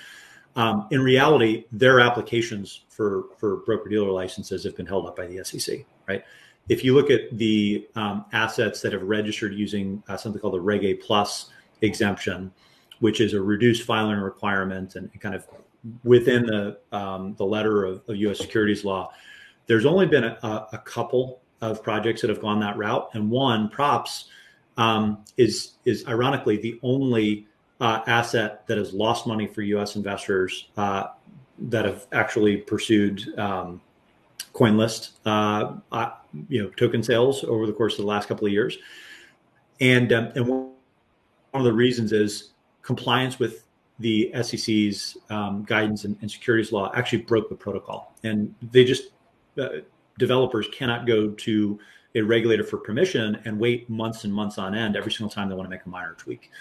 Um, 0.55 0.87
in 0.91 1.01
reality, 1.01 1.65
their 1.71 1.99
applications 1.99 2.81
for 2.89 3.25
for 3.37 3.57
broker 3.57 3.89
dealer 3.89 4.11
licenses 4.11 4.63
have 4.63 4.75
been 4.75 4.85
held 4.85 5.07
up 5.07 5.15
by 5.15 5.27
the 5.27 5.43
SEC, 5.43 5.85
right? 6.07 6.23
If 6.69 6.83
you 6.83 6.93
look 6.93 7.09
at 7.09 7.37
the 7.37 7.87
um, 7.95 8.25
assets 8.33 8.81
that 8.81 8.93
have 8.93 9.03
registered 9.03 9.53
using 9.53 10.03
uh, 10.07 10.17
something 10.17 10.41
called 10.41 10.53
the 10.53 10.61
Reg 10.61 10.83
A 10.85 10.93
Plus 10.95 11.49
exemption, 11.81 12.51
which 12.99 13.19
is 13.19 13.33
a 13.33 13.41
reduced 13.41 13.83
filing 13.83 14.17
requirement 14.17 14.95
and 14.95 15.09
kind 15.19 15.35
of 15.35 15.47
within 16.03 16.45
the 16.45 16.77
um, 16.91 17.35
the 17.35 17.45
letter 17.45 17.83
of, 17.85 18.01
of, 18.07 18.15
U.S. 18.15 18.39
securities 18.39 18.83
law, 18.83 19.11
there's 19.67 19.85
only 19.85 20.05
been 20.05 20.23
a, 20.23 20.67
a, 20.71 20.77
couple 20.83 21.41
of 21.61 21.81
projects 21.83 22.21
that 22.21 22.29
have 22.29 22.41
gone 22.41 22.59
that 22.59 22.77
route, 22.77 23.09
and 23.13 23.29
one 23.29 23.69
props 23.69 24.25
um, 24.77 25.23
is 25.37 25.73
is 25.85 26.05
ironically 26.07 26.57
the 26.57 26.79
only 26.83 27.47
uh, 27.79 28.01
asset 28.07 28.65
that 28.67 28.77
has 28.77 28.93
lost 28.93 29.25
money 29.25 29.47
for 29.47 29.61
U.S. 29.61 29.95
investors 29.95 30.67
uh, 30.77 31.07
that 31.57 31.85
have 31.85 32.05
actually 32.11 32.57
pursued 32.57 33.37
um, 33.39 33.81
CoinList, 34.53 35.11
uh, 35.25 35.73
uh, 35.91 36.11
you 36.49 36.61
know, 36.61 36.69
token 36.71 37.01
sales 37.01 37.43
over 37.43 37.65
the 37.65 37.73
course 37.73 37.93
of 37.93 37.99
the 37.99 38.07
last 38.07 38.27
couple 38.27 38.45
of 38.45 38.53
years, 38.53 38.77
and 39.79 40.13
um, 40.13 40.31
and 40.35 40.47
one 40.47 40.71
of 41.53 41.63
the 41.63 41.73
reasons 41.73 42.11
is 42.11 42.51
compliance 42.81 43.39
with 43.39 43.65
the 44.01 44.31
SEC's 44.41 45.17
um, 45.29 45.63
guidance 45.63 46.05
and, 46.05 46.17
and, 46.21 46.29
securities 46.29 46.71
law 46.71 46.91
actually 46.95 47.21
broke 47.21 47.49
the 47.49 47.55
protocol, 47.55 48.13
and 48.23 48.53
they 48.71 48.83
just 48.83 49.11
uh, 49.59 49.69
developers 50.17 50.67
cannot 50.71 51.05
go 51.05 51.29
to 51.29 51.79
a 52.15 52.21
regulator 52.21 52.63
for 52.63 52.77
permission 52.77 53.39
and 53.45 53.57
wait 53.57 53.89
months 53.89 54.23
and 54.23 54.33
months 54.33 54.57
on 54.57 54.75
end 54.75 54.97
every 54.97 55.11
single 55.11 55.29
time 55.29 55.49
they 55.49 55.55
want 55.55 55.65
to 55.65 55.69
make 55.69 55.85
a 55.85 55.89
minor 55.89 56.15
tweak. 56.17 56.51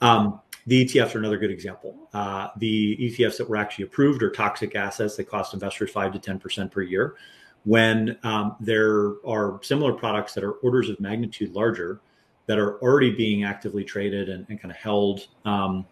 Um, 0.00 0.40
the 0.66 0.84
ETFs 0.84 1.14
are 1.14 1.18
another 1.18 1.36
good 1.36 1.50
example. 1.50 1.96
Uh, 2.12 2.48
the 2.56 2.96
ETFs 2.96 3.36
that 3.38 3.48
were 3.48 3.56
actually 3.56 3.84
approved 3.84 4.22
are 4.22 4.30
toxic 4.30 4.74
assets 4.74 5.16
that 5.16 5.24
cost 5.24 5.52
investors 5.52 5.90
five 5.90 6.12
to 6.12 6.18
ten 6.18 6.38
percent 6.38 6.70
per 6.70 6.82
year. 6.82 7.16
When 7.64 8.18
um, 8.22 8.56
there 8.60 9.14
are 9.26 9.58
similar 9.62 9.92
products 9.92 10.34
that 10.34 10.44
are 10.44 10.52
orders 10.52 10.88
of 10.90 11.00
magnitude 11.00 11.54
larger 11.54 12.00
that 12.46 12.58
are 12.58 12.78
already 12.80 13.10
being 13.10 13.44
actively 13.44 13.84
traded 13.84 14.28
and, 14.28 14.46
and 14.48 14.60
kind 14.60 14.70
of 14.70 14.76
held 14.76 15.26
um, 15.44 15.86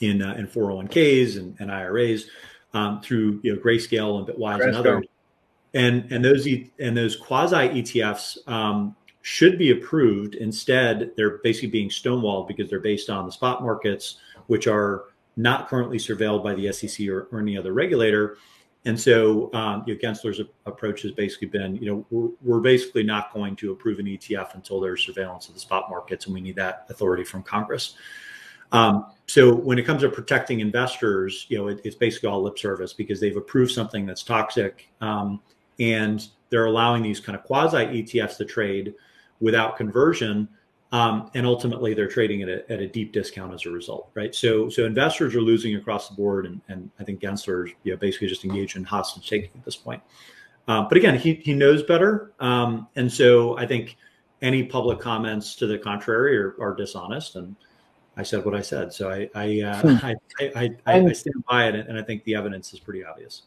in 0.00 0.22
uh, 0.22 0.34
in 0.34 0.46
401ks 0.46 1.38
and, 1.38 1.56
and 1.58 1.70
IRAs 1.70 2.26
um, 2.74 3.00
through 3.00 3.40
you 3.42 3.54
know 3.54 3.60
Grayscale 3.60 4.18
and 4.18 4.26
Bitwise 4.26 4.58
Grayscale. 4.58 4.66
and 4.66 4.76
others. 4.76 5.06
And 5.74 6.12
and 6.12 6.24
those 6.24 6.46
and 6.78 6.96
those 6.96 7.16
quasi 7.16 7.56
ETFs 7.56 8.38
um, 8.48 8.96
should 9.22 9.58
be 9.58 9.72
approved. 9.72 10.36
Instead, 10.36 11.12
they're 11.16 11.38
basically 11.38 11.68
being 11.68 11.88
stonewalled 11.88 12.48
because 12.48 12.70
they're 12.70 12.80
based 12.80 13.10
on 13.10 13.26
the 13.26 13.32
spot 13.32 13.62
markets, 13.62 14.16
which 14.46 14.66
are 14.66 15.06
not 15.36 15.68
currently 15.68 15.98
surveilled 15.98 16.42
by 16.42 16.54
the 16.54 16.72
SEC 16.72 17.08
or, 17.08 17.28
or 17.30 17.40
any 17.40 17.58
other 17.58 17.72
regulator. 17.72 18.38
And 18.86 18.98
so, 18.98 19.52
um, 19.52 19.82
you 19.84 19.94
know, 19.94 20.00
Gensler's 20.00 20.40
approach 20.64 21.02
has 21.02 21.10
basically 21.10 21.48
been, 21.48 21.74
you 21.74 21.90
know, 21.90 22.06
we're, 22.10 22.28
we're, 22.40 22.60
basically 22.60 23.02
not 23.02 23.34
going 23.34 23.56
to 23.56 23.72
approve 23.72 23.98
an 23.98 24.06
ETF 24.06 24.54
until 24.54 24.80
there's 24.80 25.04
surveillance 25.04 25.48
of 25.48 25.54
the 25.54 25.60
spot 25.60 25.90
markets, 25.90 26.26
and 26.26 26.34
we 26.34 26.40
need 26.40 26.54
that 26.54 26.86
authority 26.88 27.24
from 27.24 27.42
Congress. 27.42 27.96
Um, 28.72 29.06
so 29.26 29.54
when 29.54 29.78
it 29.78 29.82
comes 29.82 30.02
to 30.02 30.08
protecting 30.08 30.60
investors, 30.60 31.46
you 31.48 31.58
know, 31.58 31.68
it, 31.68 31.80
it's 31.84 31.96
basically 31.96 32.28
all 32.28 32.42
lip 32.42 32.58
service 32.58 32.92
because 32.92 33.20
they've 33.20 33.36
approved 33.36 33.72
something 33.72 34.06
that's 34.06 34.22
toxic, 34.22 34.88
um, 35.00 35.40
and 35.80 36.26
they're 36.48 36.66
allowing 36.66 37.02
these 37.02 37.20
kind 37.20 37.36
of 37.36 37.44
quasi 37.44 37.78
ETFs 37.78 38.36
to 38.38 38.44
trade 38.44 38.94
without 39.40 39.76
conversion, 39.76 40.48
um, 40.92 41.30
and 41.34 41.44
ultimately 41.44 41.92
they're 41.92 42.08
trading 42.08 42.42
at 42.42 42.48
a, 42.48 42.72
at 42.72 42.80
a 42.80 42.86
deep 42.86 43.12
discount 43.12 43.52
as 43.52 43.66
a 43.66 43.70
result, 43.70 44.10
right? 44.14 44.34
So 44.34 44.68
so 44.68 44.84
investors 44.84 45.34
are 45.34 45.40
losing 45.40 45.74
across 45.74 46.08
the 46.08 46.14
board, 46.14 46.46
and, 46.46 46.60
and 46.68 46.88
I 47.00 47.04
think 47.04 47.20
Gensler, 47.20 47.72
you 47.82 47.92
know, 47.92 47.98
basically 47.98 48.28
just 48.28 48.44
engaged 48.44 48.76
in 48.76 48.84
hostage 48.84 49.28
taking 49.28 49.50
at 49.56 49.64
this 49.64 49.76
point. 49.76 50.02
Uh, 50.68 50.82
but 50.82 50.96
again, 50.96 51.18
he 51.18 51.34
he 51.34 51.52
knows 51.52 51.82
better, 51.82 52.32
um, 52.38 52.86
and 52.94 53.12
so 53.12 53.58
I 53.58 53.66
think 53.66 53.96
any 54.42 54.62
public 54.62 55.00
comments 55.00 55.56
to 55.56 55.66
the 55.66 55.78
contrary 55.78 56.38
are, 56.38 56.54
are 56.60 56.74
dishonest 56.74 57.36
and 57.36 57.56
I 58.16 58.22
said 58.22 58.44
what 58.44 58.54
I 58.54 58.62
said. 58.62 58.92
So 58.92 59.10
I 59.10 59.28
I, 59.34 59.60
uh, 59.62 59.80
hmm. 59.82 59.88
I, 60.06 60.14
I, 60.40 60.70
I, 60.86 61.00
I, 61.04 61.12
stand 61.12 61.44
by 61.48 61.68
it, 61.68 61.74
and 61.74 61.98
I 61.98 62.02
think 62.02 62.24
the 62.24 62.34
evidence 62.34 62.72
is 62.72 62.80
pretty 62.80 63.04
obvious. 63.04 63.42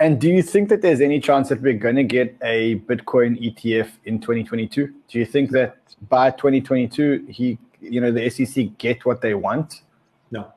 And 0.00 0.20
do 0.20 0.28
you 0.28 0.42
think 0.42 0.68
that 0.70 0.82
there's 0.82 1.00
any 1.00 1.20
chance 1.20 1.48
that 1.48 1.62
we're 1.62 1.78
going 1.78 1.96
to 1.96 2.04
get 2.04 2.36
a 2.42 2.76
Bitcoin 2.80 3.40
ETF 3.40 3.90
in 4.04 4.20
2022? 4.20 4.92
Do 5.08 5.18
you 5.18 5.24
think 5.24 5.50
that 5.52 5.76
by 6.08 6.30
2022 6.32 7.26
he, 7.28 7.58
you 7.80 8.00
know, 8.00 8.10
the 8.10 8.28
SEC 8.28 8.76
get 8.78 9.04
what 9.04 9.20
they 9.20 9.34
want? 9.34 9.82
No. 10.30 10.52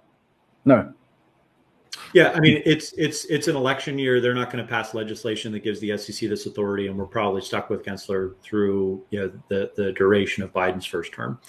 No. 0.65 0.91
Yeah, 2.13 2.31
I 2.33 2.39
mean 2.39 2.61
it's 2.65 2.93
it's 2.93 3.25
it's 3.25 3.47
an 3.47 3.55
election 3.55 3.99
year. 3.99 4.21
They're 4.21 4.33
not 4.33 4.51
going 4.51 4.63
to 4.63 4.69
pass 4.69 4.93
legislation 4.93 5.51
that 5.51 5.59
gives 5.59 5.79
the 5.79 5.97
SEC 5.97 6.29
this 6.29 6.45
authority, 6.45 6.87
and 6.87 6.97
we're 6.97 7.05
probably 7.05 7.41
stuck 7.41 7.69
with 7.69 7.83
Gensler 7.83 8.35
through 8.41 9.03
you 9.09 9.19
know 9.19 9.31
the 9.49 9.71
the 9.75 9.91
duration 9.91 10.41
of 10.41 10.53
Biden's 10.53 10.85
first 10.85 11.13
term. 11.13 11.39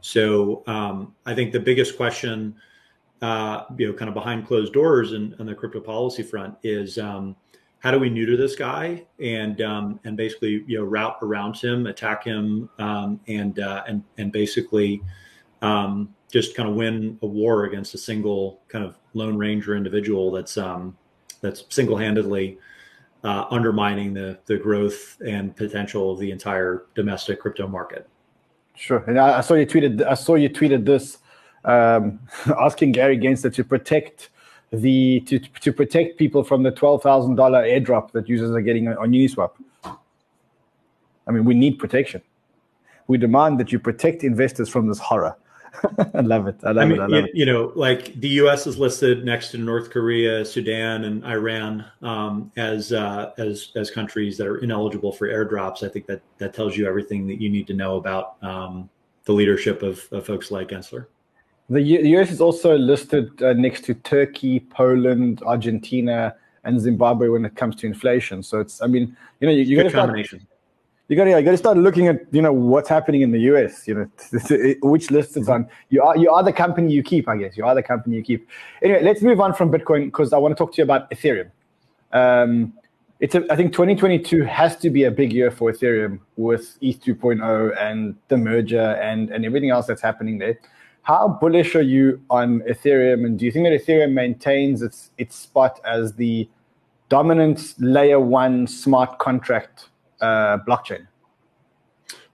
So 0.00 0.62
um, 0.66 1.14
I 1.26 1.34
think 1.34 1.52
the 1.52 1.60
biggest 1.60 1.96
question, 1.96 2.54
uh, 3.22 3.64
you 3.76 3.88
know, 3.88 3.92
kind 3.92 4.08
of 4.08 4.14
behind 4.14 4.46
closed 4.46 4.72
doors 4.72 5.12
and 5.12 5.34
on 5.38 5.46
the 5.46 5.54
crypto 5.54 5.80
policy 5.80 6.22
front 6.22 6.56
is 6.62 6.98
um, 6.98 7.36
how 7.80 7.90
do 7.90 7.98
we 7.98 8.10
neuter 8.10 8.36
this 8.36 8.54
guy 8.54 9.04
and 9.18 9.60
um, 9.62 10.00
and 10.04 10.16
basically 10.16 10.64
you 10.66 10.78
know 10.78 10.84
route 10.84 11.16
around 11.22 11.56
him, 11.56 11.86
attack 11.86 12.24
him, 12.24 12.68
um, 12.78 13.20
and 13.26 13.58
uh, 13.58 13.82
and 13.88 14.04
and 14.18 14.32
basically 14.32 15.02
um, 15.62 16.14
just 16.30 16.54
kind 16.54 16.68
of 16.68 16.74
win 16.74 17.18
a 17.22 17.26
war 17.26 17.64
against 17.64 17.94
a 17.94 17.98
single 17.98 18.60
kind 18.68 18.84
of 18.84 18.98
lone 19.14 19.36
ranger 19.36 19.76
individual 19.76 20.30
that's 20.30 20.56
um, 20.56 20.96
that's 21.40 21.64
single 21.68 21.96
handedly. 21.96 22.58
Uh, 23.22 23.44
undermining 23.50 24.14
the 24.14 24.38
the 24.46 24.56
growth 24.56 25.20
and 25.26 25.54
potential 25.54 26.10
of 26.10 26.18
the 26.18 26.30
entire 26.30 26.86
domestic 26.94 27.38
crypto 27.38 27.68
market. 27.68 28.08
Sure, 28.80 29.04
and 29.06 29.18
I, 29.20 29.38
I, 29.38 29.40
saw 29.42 29.56
you 29.56 29.66
tweeted. 29.66 30.02
I 30.06 30.14
saw 30.14 30.36
you 30.36 30.48
tweeted 30.48 30.86
this, 30.86 31.18
um, 31.66 32.18
asking 32.58 32.92
Gary 32.92 33.18
Gensler 33.18 33.52
to 33.52 33.62
protect 33.62 34.30
the 34.72 35.20
to 35.26 35.38
to 35.38 35.70
protect 35.70 36.16
people 36.16 36.42
from 36.42 36.62
the 36.62 36.70
twelve 36.70 37.02
thousand 37.02 37.34
dollar 37.34 37.62
airdrop 37.62 38.12
that 38.12 38.26
users 38.26 38.52
are 38.52 38.62
getting 38.62 38.88
on 38.88 39.10
Uniswap. 39.10 39.50
I 39.84 41.30
mean, 41.30 41.44
we 41.44 41.52
need 41.52 41.78
protection. 41.78 42.22
We 43.06 43.18
demand 43.18 43.60
that 43.60 43.70
you 43.70 43.78
protect 43.78 44.24
investors 44.24 44.70
from 44.70 44.88
this 44.88 44.98
horror. 44.98 45.36
I 46.14 46.20
love 46.22 46.46
it. 46.46 46.56
I 46.64 46.72
love 46.72 46.84
I 46.84 46.84
mean, 46.86 46.98
it. 46.98 47.00
I 47.00 47.06
love 47.06 47.10
you, 47.10 47.24
it. 47.26 47.30
you 47.34 47.46
know, 47.46 47.72
like 47.74 48.18
the 48.20 48.28
U.S. 48.28 48.66
is 48.66 48.78
listed 48.78 49.24
next 49.24 49.50
to 49.52 49.58
North 49.58 49.90
Korea, 49.90 50.44
Sudan, 50.44 51.04
and 51.04 51.24
Iran 51.24 51.84
um, 52.02 52.52
as 52.56 52.92
uh, 52.92 53.32
as 53.38 53.70
as 53.76 53.90
countries 53.90 54.36
that 54.38 54.46
are 54.46 54.58
ineligible 54.58 55.12
for 55.12 55.28
airdrops. 55.28 55.82
I 55.82 55.88
think 55.88 56.06
that 56.06 56.22
that 56.38 56.54
tells 56.54 56.76
you 56.76 56.86
everything 56.86 57.26
that 57.28 57.40
you 57.40 57.48
need 57.48 57.66
to 57.68 57.74
know 57.74 57.96
about 57.96 58.36
um, 58.42 58.88
the 59.24 59.32
leadership 59.32 59.82
of, 59.82 60.06
of, 60.12 60.26
folks 60.26 60.50
like 60.50 60.68
Gensler. 60.68 61.06
The, 61.68 61.80
U- 61.80 62.02
the 62.02 62.08
U.S. 62.10 62.32
is 62.32 62.40
also 62.40 62.76
listed 62.76 63.40
uh, 63.42 63.52
next 63.52 63.84
to 63.84 63.94
Turkey, 63.94 64.60
Poland, 64.60 65.42
Argentina, 65.44 66.34
and 66.64 66.80
Zimbabwe 66.80 67.28
when 67.28 67.44
it 67.44 67.54
comes 67.54 67.76
to 67.76 67.86
inflation. 67.86 68.42
So 68.42 68.58
it's, 68.58 68.82
I 68.82 68.86
mean, 68.86 69.16
you 69.38 69.46
know, 69.46 69.52
you, 69.52 69.62
you 69.62 69.76
got 69.76 69.84
to 69.84 69.90
combination 69.92 70.46
you 71.10 71.16
got 71.16 71.24
to 71.24 71.30
you 71.30 71.42
got 71.42 71.50
to 71.50 71.56
start 71.56 71.76
looking 71.76 72.06
at 72.06 72.20
you 72.30 72.40
know 72.40 72.52
what's 72.52 72.88
happening 72.88 73.22
in 73.22 73.32
the 73.32 73.40
US. 73.52 73.88
You 73.88 73.94
know 73.94 74.74
which 74.88 75.10
list 75.10 75.36
is 75.36 75.48
on. 75.48 75.68
You 75.88 76.02
are 76.04 76.16
you 76.16 76.30
are 76.30 76.44
the 76.44 76.52
company 76.52 76.92
you 76.92 77.02
keep. 77.02 77.28
I 77.28 77.36
guess 77.36 77.56
you 77.56 77.64
are 77.64 77.74
the 77.74 77.82
company 77.82 78.14
you 78.14 78.22
keep. 78.22 78.48
Anyway, 78.80 79.02
let's 79.02 79.20
move 79.20 79.40
on 79.40 79.52
from 79.52 79.72
Bitcoin 79.72 80.04
because 80.04 80.32
I 80.32 80.38
want 80.38 80.56
to 80.56 80.56
talk 80.56 80.72
to 80.74 80.76
you 80.78 80.84
about 80.84 81.10
Ethereum. 81.10 81.50
Um, 82.12 82.74
it's 83.18 83.34
a, 83.34 83.44
I 83.50 83.56
think 83.56 83.72
2022 83.72 84.44
has 84.44 84.76
to 84.76 84.88
be 84.88 85.02
a 85.02 85.10
big 85.10 85.32
year 85.32 85.50
for 85.50 85.72
Ethereum 85.72 86.20
with 86.36 86.78
ETH 86.80 87.02
2.0 87.02 87.76
and 87.76 88.14
the 88.28 88.36
merger 88.36 88.92
and 89.02 89.30
and 89.30 89.44
everything 89.44 89.70
else 89.70 89.88
that's 89.88 90.02
happening 90.02 90.38
there. 90.38 90.60
How 91.02 91.26
bullish 91.26 91.74
are 91.74 91.82
you 91.82 92.22
on 92.30 92.60
Ethereum, 92.60 93.26
and 93.26 93.36
do 93.36 93.46
you 93.46 93.50
think 93.50 93.66
that 93.66 93.72
Ethereum 93.72 94.12
maintains 94.12 94.80
its 94.80 95.10
its 95.18 95.34
spot 95.34 95.80
as 95.84 96.14
the 96.14 96.48
dominant 97.08 97.74
layer 97.80 98.20
one 98.20 98.68
smart 98.68 99.18
contract 99.18 99.88
uh, 100.20 100.58
blockchain? 100.66 101.06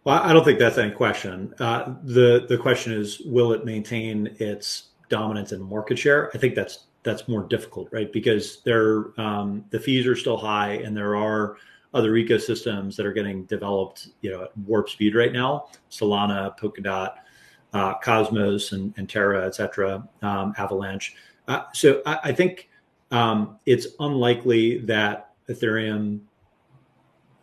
Well, 0.05 0.23
I 0.23 0.33
don't 0.33 0.45
think 0.45 0.59
that's 0.59 0.79
any 0.79 0.93
question. 0.93 1.53
Uh, 1.59 1.95
the 2.05 2.47
the 2.49 2.57
question 2.57 2.93
is, 2.93 3.21
will 3.27 3.53
it 3.53 3.65
maintain 3.65 4.37
its 4.39 4.91
dominance 5.09 5.53
and 5.53 5.63
market 5.65 5.99
share? 5.99 6.31
I 6.33 6.39
think 6.39 6.55
that's 6.55 6.87
that's 7.03 7.27
more 7.27 7.43
difficult, 7.43 7.89
right? 7.93 8.13
Because 8.13 8.63
there 8.63 9.19
um, 9.21 9.65
the 9.71 9.81
fees 9.81 10.07
are 10.07 10.17
still 10.17 10.37
high, 10.37 10.75
and 10.85 10.97
there 10.97 11.17
are 11.17 11.57
other 11.95 12.13
ecosystems 12.13 12.95
that 12.97 13.07
are 13.07 13.13
getting 13.13 13.45
developed, 13.47 14.09
you 14.21 14.31
know, 14.31 14.45
at 14.45 14.59
warp 14.59 14.91
speed 14.91 15.15
right 15.15 15.33
now. 15.33 15.69
Solana, 15.91 16.57
Polkadot, 16.59 17.15
uh, 17.73 17.95
Cosmos, 17.99 18.73
and, 18.73 18.93
and 18.99 19.09
Terra, 19.09 19.47
et 19.47 19.55
cetera, 19.55 20.07
um, 20.23 20.53
Avalanche. 20.59 21.17
Uh, 21.49 21.63
so 21.73 22.03
I, 22.05 22.19
I 22.25 22.33
think 22.33 22.69
um, 23.13 23.59
it's 23.67 23.89
unlikely 23.99 24.79
that 24.79 25.31
Ethereum 25.49 26.21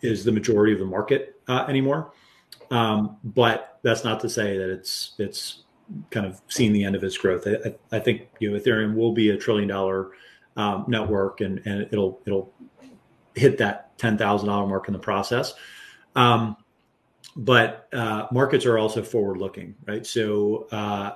is 0.04 0.24
the 0.24 0.32
majority 0.32 0.74
of 0.74 0.80
the 0.80 0.86
market 0.86 1.42
uh, 1.48 1.66
anymore. 1.68 2.12
Um, 2.72 3.18
but 3.24 3.80
that's 3.84 4.04
not 4.04 4.20
to 4.22 4.30
say 4.30 4.58
that 4.58 4.70
it's 4.70 5.14
it's 5.18 5.64
kind 6.12 6.26
of 6.26 6.42
seen 6.48 6.74
the 6.74 6.84
end 6.84 6.96
of 6.96 7.04
its 7.04 7.18
growth. 7.18 7.48
I, 7.48 7.76
I 7.96 8.00
think 8.00 8.28
you 8.40 8.52
know 8.52 8.60
Ethereum 8.60 8.96
will 8.96 9.14
be 9.14 9.30
a 9.30 9.38
trillion 9.38 9.68
dollar 9.68 10.12
um, 10.58 10.86
network, 10.88 11.42
and 11.42 11.62
and 11.66 11.88
it'll 11.92 12.22
it'll 12.26 12.54
hit 13.36 13.58
that 13.58 13.98
ten 13.98 14.18
thousand 14.18 14.48
dollar 14.48 14.68
mark 14.68 14.88
in 14.88 14.94
the 14.94 15.00
process. 15.00 15.54
Um, 16.16 16.58
but 17.36 17.88
uh, 17.94 18.28
markets 18.32 18.66
are 18.66 18.78
also 18.78 19.02
forward 19.02 19.38
looking, 19.38 19.76
right? 19.88 20.06
So 20.06 20.68
uh, 20.72 21.14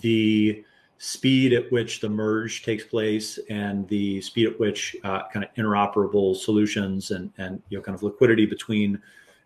the 0.00 0.64
speed 0.98 1.52
at 1.52 1.70
which 1.70 2.00
the 2.00 2.08
merge 2.08 2.64
takes 2.64 2.84
place 2.84 3.38
and 3.50 3.86
the 3.88 4.20
speed 4.22 4.46
at 4.46 4.58
which 4.58 4.96
uh, 5.04 5.22
kind 5.32 5.44
of 5.44 5.52
interoperable 5.54 6.34
solutions 6.34 7.10
and 7.10 7.30
and 7.38 7.62
you 7.68 7.78
know 7.78 7.82
kind 7.82 7.94
of 7.94 8.02
liquidity 8.02 8.46
between 8.46 9.00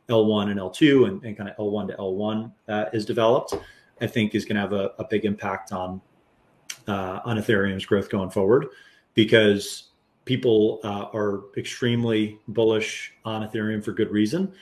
L1 0.08 0.50
and 0.50 0.60
L2 0.60 1.08
and, 1.08 1.24
and 1.24 1.36
kind 1.36 1.48
of 1.48 1.56
L1 1.56 1.88
to 1.88 1.94
L1 1.94 2.52
uh, 2.68 2.84
is 2.92 3.06
developed, 3.06 3.54
I 4.00 4.06
think 4.06 4.34
is 4.34 4.44
going 4.44 4.56
to 4.56 4.60
have 4.62 4.72
a, 4.72 4.92
a, 4.98 5.04
big 5.04 5.24
impact 5.24 5.72
on 5.72 6.00
uh, 6.88 7.20
on 7.24 7.36
Ethereum's 7.36 7.86
growth 7.86 8.10
going 8.10 8.30
forward 8.30 8.66
because 9.14 9.90
people 10.24 10.80
uh, 10.84 11.06
are 11.14 11.44
extremely 11.56 12.38
bullish 12.48 13.12
on 13.24 13.46
Ethereum 13.46 13.84
for 13.84 13.92
good 13.92 14.10
reason. 14.10 14.52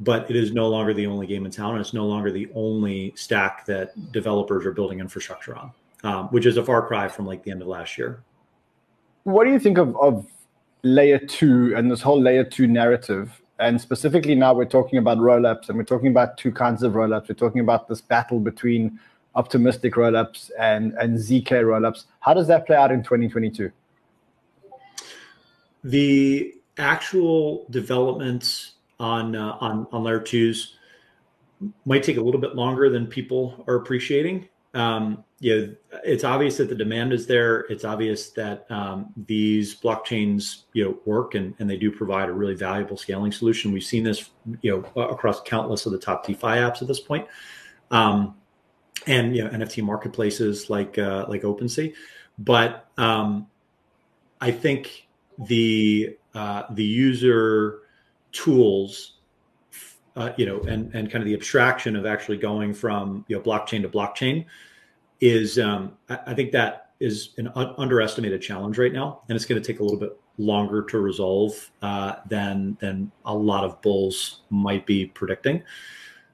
But 0.00 0.30
it 0.30 0.36
is 0.36 0.52
no 0.52 0.68
longer 0.68 0.94
the 0.94 1.06
only 1.06 1.26
game 1.26 1.44
in 1.44 1.50
town, 1.50 1.72
and 1.72 1.80
it's 1.80 1.92
no 1.92 2.06
longer 2.06 2.30
the 2.30 2.48
only 2.54 3.12
stack 3.16 3.66
that 3.66 4.12
developers 4.12 4.64
are 4.64 4.70
building 4.70 5.00
infrastructure 5.00 5.56
on, 5.56 5.72
um, 6.04 6.28
which 6.28 6.46
is 6.46 6.56
a 6.56 6.64
far 6.64 6.86
cry 6.86 7.08
from 7.08 7.26
like 7.26 7.42
the 7.42 7.50
end 7.50 7.62
of 7.62 7.68
last 7.68 7.98
year. 7.98 8.22
What 9.24 9.44
do 9.44 9.50
you 9.50 9.58
think 9.58 9.78
of, 9.78 9.96
of 9.96 10.26
layer 10.82 11.18
two 11.18 11.74
and 11.76 11.90
this 11.90 12.00
whole 12.00 12.20
layer 12.20 12.44
two 12.44 12.66
narrative 12.66 13.42
and 13.58 13.80
specifically 13.80 14.34
now 14.34 14.54
we're 14.54 14.64
talking 14.64 14.98
about 14.98 15.18
rollups 15.18 15.68
and 15.68 15.76
we're 15.76 15.84
talking 15.84 16.08
about 16.08 16.38
two 16.38 16.52
kinds 16.52 16.82
of 16.82 16.92
rollups. 16.92 17.28
We're 17.28 17.34
talking 17.34 17.60
about 17.60 17.88
this 17.88 18.00
battle 18.00 18.38
between 18.38 19.00
optimistic 19.34 19.94
rollups 19.94 20.50
and, 20.58 20.92
and 20.94 21.18
ZK 21.18 21.48
rollups. 21.64 22.04
How 22.20 22.34
does 22.34 22.46
that 22.46 22.66
play 22.66 22.76
out 22.76 22.92
in 22.92 23.02
2022? 23.02 23.70
The 25.84 26.54
actual 26.76 27.66
developments 27.70 28.72
on 29.00 29.36
uh, 29.36 29.56
on 29.60 29.86
on 29.92 30.02
layer 30.02 30.20
twos 30.20 30.76
might 31.84 32.02
take 32.02 32.16
a 32.16 32.20
little 32.20 32.40
bit 32.40 32.56
longer 32.56 32.90
than 32.90 33.06
people 33.06 33.64
are 33.68 33.76
appreciating 33.76 34.48
um, 34.74 35.24
you 35.40 35.56
know, 35.56 35.74
it's 36.04 36.24
obvious 36.24 36.56
that 36.56 36.68
the 36.68 36.74
demand 36.74 37.12
is 37.12 37.26
there. 37.26 37.60
It's 37.70 37.84
obvious 37.84 38.30
that 38.30 38.68
um, 38.70 39.12
these 39.26 39.78
blockchains, 39.78 40.62
you 40.72 40.84
know, 40.84 40.98
work 41.04 41.34
and, 41.34 41.54
and 41.58 41.70
they 41.70 41.76
do 41.76 41.92
provide 41.92 42.28
a 42.28 42.32
really 42.32 42.54
valuable 42.54 42.96
scaling 42.96 43.30
solution. 43.30 43.70
We've 43.70 43.84
seen 43.84 44.02
this, 44.02 44.30
you 44.62 44.84
know, 44.94 45.02
across 45.02 45.40
countless 45.42 45.86
of 45.86 45.92
the 45.92 45.98
top 45.98 46.26
DeFi 46.26 46.46
apps 46.46 46.82
at 46.82 46.88
this 46.88 46.98
point, 46.98 47.28
um, 47.92 48.34
and 49.06 49.36
you 49.36 49.44
know, 49.44 49.50
NFT 49.50 49.82
marketplaces 49.84 50.70
like 50.70 50.98
uh, 50.98 51.26
like 51.28 51.42
OpenSea. 51.42 51.94
But 52.38 52.88
um, 52.96 53.46
I 54.40 54.50
think 54.50 55.06
the 55.46 56.16
uh, 56.34 56.64
the 56.72 56.84
user 56.84 57.82
tools 58.32 59.18
uh, 60.16 60.32
you 60.36 60.46
know, 60.46 60.58
and 60.62 60.92
and 60.94 61.08
kind 61.08 61.22
of 61.22 61.26
the 61.26 61.34
abstraction 61.34 61.94
of 61.94 62.04
actually 62.04 62.38
going 62.38 62.74
from 62.74 63.24
you 63.28 63.36
know 63.36 63.42
blockchain 63.42 63.82
to 63.82 63.88
blockchain 63.88 64.44
is 65.20 65.58
um, 65.58 65.92
I, 66.08 66.34
think 66.34 66.52
that 66.52 66.92
is 67.00 67.30
an 67.38 67.50
un- 67.54 67.74
underestimated 67.78 68.40
challenge 68.42 68.78
right 68.78 68.92
now, 68.92 69.22
and 69.28 69.36
it's 69.36 69.44
going 69.44 69.60
to 69.60 69.66
take 69.66 69.80
a 69.80 69.82
little 69.82 69.98
bit 69.98 70.18
longer 70.38 70.82
to 70.84 70.98
resolve 71.00 71.70
uh, 71.82 72.16
than 72.28 72.76
than 72.80 73.10
a 73.24 73.34
lot 73.34 73.64
of 73.64 73.80
bulls 73.82 74.42
might 74.50 74.86
be 74.86 75.06
predicting. 75.06 75.62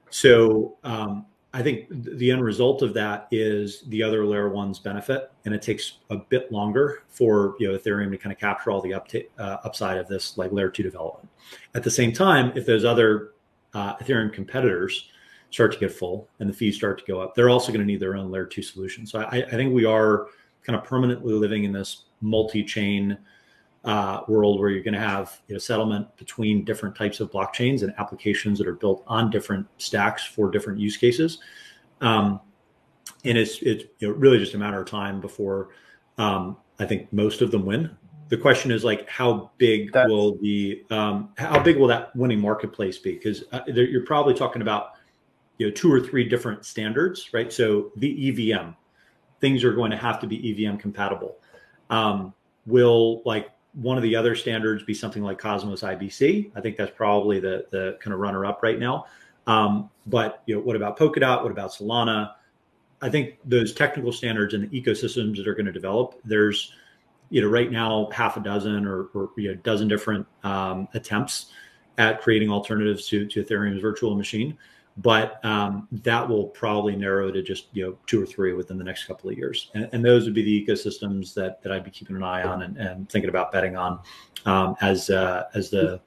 So 0.09 0.77
um, 0.83 1.25
I 1.53 1.63
think 1.63 1.87
the 1.89 2.31
end 2.31 2.43
result 2.43 2.81
of 2.81 2.93
that 2.93 3.27
is 3.31 3.83
the 3.87 4.03
other 4.03 4.25
layer 4.25 4.49
ones 4.49 4.77
benefit, 4.77 5.31
and 5.45 5.53
it 5.53 5.61
takes 5.61 5.99
a 6.09 6.17
bit 6.17 6.51
longer 6.51 7.03
for 7.07 7.55
you 7.59 7.71
know 7.71 7.77
Ethereum 7.77 8.11
to 8.11 8.17
kind 8.17 8.33
of 8.33 8.39
capture 8.39 8.71
all 8.71 8.81
the 8.81 8.93
uh, 8.93 9.57
upside 9.63 9.97
of 9.97 10.07
this 10.07 10.37
like 10.37 10.51
layer 10.51 10.69
two 10.69 10.83
development. 10.83 11.29
At 11.73 11.83
the 11.83 11.91
same 11.91 12.11
time, 12.11 12.51
if 12.55 12.65
those 12.65 12.85
other 12.85 13.31
uh, 13.73 13.95
Ethereum 13.97 14.31
competitors 14.31 15.09
start 15.55 15.71
to 15.71 15.79
get 15.79 15.89
full 15.89 16.27
and 16.39 16.49
the 16.49 16.53
fees 16.53 16.75
start 16.75 16.99
to 16.99 17.05
go 17.05 17.21
up, 17.21 17.33
they're 17.33 17.49
also 17.49 17.71
going 17.71 17.79
to 17.79 17.85
need 17.85 18.01
their 18.01 18.17
own 18.17 18.29
layer 18.29 18.45
two 18.45 18.61
solution. 18.61 19.07
So 19.07 19.21
I, 19.21 19.37
I 19.37 19.51
think 19.51 19.73
we 19.73 19.85
are 19.85 20.27
kind 20.63 20.77
of 20.77 20.83
permanently 20.83 21.33
living 21.33 21.63
in 21.63 21.71
this 21.71 22.03
multi-chain 22.19 23.17
uh, 23.85 24.21
world 24.27 24.59
where 24.59 24.69
you're 24.69 24.83
going 24.83 24.95
to 24.95 24.99
have 24.99 25.39
you 25.47 25.55
know, 25.55 25.59
settlement 25.59 26.13
between 26.17 26.65
different 26.65 26.93
types 26.93 27.21
of 27.21 27.31
blockchains 27.31 27.83
and 27.83 27.93
applications 27.97 28.57
that 28.59 28.67
are 28.67 28.75
built 28.75 29.03
on 29.07 29.29
different 29.29 29.65
stacks 29.77 30.25
for 30.25 30.51
different 30.51 30.77
use 30.77 30.97
cases. 30.97 31.39
Um, 32.01 32.41
and 33.23 33.37
it's 33.37 33.59
it's 33.61 33.85
you 33.99 34.09
know, 34.09 34.13
really 34.15 34.39
just 34.39 34.55
a 34.55 34.57
matter 34.57 34.81
of 34.81 34.89
time 34.89 35.21
before 35.21 35.69
um, 36.17 36.57
I 36.79 36.85
think 36.85 37.13
most 37.13 37.41
of 37.41 37.49
them 37.51 37.65
win 37.65 37.95
the 38.29 38.37
question 38.37 38.71
is 38.71 38.83
like 38.83 39.07
how 39.07 39.51
big 39.57 39.93
That's, 39.93 40.09
will 40.09 40.37
the 40.37 40.83
um, 40.89 41.29
how 41.37 41.61
big 41.61 41.77
will 41.77 41.87
that 41.87 42.15
winning 42.15 42.41
marketplace 42.41 42.97
be 42.97 43.13
because 43.13 43.43
uh, 43.51 43.61
you're 43.67 44.05
probably 44.05 44.33
talking 44.33 44.61
about 44.61 44.94
you 45.57 45.67
know 45.67 45.71
two 45.71 45.91
or 45.91 45.99
three 45.99 46.27
different 46.27 46.65
standards 46.65 47.33
right? 47.33 47.51
So 47.51 47.91
the 47.97 48.31
evm 48.31 48.75
things 49.41 49.63
are 49.63 49.73
going 49.73 49.91
to 49.91 49.97
have 49.97 50.19
to 50.21 50.27
be 50.27 50.39
evm 50.39 50.79
compatible. 50.79 51.37
Um, 51.89 52.33
will 52.65 53.21
like 53.25 53.51
one 53.73 53.97
of 53.97 54.03
the 54.03 54.15
other 54.15 54.35
standards 54.35 54.83
be 54.83 54.93
something 54.93 55.21
like 55.21 55.37
cosmos 55.37 55.81
ibc 55.81 56.49
i 56.55 56.61
think 56.61 56.77
that's 56.77 56.93
probably 56.95 57.39
the 57.39 57.65
the 57.71 57.97
kind 58.01 58.13
of 58.13 58.19
runner 58.19 58.45
up 58.45 58.63
right 58.63 58.79
now. 58.79 59.05
Um, 59.47 59.91
but 60.07 60.41
you 60.47 60.55
know 60.55 60.61
what 60.61 60.75
about 60.75 60.97
polkadot? 60.97 61.43
What 61.43 61.51
about 61.51 61.71
solana? 61.71 62.31
I 63.01 63.09
think 63.09 63.37
those 63.45 63.73
technical 63.73 64.11
standards 64.11 64.53
and 64.53 64.67
the 64.67 64.81
ecosystems 64.81 65.37
that 65.37 65.47
are 65.47 65.53
going 65.53 65.67
to 65.67 65.71
develop 65.71 66.19
there's 66.23 66.73
you 67.29 67.41
know, 67.41 67.47
right 67.47 67.71
now, 67.71 68.09
half 68.11 68.37
a 68.37 68.39
dozen 68.39 68.85
or, 68.85 69.07
or 69.13 69.31
you 69.37 69.49
know, 69.49 69.55
dozen 69.55 69.87
different 69.87 70.25
um, 70.43 70.87
attempts 70.93 71.47
at 71.97 72.21
creating 72.21 72.49
alternatives 72.49 73.07
to, 73.07 73.25
to 73.27 73.43
Ethereum's 73.43 73.81
virtual 73.81 74.15
machine. 74.15 74.57
But 74.97 75.43
um, 75.43 75.89
that 75.91 76.27
will 76.27 76.47
probably 76.47 76.95
narrow 76.95 77.29
to 77.29 77.41
just 77.41 77.67
you 77.73 77.85
know 77.85 77.97
two 78.07 78.21
or 78.21 78.25
three 78.25 78.53
within 78.53 78.77
the 78.77 78.83
next 78.83 79.05
couple 79.05 79.29
of 79.29 79.37
years, 79.37 79.69
and, 79.73 79.89
and 79.91 80.05
those 80.05 80.23
would 80.23 80.33
be 80.33 80.43
the 80.43 80.65
ecosystems 80.65 81.33
that, 81.33 81.61
that 81.63 81.73
I'd 81.73 81.83
be 81.83 81.91
keeping 81.91 82.15
an 82.15 82.23
eye 82.23 82.43
on 82.43 82.61
and, 82.61 82.77
and 82.77 83.09
thinking 83.09 83.29
about 83.29 83.51
betting 83.51 83.75
on 83.75 83.99
um, 84.45 84.75
as 84.81 85.09
uh, 85.09 85.43
as 85.53 85.69
the 85.69 85.99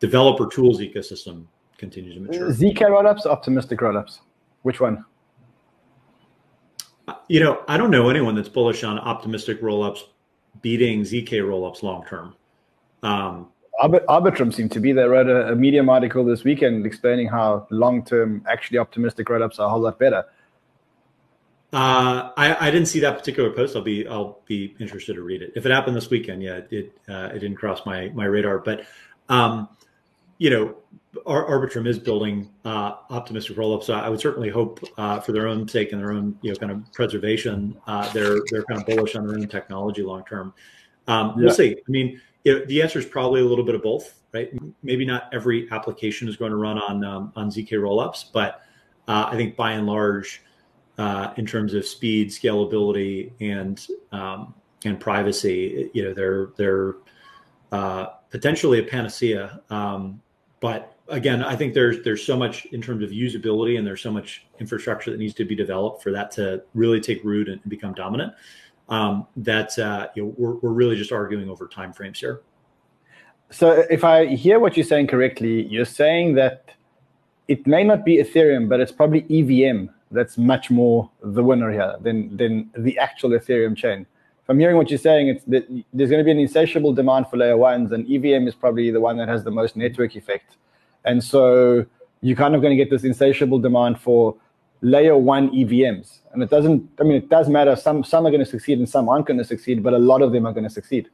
developer 0.00 0.48
tools 0.48 0.80
ecosystem 0.80 1.46
continues 1.78 2.14
to 2.14 2.20
mature. 2.20 2.50
ZK 2.50 2.78
rollups, 2.78 3.24
optimistic 3.26 3.78
rollups, 3.78 4.18
which 4.62 4.80
one? 4.80 5.04
You 7.28 7.38
know, 7.38 7.62
I 7.68 7.76
don't 7.76 7.90
know 7.90 8.08
anyone 8.08 8.34
that's 8.34 8.48
bullish 8.48 8.82
on 8.82 8.98
optimistic 8.98 9.60
rollups 9.60 10.00
beating 10.62 11.02
zk 11.02 11.28
rollups 11.28 11.82
long 11.82 12.04
term. 12.06 12.34
Um, 13.02 13.48
Arbitrum 13.82 14.52
seemed 14.52 14.72
to 14.72 14.80
be 14.80 14.92
there. 14.92 15.08
Wrote 15.10 15.28
a, 15.28 15.52
a 15.52 15.56
Medium 15.56 15.88
article 15.88 16.24
this 16.24 16.44
weekend 16.44 16.86
explaining 16.86 17.28
how 17.28 17.66
long 17.70 18.04
term, 18.04 18.44
actually 18.48 18.78
optimistic 18.78 19.26
rollups 19.28 19.58
are 19.58 19.66
a 19.66 19.68
whole 19.68 19.80
lot 19.80 19.98
better. 19.98 20.24
Uh, 21.72 22.30
I, 22.36 22.68
I, 22.68 22.70
didn't 22.70 22.86
see 22.86 23.00
that 23.00 23.18
particular 23.18 23.50
post. 23.50 23.74
I'll 23.74 23.82
be 23.82 24.06
I'll 24.06 24.38
be 24.46 24.76
interested 24.78 25.14
to 25.14 25.22
read 25.22 25.42
it. 25.42 25.52
If 25.56 25.66
it 25.66 25.72
happened 25.72 25.96
this 25.96 26.08
weekend, 26.08 26.40
yeah, 26.40 26.60
it 26.70 26.96
uh, 27.08 27.30
it 27.34 27.40
didn't 27.40 27.56
cross 27.56 27.84
my 27.84 28.10
my 28.10 28.26
radar. 28.26 28.60
But 28.60 28.86
um, 29.28 29.68
you 30.38 30.50
know, 30.50 30.76
Arbitrum 31.26 31.88
is 31.88 31.98
building 31.98 32.50
uh, 32.64 32.94
optimistic 33.10 33.56
rollups. 33.56 33.84
So 33.84 33.94
I 33.94 34.08
would 34.08 34.20
certainly 34.20 34.50
hope, 34.50 34.84
uh, 34.98 35.18
for 35.18 35.32
their 35.32 35.48
own 35.48 35.66
sake 35.66 35.90
and 35.92 36.00
their 36.00 36.12
own, 36.12 36.38
you 36.42 36.50
know, 36.50 36.56
kind 36.56 36.70
of 36.70 36.92
preservation, 36.92 37.76
uh, 37.88 38.08
they're 38.12 38.38
they're 38.50 38.62
kind 38.64 38.80
of 38.80 38.86
bullish 38.86 39.16
on 39.16 39.26
their 39.26 39.36
own 39.36 39.48
technology 39.48 40.02
long 40.02 40.24
term. 40.24 40.54
Um, 41.08 41.30
yeah. 41.30 41.46
We'll 41.46 41.54
see. 41.54 41.72
I 41.72 41.90
mean, 41.90 42.20
you 42.44 42.58
know, 42.58 42.64
the 42.66 42.82
answer 42.82 42.98
is 42.98 43.06
probably 43.06 43.40
a 43.40 43.44
little 43.44 43.64
bit 43.64 43.74
of 43.74 43.82
both, 43.82 44.20
right? 44.32 44.50
Maybe 44.82 45.04
not 45.04 45.28
every 45.32 45.68
application 45.70 46.28
is 46.28 46.36
going 46.36 46.50
to 46.50 46.56
run 46.56 46.78
on 46.78 47.04
um, 47.04 47.32
on 47.36 47.50
zk 47.50 47.70
rollups, 47.70 48.26
but 48.32 48.60
uh, 49.08 49.28
I 49.30 49.36
think 49.36 49.56
by 49.56 49.72
and 49.72 49.86
large, 49.86 50.42
uh, 50.98 51.32
in 51.36 51.46
terms 51.46 51.74
of 51.74 51.86
speed, 51.86 52.28
scalability, 52.28 53.32
and 53.40 53.86
um, 54.12 54.54
and 54.84 55.00
privacy, 55.00 55.90
you 55.94 56.04
know, 56.04 56.14
they're 56.14 56.50
they're 56.56 56.96
uh, 57.72 58.06
potentially 58.30 58.78
a 58.78 58.84
panacea. 58.84 59.60
Um, 59.70 60.20
but 60.60 60.96
again, 61.08 61.42
I 61.42 61.56
think 61.56 61.74
there's 61.74 62.04
there's 62.04 62.24
so 62.24 62.36
much 62.36 62.66
in 62.66 62.82
terms 62.82 63.02
of 63.02 63.10
usability, 63.10 63.78
and 63.78 63.86
there's 63.86 64.02
so 64.02 64.10
much 64.10 64.46
infrastructure 64.60 65.10
that 65.10 65.18
needs 65.18 65.34
to 65.34 65.44
be 65.44 65.54
developed 65.54 66.02
for 66.02 66.10
that 66.12 66.30
to 66.32 66.62
really 66.74 67.00
take 67.00 67.24
root 67.24 67.48
and 67.48 67.60
become 67.68 67.94
dominant. 67.94 68.34
Um, 68.88 69.26
that 69.36 69.78
uh, 69.78 70.08
you 70.14 70.24
know, 70.24 70.34
we're, 70.36 70.54
we're 70.54 70.72
really 70.72 70.96
just 70.96 71.12
arguing 71.12 71.48
over 71.48 71.66
timeframes 71.66 72.18
here. 72.18 72.42
So, 73.50 73.84
if 73.90 74.04
I 74.04 74.26
hear 74.26 74.58
what 74.58 74.76
you're 74.76 74.84
saying 74.84 75.06
correctly, 75.06 75.66
you're 75.66 75.84
saying 75.84 76.34
that 76.34 76.70
it 77.48 77.66
may 77.66 77.84
not 77.84 78.04
be 78.04 78.18
Ethereum, 78.18 78.68
but 78.68 78.80
it's 78.80 78.92
probably 78.92 79.24
EVM 79.30 79.86
that's 80.10 80.38
much 80.38 80.70
more 80.70 81.10
the 81.22 81.42
winner 81.42 81.70
here 81.70 81.94
than 82.00 82.36
than 82.36 82.70
the 82.76 82.98
actual 82.98 83.30
Ethereum 83.30 83.76
chain. 83.76 84.06
If 84.42 84.50
I'm 84.50 84.58
hearing 84.58 84.76
what 84.76 84.90
you're 84.90 84.98
saying, 84.98 85.28
it's 85.28 85.44
that 85.44 85.66
there's 85.92 86.10
going 86.10 86.20
to 86.20 86.24
be 86.24 86.30
an 86.30 86.38
insatiable 86.38 86.92
demand 86.92 87.28
for 87.28 87.38
layer 87.38 87.56
ones, 87.56 87.92
and 87.92 88.04
EVM 88.10 88.46
is 88.46 88.54
probably 88.54 88.90
the 88.90 89.00
one 89.00 89.16
that 89.16 89.28
has 89.28 89.42
the 89.42 89.50
most 89.50 89.76
network 89.76 90.16
effect. 90.16 90.56
And 91.06 91.22
so 91.22 91.86
you're 92.20 92.36
kind 92.36 92.54
of 92.54 92.60
going 92.60 92.76
to 92.76 92.82
get 92.82 92.90
this 92.90 93.04
insatiable 93.04 93.58
demand 93.58 94.00
for 94.00 94.36
layer 94.80 95.16
one 95.16 95.50
EVMs. 95.50 96.20
And 96.32 96.42
it 96.42 96.50
doesn't, 96.50 96.88
I 97.00 97.04
mean, 97.04 97.16
it 97.16 97.28
does 97.28 97.48
matter. 97.48 97.76
Some 97.76 98.04
some 98.04 98.26
are 98.26 98.30
going 98.30 98.44
to 98.44 98.50
succeed 98.50 98.78
and 98.78 98.88
some 98.88 99.08
aren't 99.08 99.26
going 99.26 99.38
to 99.38 99.44
succeed, 99.44 99.82
but 99.82 99.94
a 99.94 99.98
lot 99.98 100.22
of 100.22 100.32
them 100.32 100.46
are 100.46 100.52
going 100.52 100.64
to 100.64 100.70
succeed. 100.70 101.08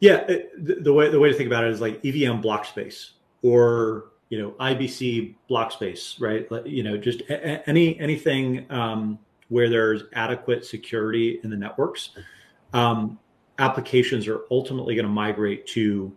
Yeah, 0.00 0.24
the, 0.26 0.78
the 0.80 0.92
way 0.92 1.10
the 1.10 1.18
way 1.18 1.28
to 1.30 1.34
think 1.34 1.48
about 1.48 1.64
it 1.64 1.70
is 1.70 1.80
like 1.80 2.04
EVM 2.04 2.40
block 2.40 2.64
space 2.64 3.12
or 3.42 4.06
you 4.28 4.40
know 4.40 4.52
IBC 4.52 5.34
block 5.48 5.72
space, 5.72 6.16
right? 6.20 6.46
You 6.64 6.84
know, 6.84 6.96
just 6.96 7.22
any 7.28 7.98
anything 7.98 8.66
um, 8.70 9.18
where 9.48 9.68
there's 9.68 10.02
adequate 10.14 10.64
security 10.64 11.40
in 11.42 11.50
the 11.50 11.56
networks. 11.56 12.10
Um, 12.72 13.18
applications 13.58 14.28
are 14.28 14.42
ultimately 14.50 14.94
going 14.94 15.06
to 15.06 15.12
migrate 15.12 15.66
to 15.68 16.16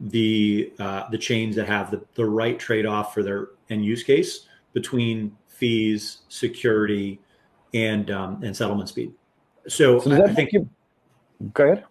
the 0.00 0.72
uh, 0.78 1.08
the 1.10 1.18
chains 1.18 1.54
that 1.56 1.66
have 1.66 1.90
the, 1.90 2.02
the 2.14 2.24
right 2.24 2.58
trade 2.58 2.86
off 2.86 3.14
for 3.14 3.22
their 3.22 3.48
end 3.68 3.84
use 3.84 4.02
case 4.02 4.46
between 4.72 5.36
fees, 5.60 6.22
security, 6.28 7.20
and 7.74 8.10
um, 8.10 8.42
and 8.42 8.56
settlement 8.56 8.88
speed. 8.88 9.12
So, 9.68 10.00
so 10.00 10.10
I, 10.10 10.24
I 10.24 10.34
think 10.34 10.52
you 10.52 10.68
go 11.54 11.64
ahead. 11.64 11.84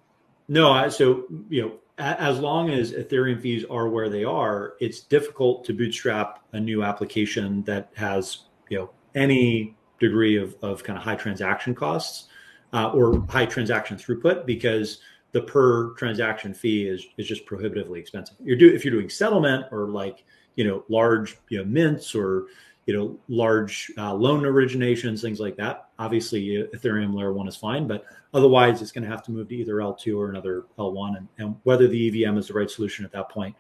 No, 0.50 0.90
so 0.90 1.24
you 1.50 1.62
know 1.62 1.72
as 2.00 2.40
long 2.40 2.70
as 2.70 2.94
Ethereum 2.94 3.42
fees 3.42 3.66
are 3.70 3.90
where 3.90 4.10
they 4.10 4.24
are, 4.24 4.76
it's 4.80 5.02
difficult 5.02 5.66
to 5.66 5.74
bootstrap 5.74 6.44
a 6.54 6.60
new 6.60 6.82
application 6.84 7.62
that 7.64 7.92
has 7.96 8.46
you 8.70 8.80
know 8.80 8.90
any 9.16 9.76
degree 10.00 10.38
of, 10.38 10.56
of 10.62 10.84
kind 10.84 10.98
of 10.98 11.04
high 11.04 11.16
transaction 11.16 11.76
costs 11.76 12.30
uh, 12.74 12.90
or 12.92 13.26
high 13.30 13.46
transaction 13.46 13.98
throughput 13.98 14.46
because 14.46 15.00
the 15.34 15.42
per 15.42 15.90
transaction 15.92 16.54
fee 16.54 16.88
is 16.88 17.06
is 17.18 17.28
just 17.28 17.46
prohibitively 17.46 18.00
expensive. 18.00 18.38
You're 18.42 18.58
do 18.58 18.74
if 18.74 18.84
you're 18.86 18.94
doing 18.94 19.10
settlement 19.10 19.66
or 19.72 19.90
like 19.90 20.24
you 20.56 20.66
know 20.66 20.84
large 20.90 21.38
you 21.50 21.58
know 21.58 21.66
mints 21.66 22.16
or 22.16 22.48
you 22.90 22.98
know 22.98 23.16
large 23.28 23.92
uh, 24.00 24.12
loan 24.12 24.42
originations 24.42 25.22
things 25.22 25.40
like 25.40 25.56
that. 25.56 25.90
Obviously 26.00 26.68
ethereum 26.74 27.14
layer 27.14 27.32
one 27.32 27.48
is 27.48 27.56
fine 27.56 27.88
but 27.88 28.04
otherwise 28.34 28.82
it's 28.82 28.92
going 28.92 29.04
to 29.04 29.10
have 29.10 29.22
to 29.22 29.32
move 29.32 29.48
to 29.50 29.56
either 29.56 29.76
l2 29.76 30.18
or 30.18 30.30
another 30.32 30.66
l1 30.80 31.18
and, 31.18 31.28
and 31.38 31.56
whether 31.66 31.88
the 31.88 32.12
evm 32.12 32.36
is 32.36 32.48
the 32.48 32.54
right 32.54 32.72
solution 32.72 33.06
at 33.06 33.12
that 33.12 33.30
point 33.30 33.56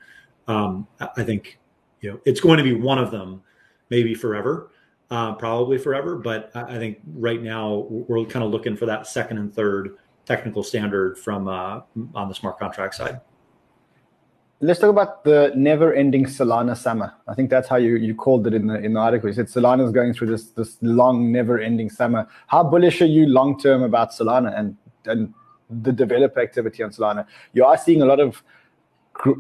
um, 0.47 0.88
i 1.15 1.21
think 1.21 1.59
you 2.01 2.09
know 2.09 2.19
it's 2.25 2.39
going 2.39 2.57
to 2.57 2.63
be 2.63 2.73
one 2.73 2.97
of 2.97 3.11
them 3.11 3.39
maybe 3.91 4.15
forever 4.15 4.71
uh, 5.11 5.34
probably 5.36 5.77
forever 5.77 6.15
but 6.15 6.49
i 6.55 6.80
think 6.80 6.97
right 7.13 7.43
now 7.43 7.86
we're 7.89 8.25
kind 8.25 8.43
of 8.43 8.49
looking 8.49 8.75
for 8.75 8.88
that 8.88 9.05
second 9.05 9.38
and 9.38 9.53
third 9.53 9.95
technical 10.25 10.63
standard 10.63 11.19
from 11.19 11.47
uh, 11.47 11.82
on 12.15 12.30
the 12.30 12.34
smart 12.34 12.57
contract 12.57 12.95
side 12.95 13.21
let's 14.62 14.80
talk 14.80 14.89
about 14.89 15.24
the 15.24 15.51
never-ending 15.55 16.26
Solana 16.26 16.76
summer. 16.76 17.14
I 17.28 17.34
think 17.34 17.49
that's 17.49 17.68
how 17.68 17.78
you, 17.78 17.95
you 17.95 18.14
called 18.14 18.45
it 18.47 18.53
in 18.53 18.68
the 18.68 18.76
in 18.76 18.93
the 18.93 18.99
article. 18.99 19.30
You 19.30 19.34
said 19.34 19.47
Solana 19.47 19.86
is 19.86 19.91
going 19.91 20.14
through 20.14 20.28
this 20.28 20.47
this 20.51 20.78
long, 20.82 21.32
never-ending 21.32 21.89
summer. 21.89 22.28
How 22.47 22.64
bullish 22.64 23.01
are 23.01 23.05
you 23.05 23.26
long 23.28 23.60
term 23.60 23.84
about 23.84 24.12
Solana 24.12 24.57
and 24.57 24.76
and 25.05 25.34
the 25.70 25.91
developer 25.91 26.41
activity 26.41 26.84
on 26.84 26.91
Solana? 26.91 27.26
You 27.53 27.66
are 27.66 27.78
seeing 27.78 28.01
a 28.01 28.05
lot 28.05 28.20
of 28.20 28.43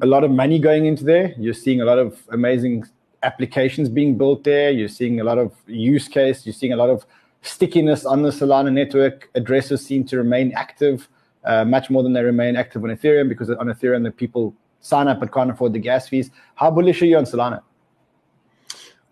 a 0.01 0.05
lot 0.05 0.23
of 0.23 0.31
money 0.31 0.59
going 0.59 0.85
into 0.85 1.03
there. 1.03 1.33
You're 1.37 1.53
seeing 1.53 1.81
a 1.81 1.85
lot 1.85 1.99
of 1.99 2.21
amazing 2.31 2.85
applications 3.23 3.89
being 3.89 4.17
built 4.17 4.43
there. 4.43 4.71
You're 4.71 4.87
seeing 4.87 5.19
a 5.19 5.23
lot 5.23 5.37
of 5.37 5.53
use 5.67 6.07
case. 6.07 6.45
You're 6.45 6.53
seeing 6.53 6.73
a 6.73 6.77
lot 6.77 6.89
of 6.89 7.05
stickiness 7.41 8.05
on 8.05 8.21
the 8.21 8.29
Solana 8.29 8.71
network. 8.71 9.29
Addresses 9.35 9.85
seem 9.85 10.05
to 10.05 10.17
remain 10.17 10.53
active. 10.53 11.09
Uh, 11.45 11.63
much 11.63 11.89
more 11.89 12.03
than 12.03 12.11
they 12.11 12.21
remain 12.21 12.57
active 12.57 12.83
on 12.83 12.89
Ethereum 12.89 13.29
because 13.29 13.49
on 13.49 13.67
Ethereum 13.67 14.03
the 14.03 14.11
people 14.11 14.53
sign 14.81 15.07
up 15.07 15.19
but 15.19 15.31
can't 15.31 15.51
afford 15.51 15.73
the 15.73 15.79
gas 15.79 16.07
fees. 16.07 16.31
How 16.55 16.71
bullish 16.71 17.01
are 17.01 17.05
you 17.05 17.17
on 17.17 17.25
Solana? 17.25 17.61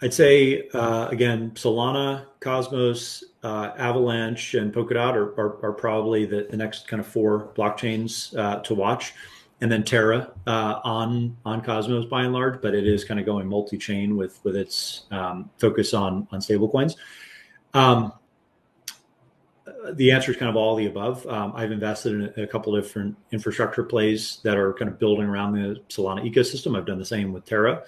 I'd 0.01 0.13
say 0.13 0.69
uh, 0.73 1.07
again, 1.09 1.51
Solana, 1.51 2.25
Cosmos, 2.39 3.23
uh, 3.43 3.71
Avalanche, 3.77 4.53
and 4.53 4.71
Polkadot 4.71 5.13
are, 5.13 5.39
are, 5.39 5.65
are 5.65 5.73
probably 5.73 6.25
the, 6.25 6.47
the, 6.49 6.57
next 6.57 6.87
kind 6.87 6.99
of 6.99 7.07
four 7.07 7.51
blockchains 7.55 8.37
uh, 8.37 8.59
to 8.61 8.75
watch, 8.75 9.13
and 9.61 9.71
then 9.71 9.83
Terra 9.83 10.31
uh, 10.45 10.81
on 10.83 11.35
on 11.45 11.61
Cosmos 11.61 12.05
by 12.05 12.23
and 12.23 12.33
large, 12.33 12.61
but 12.61 12.75
it 12.75 12.85
is 12.87 13.03
kind 13.03 13.19
of 13.19 13.25
going 13.25 13.47
multi-chain 13.47 14.15
with 14.15 14.39
with 14.43 14.55
its 14.55 15.05
um, 15.09 15.49
focus 15.57 15.95
on 15.95 16.27
on 16.31 16.41
stablecoins. 16.41 16.95
Um, 17.73 18.13
the 19.93 20.11
answer 20.11 20.31
is 20.31 20.37
kind 20.37 20.49
of 20.49 20.55
all 20.55 20.75
the 20.75 20.85
above. 20.87 21.25
Um, 21.27 21.53
I've 21.55 21.71
invested 21.71 22.35
in 22.37 22.43
a, 22.43 22.47
couple 22.47 22.75
of 22.75 22.83
different 22.83 23.15
infrastructure 23.31 23.83
plays 23.83 24.39
that 24.43 24.57
are 24.57 24.73
kind 24.73 24.89
of 24.89 24.99
building 24.99 25.25
around 25.25 25.53
the 25.53 25.81
Solana 25.89 26.23
ecosystem. 26.29 26.77
I've 26.77 26.85
done 26.85 26.99
the 26.99 27.05
same 27.05 27.33
with 27.33 27.45
Terra. 27.45 27.83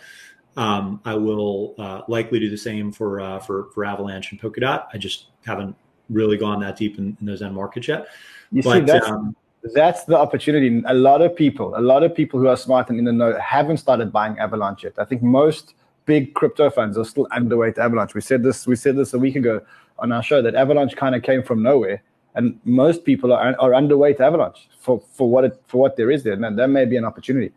Um, 0.58 1.02
I 1.06 1.16
will 1.16 1.76
uh, 1.78 2.02
likely 2.08 2.39
do 2.39 2.50
the 2.50 2.58
same 2.58 2.91
for 2.91 3.22
uh, 3.22 3.39
for 3.39 3.70
for 3.74 3.86
Avalanche 3.86 4.32
and 4.32 4.41
Polkadot. 4.41 4.88
I 4.93 4.97
just 4.97 5.28
haven't 5.45 5.76
really 6.10 6.38
gone 6.38 6.60
that 6.62 6.76
deep 6.76 6.97
in, 6.97 7.16
in 7.20 7.26
those 7.26 7.41
end 7.41 7.56
markets 7.56 7.88
yet. 7.88 8.08
You 8.52 8.64
but, 8.64 8.80
see, 8.80 8.86
that's, 8.86 9.08
um, 9.08 9.36
that's 9.76 10.04
the 10.06 10.18
opportunity. 10.18 10.82
A 10.88 10.93
lot 10.93 11.22
of 11.22 11.36
people, 11.36 11.78
a 11.78 11.82
lot 11.82 12.04
of 12.04 12.16
people 12.16 12.39
who 12.39 12.47
are 12.47 12.58
smart 12.58 12.89
and 12.89 12.97
in 12.97 13.06
the 13.06 13.14
know, 13.14 13.39
haven't 13.39 13.78
started 13.78 14.12
buying 14.12 14.38
Avalanche 14.39 14.84
yet. 14.84 14.93
I 14.97 15.06
think 15.06 15.22
most 15.22 15.76
big 16.06 16.34
crypto 16.34 16.70
funds 16.70 16.97
are 16.97 17.06
still 17.06 17.28
underweight 17.28 17.78
Avalanche. 17.78 18.16
We 18.16 18.22
said 18.22 18.41
this. 18.41 18.66
We 18.66 18.76
said 18.76 18.95
this 18.97 19.14
a 19.14 19.20
week 19.20 19.36
ago 19.36 19.62
on 20.02 20.12
our 20.12 20.24
show 20.24 20.41
that 20.41 20.56
Avalanche 20.56 20.95
kind 20.95 21.16
of 21.16 21.24
came 21.24 21.43
from 21.43 21.64
nowhere, 21.64 22.04
and 22.36 22.60
most 22.64 23.04
people 23.04 23.34
are, 23.34 23.56
are 23.60 23.72
underweight 23.72 24.20
Avalanche 24.20 24.70
for, 24.80 25.02
for 25.12 25.30
what 25.30 25.43
it 25.43 25.62
for 25.68 25.80
what 25.80 25.95
there 25.95 26.12
is 26.12 26.24
there, 26.24 26.34
and 26.34 26.58
that 26.58 26.68
may 26.70 26.86
be 26.86 26.97
an 26.97 27.06
opportunity. 27.06 27.52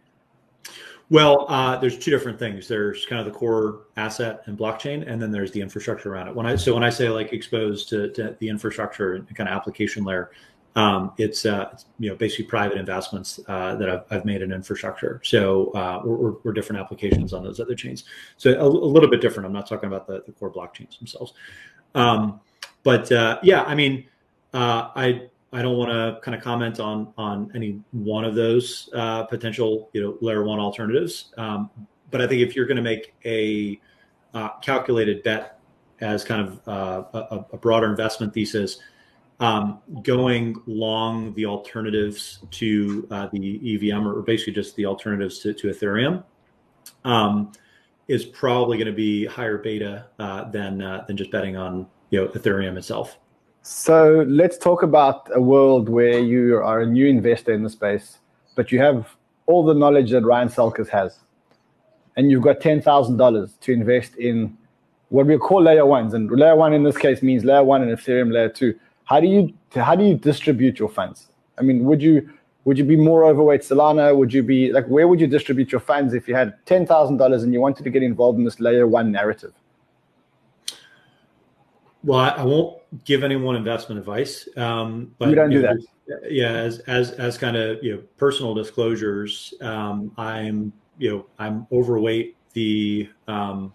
Well, 1.11 1.45
uh, 1.51 1.77
there's 1.77 1.99
two 1.99 2.11
different 2.11 2.39
things. 2.39 2.67
There's 2.67 3.05
kind 3.05 3.21
of 3.21 3.31
the 3.31 3.39
core 3.39 3.81
asset 3.99 4.45
and 4.47 4.57
blockchain, 4.57 5.07
and 5.07 5.21
then 5.21 5.31
there's 5.31 5.53
the 5.53 5.61
infrastructure 5.61 6.11
around 6.11 6.29
it. 6.29 6.35
When 6.35 6.47
I 6.47 6.57
so 6.57 6.73
when 6.73 6.83
I 6.83 6.89
say 6.91 7.11
like 7.11 7.35
exposed 7.35 7.91
to, 7.91 8.11
to 8.13 8.35
the 8.39 8.49
infrastructure 8.49 9.15
and 9.15 9.37
kind 9.37 9.47
of 9.47 9.55
application 9.55 10.05
layer, 10.05 10.31
um, 10.75 11.13
it's, 11.19 11.45
uh, 11.45 11.69
it's, 11.73 11.85
you 11.99 12.09
know 12.09 12.17
basically 12.17 12.47
private 12.47 12.79
investments 12.79 13.39
uh, 13.47 13.75
that 13.75 13.91
I've, 13.91 14.05
I've, 14.11 14.25
made 14.25 14.41
in 14.41 14.53
infrastructure. 14.53 15.21
So 15.23 15.71
uh, 15.73 16.01
we're, 16.03 16.53
different 16.53 16.81
applications 16.81 17.35
on 17.35 17.45
those 17.45 17.61
other 17.61 17.75
chains. 17.75 18.05
So 18.39 18.53
a, 18.53 18.63
a, 18.63 18.67
little 18.67 19.11
bit 19.11 19.21
different. 19.21 19.47
I'm 19.47 19.53
not 19.53 19.67
talking 19.67 19.89
about 19.89 20.07
the, 20.07 20.23
the 20.25 20.33
core 20.33 20.51
blockchains 20.51 20.99
themselves. 20.99 21.35
Um, 21.95 22.41
but 22.83 23.11
uh, 23.13 23.39
yeah, 23.43 23.63
I 23.63 23.75
mean, 23.75 24.05
uh, 24.55 24.91
I 24.95 25.29
I 25.53 25.63
don't 25.63 25.77
want 25.77 25.91
to 25.91 26.21
kind 26.23 26.35
of 26.35 26.43
comment 26.43 26.81
on 26.81 27.13
on 27.19 27.51
any 27.55 27.81
one 27.93 28.25
of 28.25 28.35
those 28.35 28.89
uh, 28.95 29.25
potential 29.25 29.91
you 29.93 30.03
know 30.03 30.19
layer 30.21 30.45
one 30.45 30.59
alternatives. 30.59 31.33
Um, 31.37 31.71
but 32.11 32.21
I 32.21 32.27
think 32.27 32.43
if 32.43 32.55
you're 32.57 32.67
going 32.67 32.77
to 32.77 32.83
make 32.83 33.15
a 33.25 33.81
uh, 34.35 34.51
calculated 34.61 35.23
bet 35.23 35.59
as 36.01 36.25
kind 36.25 36.41
of 36.41 36.69
uh, 36.69 37.05
a, 37.15 37.45
a, 37.53 37.57
broader 37.57 37.87
investment 37.87 38.35
thesis, 38.35 38.79
um, 39.41 39.81
going 40.03 40.57
long 40.67 41.33
the 41.35 41.47
alternatives 41.47 42.41
to 42.51 43.07
uh, 43.11 43.29
the 43.33 43.77
EVM 43.77 44.07
or 44.07 44.21
basically 44.23 44.53
just 44.53 44.75
the 44.77 44.87
alternatives 44.87 45.39
to, 45.41 45.53
to 45.55 45.69
Ethereum. 45.69 46.25
Um, 47.05 47.53
is 48.09 48.25
probably 48.25 48.77
going 48.77 48.87
to 48.87 48.93
be 48.93 49.27
higher 49.27 49.59
beta 49.59 50.07
uh, 50.19 50.51
than 50.51 50.83
uh, 50.83 51.05
than 51.07 51.17
just 51.17 51.31
betting 51.31 51.57
on 51.57 51.87
you 52.11 52.21
know 52.21 52.29
Ethereum 52.29 52.77
itself. 52.77 53.19
So 53.63 54.25
let's 54.29 54.59
talk 54.59 54.83
about 54.83 55.29
a 55.35 55.41
world 55.41 55.89
where 55.89 56.19
you 56.19 56.57
are 56.57 56.81
a 56.81 56.87
new 56.87 57.07
investor 57.07 57.53
in 57.53 57.63
the 57.63 57.71
space, 57.71 58.19
but 58.57 58.73
you 58.73 58.81
have 58.81 59.09
all 59.47 59.65
the 59.65 59.75
knowledge 59.75 60.11
that 60.11 60.23
Ryan 60.23 60.49
Selkis 60.49 60.89
has, 60.89 61.21
and 62.17 62.31
you've 62.31 62.43
got 62.43 62.61
ten 62.61 62.83
thousand 62.83 63.17
dollars 63.19 63.55
to 63.61 63.73
invest 63.73 64.17
in 64.17 64.57
what 65.11 65.27
we 65.27 65.37
call 65.39 65.63
layer 65.63 65.87
ones, 65.87 66.15
and 66.15 66.31
layer 66.31 66.57
one 66.57 66.73
in 66.73 66.83
this 66.83 66.97
case 66.97 67.23
means 67.23 67.45
layer 67.45 67.63
one 67.63 67.83
and 67.83 67.97
Ethereum 67.97 68.33
layer 68.33 68.49
two. 68.49 68.79
How 69.05 69.21
do 69.21 69.27
you 69.27 69.53
how 69.75 69.95
do 69.95 70.05
you 70.05 70.17
distribute 70.17 70.79
your 70.79 70.89
funds? 70.89 71.29
I 71.59 71.63
mean, 71.63 71.85
would 71.85 72.03
you 72.03 72.31
would 72.65 72.79
you 72.79 72.85
be 72.85 72.97
more 72.97 73.25
overweight 73.25 73.63
Solana? 73.63 74.17
Would 74.17 74.33
you 74.33 74.43
be 74.43 74.73
like, 74.73 74.87
where 74.87 75.09
would 75.09 75.21
you 75.21 75.27
distribute 75.27 75.73
your 75.73 75.81
funds 75.81 76.15
if 76.15 76.29
you 76.29 76.35
had 76.35 76.55
$10,000 76.67 77.43
and 77.43 77.53
you 77.53 77.61
wanted 77.61 77.83
to 77.83 77.91
get 77.91 78.03
involved 78.03 78.39
in 78.39 78.45
this 78.45 78.61
layer 78.61 78.87
one 78.87 79.11
narrative? 79.11 79.53
Well, 82.05 82.19
I 82.21 82.45
won't 82.45 82.79
give 83.05 83.23
anyone 83.23 83.57
investment 83.57 83.99
advice. 83.99 84.49
Um, 84.57 85.15
but 85.19 85.29
you 85.29 85.35
don't 85.35 85.51
do 85.51 85.63
know, 85.63 85.75
that. 86.09 86.31
Yeah, 86.31 86.51
as 86.51 86.81
as 86.81 87.13
as 87.13 87.39
kind 87.39 87.57
of 87.57 87.79
you 87.83 87.95
know 87.95 88.03
personal 88.17 88.55
disclosures, 88.55 89.55
um, 89.61 90.11
I'm 90.19 90.73
you 90.99 91.11
know 91.11 91.27
I'm 91.39 91.67
overweight 91.71 92.37
the 92.55 93.09
um, 93.29 93.73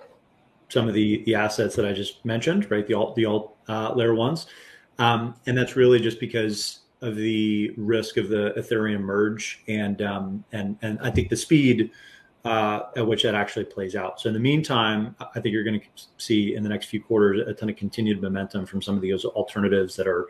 some 0.68 0.90
of 0.90 0.94
the 0.94 1.24
the 1.24 1.36
assets 1.36 1.74
that 1.78 1.86
I 1.86 1.94
just 1.94 2.26
mentioned, 2.26 2.70
right? 2.70 2.86
The 2.86 2.96
alt 2.96 3.16
the 3.16 3.26
alt 3.26 3.56
uh, 3.70 3.94
layer 3.94 4.14
ones. 4.14 4.48
um, 5.00 5.36
and 5.46 5.58
that's 5.58 5.76
really 5.78 6.00
just 6.00 6.20
because 6.20 6.80
of 7.02 7.16
the 7.16 7.72
risk 7.78 8.18
of 8.18 8.30
the 8.30 8.54
Ethereum 8.58 9.02
merge 9.02 9.64
and 9.68 10.02
um, 10.02 10.44
and 10.52 10.78
and 10.82 11.00
I 11.02 11.12
think 11.12 11.30
the 11.30 11.36
speed 11.36 11.92
uh, 12.46 12.84
at 12.96 13.06
which 13.06 13.24
that 13.24 13.36
actually 13.36 13.66
plays 13.66 13.96
out. 13.96 14.22
So 14.22 14.30
in 14.30 14.34
the 14.34 14.40
meantime, 14.40 15.16
I 15.20 15.42
think 15.42 15.54
you're 15.54 15.64
going 15.64 15.82
to 15.82 15.88
see 16.18 16.56
in 16.56 16.64
the 16.64 16.70
next 16.70 16.86
few 16.86 17.02
quarters 17.02 17.46
a 17.46 17.54
ton 17.54 17.70
of 17.70 17.76
continued 17.76 18.22
momentum 18.22 18.66
from 18.66 18.82
some 18.82 18.96
of 18.96 19.02
those 19.02 19.26
alternatives 19.26 19.96
that 19.98 20.08
are 20.08 20.30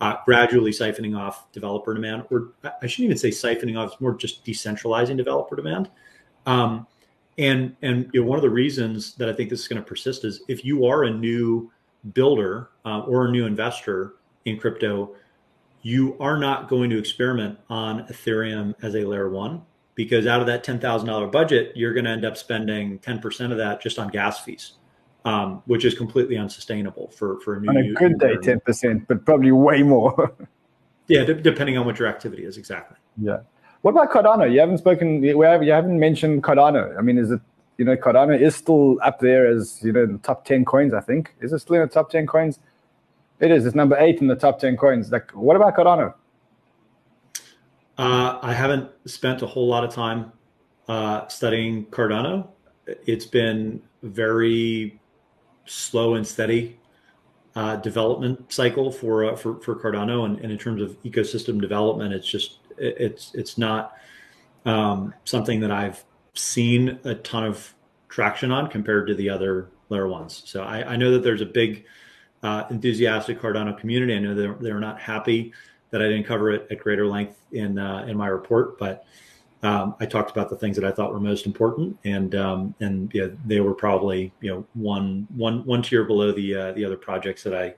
uh, 0.00 0.16
gradually 0.24 0.72
siphoning 0.72 1.16
off 1.16 1.50
developer 1.52 1.94
demand, 1.94 2.24
or 2.30 2.48
I 2.64 2.86
shouldn't 2.88 3.06
even 3.06 3.18
say 3.18 3.30
siphoning 3.30 3.78
off; 3.78 3.92
it's 3.92 4.00
more 4.00 4.14
just 4.14 4.44
decentralizing 4.44 5.16
developer 5.16 5.54
demand. 5.54 5.88
Um, 6.46 6.86
and 7.38 7.76
and 7.82 8.10
you 8.12 8.22
know, 8.22 8.26
one 8.26 8.38
of 8.38 8.42
the 8.42 8.50
reasons 8.50 9.14
that 9.14 9.28
I 9.28 9.32
think 9.32 9.48
this 9.48 9.60
is 9.60 9.68
going 9.68 9.80
to 9.80 9.88
persist 9.88 10.24
is 10.24 10.42
if 10.48 10.64
you 10.64 10.84
are 10.86 11.04
a 11.04 11.10
new 11.10 11.70
builder 12.12 12.70
uh, 12.84 13.00
or 13.00 13.26
a 13.26 13.30
new 13.30 13.46
investor 13.46 14.14
in 14.44 14.58
crypto, 14.58 15.14
you 15.82 16.16
are 16.20 16.38
not 16.38 16.68
going 16.68 16.90
to 16.90 16.98
experiment 16.98 17.58
on 17.68 18.06
Ethereum 18.06 18.74
as 18.82 18.94
a 18.94 19.04
layer 19.04 19.28
one 19.28 19.62
because 19.94 20.26
out 20.26 20.40
of 20.40 20.46
that 20.46 20.64
ten 20.64 20.78
thousand 20.78 21.08
dollar 21.08 21.26
budget, 21.26 21.76
you're 21.76 21.92
going 21.92 22.04
to 22.04 22.10
end 22.10 22.24
up 22.24 22.36
spending 22.36 22.98
ten 23.00 23.18
percent 23.18 23.52
of 23.52 23.58
that 23.58 23.82
just 23.82 23.98
on 23.98 24.08
gas 24.08 24.40
fees, 24.40 24.72
um, 25.24 25.62
which 25.66 25.84
is 25.84 25.94
completely 25.94 26.36
unsustainable 26.36 27.08
for 27.08 27.40
for 27.40 27.56
a 27.56 27.60
new. 27.60 27.68
On 27.68 27.76
a 27.76 27.92
good 27.92 28.18
day, 28.18 28.36
ten 28.42 28.60
percent, 28.60 29.06
but 29.08 29.24
probably 29.24 29.52
way 29.52 29.82
more. 29.82 30.34
yeah, 31.08 31.24
d- 31.24 31.34
depending 31.34 31.76
on 31.76 31.84
what 31.84 31.98
your 31.98 32.08
activity 32.08 32.44
is, 32.44 32.56
exactly. 32.56 32.96
Yeah. 33.20 33.40
What 33.82 33.90
about 33.90 34.12
Cardano? 34.12 34.50
You 34.50 34.60
haven't 34.60 34.78
spoken. 34.78 35.22
You 35.22 35.40
haven't 35.42 35.98
mentioned 35.98 36.44
Cardano. 36.44 36.96
I 36.96 37.02
mean, 37.02 37.18
is 37.18 37.30
it? 37.30 37.40
You 37.78 37.86
know, 37.86 37.96
Cardano 37.96 38.38
is 38.40 38.54
still 38.54 38.98
up 39.02 39.18
there 39.18 39.46
as 39.46 39.80
you 39.82 39.92
know 39.92 40.06
the 40.06 40.18
top 40.18 40.44
ten 40.44 40.64
coins. 40.64 40.94
I 40.94 41.00
think 41.00 41.34
is 41.40 41.52
it 41.52 41.58
still 41.58 41.76
in 41.76 41.82
the 41.82 41.88
top 41.88 42.10
ten 42.10 42.26
coins? 42.26 42.60
It 43.42 43.50
is. 43.50 43.66
It's 43.66 43.74
number 43.74 43.96
eight 43.98 44.20
in 44.20 44.28
the 44.28 44.36
top 44.36 44.60
ten 44.60 44.76
coins. 44.76 45.10
Like, 45.10 45.32
what 45.32 45.56
about 45.56 45.76
Cardano? 45.76 46.14
Uh, 47.98 48.38
I 48.40 48.54
haven't 48.54 48.88
spent 49.04 49.42
a 49.42 49.46
whole 49.46 49.66
lot 49.66 49.82
of 49.82 49.92
time 49.92 50.32
uh, 50.86 51.26
studying 51.26 51.86
Cardano. 51.86 52.46
It's 52.86 53.26
been 53.26 53.82
very 54.04 55.00
slow 55.64 56.14
and 56.14 56.24
steady 56.24 56.78
uh, 57.56 57.76
development 57.76 58.52
cycle 58.52 58.92
for 58.92 59.32
uh, 59.32 59.36
for 59.36 59.60
for 59.60 59.74
Cardano, 59.74 60.24
and, 60.24 60.38
and, 60.38 60.52
in 60.52 60.56
terms 60.56 60.80
of 60.80 60.90
ecosystem 61.02 61.60
development, 61.60 62.14
it's 62.14 62.28
just 62.28 62.58
it's 62.78 63.34
it's 63.34 63.58
not 63.58 63.96
um, 64.64 65.12
something 65.24 65.58
that 65.60 65.72
I've 65.72 66.04
seen 66.34 67.00
a 67.02 67.16
ton 67.16 67.44
of 67.44 67.74
traction 68.08 68.52
on 68.52 68.68
compared 68.68 69.08
to 69.08 69.16
the 69.16 69.28
other 69.28 69.68
layer 69.88 70.06
ones. 70.06 70.44
So 70.46 70.62
I, 70.62 70.92
I 70.92 70.96
know 70.96 71.10
that 71.10 71.24
there's 71.24 71.40
a 71.40 71.46
big 71.46 71.84
uh, 72.42 72.64
enthusiastic 72.70 73.40
Cardano 73.40 73.78
community. 73.78 74.14
I 74.14 74.18
know 74.18 74.34
they're, 74.34 74.54
they're 74.54 74.80
not 74.80 75.00
happy 75.00 75.52
that 75.90 76.00
I 76.02 76.08
didn't 76.08 76.24
cover 76.24 76.50
it 76.50 76.66
at 76.70 76.78
greater 76.78 77.06
length 77.06 77.44
in 77.52 77.78
uh, 77.78 78.04
in 78.08 78.16
my 78.16 78.28
report, 78.28 78.78
but 78.78 79.04
um, 79.62 79.94
I 80.00 80.06
talked 80.06 80.30
about 80.30 80.48
the 80.48 80.56
things 80.56 80.74
that 80.76 80.84
I 80.84 80.90
thought 80.90 81.12
were 81.12 81.20
most 81.20 81.46
important, 81.46 81.96
and 82.04 82.34
um, 82.34 82.74
and 82.80 83.10
yeah, 83.14 83.28
they 83.44 83.60
were 83.60 83.74
probably 83.74 84.32
you 84.40 84.50
know 84.50 84.66
one 84.74 85.26
one 85.36 85.64
one 85.64 85.82
tier 85.82 86.04
below 86.04 86.32
the 86.32 86.54
uh, 86.54 86.72
the 86.72 86.84
other 86.84 86.96
projects 86.96 87.42
that 87.44 87.54
I 87.54 87.74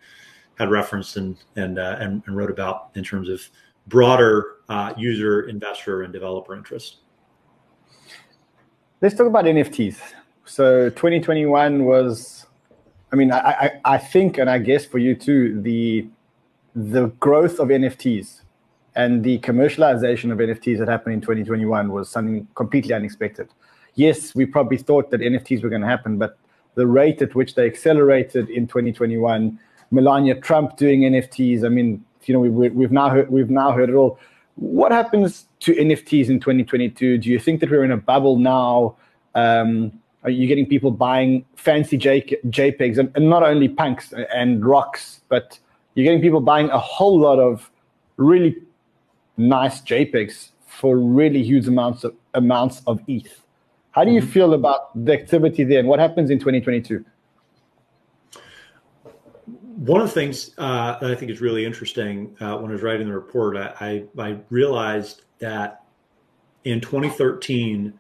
had 0.59 0.71
referenced 0.71 1.17
and 1.17 1.37
and, 1.57 1.79
uh, 1.79 1.97
and, 2.01 2.23
and 2.27 2.37
wrote 2.37 2.51
about 2.51 2.91
in 2.95 3.05
terms 3.05 3.29
of 3.29 3.43
broader 3.87 4.57
uh, 4.69 4.95
user, 4.97 5.49
investor, 5.49 6.03
and 6.03 6.13
developer 6.13 6.57
interest. 6.57 6.99
Let's 9.01 9.15
talk 9.15 9.27
about 9.27 9.45
NFTs. 9.45 9.99
So 10.47 10.89
2021 10.91 11.85
was, 11.85 12.47
I 13.15 13.17
mean, 13.17 13.31
I, 13.31 13.39
I, 13.39 13.81
I 13.95 13.99
think, 13.99 14.39
and 14.39 14.51
I 14.51 14.59
guess 14.59 14.85
for 14.85 14.99
you 14.99 15.15
too, 15.15 15.63
the 15.63 16.09
the 16.75 17.07
growth 17.21 17.61
of 17.61 17.69
NFTs 17.69 18.41
and 18.97 19.23
the 19.23 19.39
commercialization 19.39 20.33
of 20.33 20.39
NFTs 20.39 20.81
that 20.81 20.89
happened 20.89 21.15
in 21.15 21.21
2021 21.21 21.93
was 21.93 22.09
something 22.09 22.49
completely 22.57 22.93
unexpected. 22.93 23.49
Yes, 23.95 24.35
we 24.35 24.47
probably 24.47 24.79
thought 24.79 25.13
that 25.13 25.21
NFTs 25.21 25.63
were 25.63 25.69
going 25.69 25.83
to 25.83 25.87
happen, 25.87 26.19
but 26.19 26.37
the 26.75 26.89
rate 26.89 27.23
at 27.23 27.37
which 27.37 27.55
they 27.55 27.67
accelerated 27.67 28.51
in 28.51 28.67
2021, 28.67 29.61
Melania 29.93 30.35
Trump 30.41 30.77
doing 30.77 31.03
NFTs, 31.03 31.65
I 31.65 31.69
mean, 31.69 32.05
you 32.25 32.35
know, 32.35 32.41
we, 32.41 32.69
we've 32.71 32.91
now 32.91 33.11
heard, 33.11 33.31
we've 33.31 33.49
now 33.51 33.71
heard 33.71 33.91
it 33.91 33.95
all. 33.95 34.19
What 34.57 34.91
happens 34.91 35.47
to 35.61 35.73
NFTs 35.73 36.31
in 36.31 36.41
2022? 36.41 37.19
Do 37.19 37.31
you 37.31 37.39
think 37.39 37.61
that 37.61 37.71
we're 37.71 37.85
in 37.85 37.93
a 37.93 37.97
bubble 37.97 38.39
now? 38.39 38.97
Um, 39.37 40.01
are 40.25 40.31
you 40.31 40.47
getting 40.47 40.67
people 40.67 40.91
buying 40.91 41.45
fancy 41.55 41.97
J- 41.97 42.39
JPEGs 42.47 42.99
and, 42.99 43.13
and, 43.15 43.29
not 43.29 43.43
only 43.43 43.69
punks 43.69 44.13
and 44.35 44.65
rocks, 44.65 45.21
but 45.29 45.59
you're 45.95 46.05
getting 46.05 46.23
people 46.23 46.41
buying 46.41 46.71
a 46.71 46.79
whole 46.79 47.19
lot 47.21 47.39
of 47.39 47.71
really 48.17 48.57
nice 49.37 49.83
JPEGs 49.83 50.51
for 50.67 50.99
really 50.99 51.43
huge 51.43 51.69
amounts 51.69 52.05
of 52.05 52.15
amounts 52.33 52.83
of 52.87 53.01
ETH. 53.07 53.43
How 53.93 54.03
do 54.05 54.11
you 54.11 54.21
mm-hmm. 54.21 54.31
feel 54.31 54.55
about 54.55 55.05
the 55.05 55.13
activity 55.13 55.63
there, 55.63 55.79
and 55.79 55.89
what 55.89 56.01
happens 56.01 56.31
in 56.31 56.39
2022? 56.39 57.05
one 59.77 60.01
of 60.01 60.07
the 60.07 60.13
things 60.13 60.53
uh, 60.59 60.99
that 61.01 61.11
I 61.11 61.15
think 61.17 61.33
is 61.33 61.41
really 61.41 61.65
interesting 61.65 62.37
uh, 62.41 62.57
when 62.57 62.71
I 62.71 62.75
was 62.75 62.83
writing 62.83 63.09
the 63.09 63.15
report, 63.15 63.57
I, 63.57 63.75
I, 63.81 64.23
I, 64.23 64.39
realized 64.49 65.23
that 65.41 65.83
in 66.63 66.81
2013, 66.81 67.93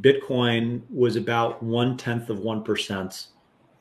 Bitcoin 0.00 0.82
was 0.90 1.16
about 1.16 1.62
one 1.62 1.96
tenth 1.96 2.30
of 2.30 2.40
one 2.40 2.62
percent 2.62 3.28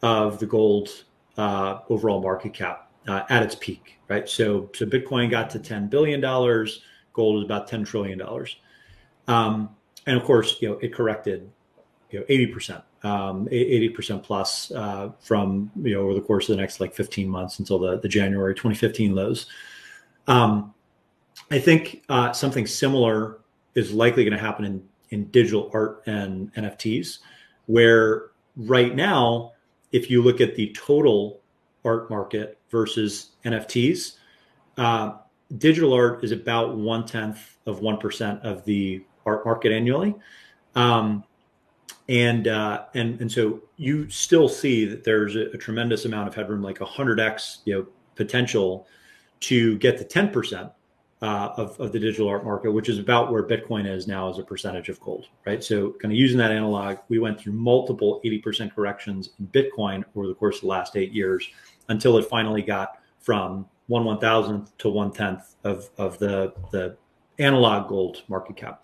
of 0.01 0.39
the 0.39 0.45
gold 0.45 1.05
uh, 1.37 1.79
overall 1.89 2.21
market 2.21 2.53
cap 2.53 2.91
uh, 3.07 3.23
at 3.29 3.43
its 3.43 3.55
peak, 3.55 3.99
right? 4.07 4.27
So, 4.27 4.69
so 4.73 4.85
Bitcoin 4.85 5.29
got 5.29 5.49
to 5.51 5.59
10 5.59 5.87
billion 5.87 6.19
dollars, 6.19 6.81
gold 7.13 7.35
was 7.35 7.45
about 7.45 7.67
10 7.67 7.83
trillion 7.85 8.17
dollars, 8.17 8.57
um, 9.27 9.69
and 10.05 10.17
of 10.17 10.23
course, 10.23 10.57
you 10.61 10.69
know, 10.69 10.77
it 10.79 10.93
corrected, 10.93 11.49
you 12.09 12.19
know, 12.19 12.25
80 12.27 12.47
percent 12.47 12.83
um, 13.03 13.47
80% 13.47 14.21
plus 14.23 14.71
uh, 14.71 15.11
from 15.19 15.71
you 15.81 15.95
know 15.95 16.01
over 16.01 16.13
the 16.13 16.21
course 16.21 16.49
of 16.49 16.55
the 16.55 16.61
next 16.61 16.79
like 16.79 16.93
15 16.93 17.27
months 17.27 17.59
until 17.59 17.79
the, 17.79 17.99
the 17.99 18.07
January 18.07 18.53
2015 18.53 19.15
lows. 19.15 19.47
Um, 20.27 20.73
I 21.49 21.59
think 21.59 22.03
uh, 22.09 22.31
something 22.31 22.67
similar 22.67 23.39
is 23.73 23.91
likely 23.91 24.23
going 24.23 24.37
to 24.37 24.43
happen 24.43 24.65
in, 24.65 24.83
in 25.11 25.25
digital 25.25 25.69
art 25.73 26.03
and 26.05 26.53
NFTs, 26.55 27.19
where 27.67 28.31
right 28.55 28.95
now, 28.95 29.53
if 29.91 30.09
you 30.09 30.21
look 30.21 30.41
at 30.41 30.55
the 30.55 30.73
total 30.73 31.41
art 31.85 32.09
market 32.09 32.57
versus 32.69 33.31
NFTs, 33.45 34.15
uh, 34.77 35.13
digital 35.57 35.93
art 35.93 36.23
is 36.23 36.31
about 36.31 36.77
one 36.77 37.05
tenth 37.05 37.57
of 37.65 37.81
1% 37.81 38.41
of 38.41 38.63
the 38.65 39.03
art 39.25 39.45
market 39.45 39.71
annually. 39.71 40.15
Um, 40.75 41.23
and 42.09 42.47
uh, 42.47 42.85
and 42.93 43.21
and 43.21 43.31
so 43.31 43.61
you 43.77 44.09
still 44.09 44.49
see 44.49 44.85
that 44.85 45.03
there's 45.03 45.35
a, 45.35 45.51
a 45.51 45.57
tremendous 45.57 46.05
amount 46.05 46.27
of 46.27 46.35
headroom, 46.35 46.61
like 46.61 46.81
a 46.81 46.85
hundred 46.85 47.19
x, 47.19 47.59
you 47.65 47.73
know, 47.73 47.87
potential 48.15 48.87
to 49.41 49.77
get 49.77 49.97
to 49.97 50.03
ten 50.03 50.29
percent 50.29 50.69
uh, 51.21 51.53
of 51.57 51.79
of 51.79 51.91
the 51.91 51.99
digital 51.99 52.27
art 52.27 52.43
market, 52.43 52.71
which 52.71 52.89
is 52.89 52.97
about 52.97 53.31
where 53.31 53.43
Bitcoin 53.43 53.87
is 53.87 54.07
now 54.07 54.29
as 54.29 54.39
a 54.39 54.43
percentage 54.43 54.89
of 54.89 54.99
gold, 54.99 55.27
right? 55.45 55.63
So, 55.63 55.91
kind 56.01 56.11
of 56.11 56.17
using 56.17 56.37
that 56.39 56.51
analog, 56.51 56.97
we 57.09 57.19
went 57.19 57.39
through 57.39 57.53
multiple 57.53 58.21
eighty 58.23 58.39
percent 58.39 58.73
corrections 58.73 59.29
in 59.39 59.47
Bitcoin 59.47 60.03
over 60.15 60.27
the 60.27 60.33
course 60.33 60.57
of 60.57 60.61
the 60.61 60.67
last 60.67 60.95
eight 60.95 61.11
years 61.11 61.47
until 61.89 62.17
it 62.17 62.25
finally 62.25 62.61
got 62.61 62.97
from 63.19 63.67
one 63.87 64.03
one 64.03 64.19
thousandth 64.19 64.75
to 64.79 64.89
one 64.89 65.11
tenth 65.11 65.55
of 65.63 65.89
of 65.97 66.17
the 66.17 66.53
the 66.71 66.97
analog 67.37 67.87
gold 67.87 68.23
market 68.27 68.55
cap. 68.55 68.83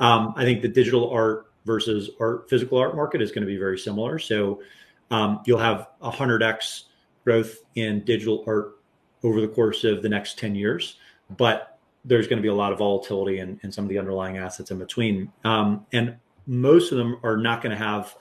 Um, 0.00 0.32
I 0.36 0.44
think 0.44 0.62
the 0.62 0.68
digital 0.68 1.10
art 1.10 1.52
versus 1.66 2.10
art 2.18 2.48
physical 2.48 2.78
art 2.78 2.96
market 2.96 3.20
is 3.20 3.30
going 3.30 3.42
to 3.42 3.46
be 3.46 3.58
very 3.58 3.78
similar. 3.78 4.18
So 4.18 4.62
um, 5.10 5.40
you'll 5.44 5.58
have 5.58 5.88
a 6.00 6.10
hundred 6.10 6.42
x 6.42 6.84
growth 7.24 7.58
in 7.74 8.04
digital 8.04 8.42
art 8.46 8.78
over 9.22 9.40
the 9.40 9.48
course 9.48 9.84
of 9.84 10.02
the 10.02 10.08
next 10.08 10.38
10 10.38 10.54
years, 10.54 10.96
but 11.36 11.78
there's 12.04 12.26
going 12.26 12.38
to 12.38 12.42
be 12.42 12.48
a 12.48 12.54
lot 12.54 12.72
of 12.72 12.78
volatility 12.78 13.40
in, 13.40 13.60
in 13.62 13.72
some 13.72 13.84
of 13.84 13.90
the 13.90 13.98
underlying 13.98 14.38
assets 14.38 14.70
in 14.70 14.78
between. 14.78 15.30
Um, 15.44 15.86
and 15.92 16.16
most 16.46 16.92
of 16.92 16.98
them 16.98 17.18
are 17.22 17.36
not 17.36 17.62
going 17.62 17.76
to 17.76 17.82
have 17.82 18.14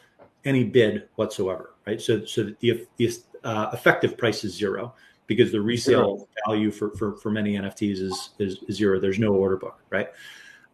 any 0.45 0.63
bid 0.63 1.07
whatsoever, 1.15 1.73
right? 1.85 2.01
So, 2.01 2.25
so 2.25 2.51
the, 2.59 2.85
the 2.97 3.17
uh, 3.43 3.69
effective 3.73 4.17
price 4.17 4.43
is 4.43 4.53
zero 4.53 4.93
because 5.27 5.51
the 5.51 5.61
resale 5.61 6.17
zero. 6.17 6.27
value 6.45 6.71
for, 6.71 6.91
for, 6.91 7.15
for 7.17 7.31
many 7.31 7.55
NFTs 7.55 7.99
is, 7.99 8.29
is, 8.39 8.63
is 8.67 8.75
zero. 8.75 8.99
There's 8.99 9.19
no 9.19 9.33
order 9.33 9.57
book, 9.57 9.79
right? 9.89 10.09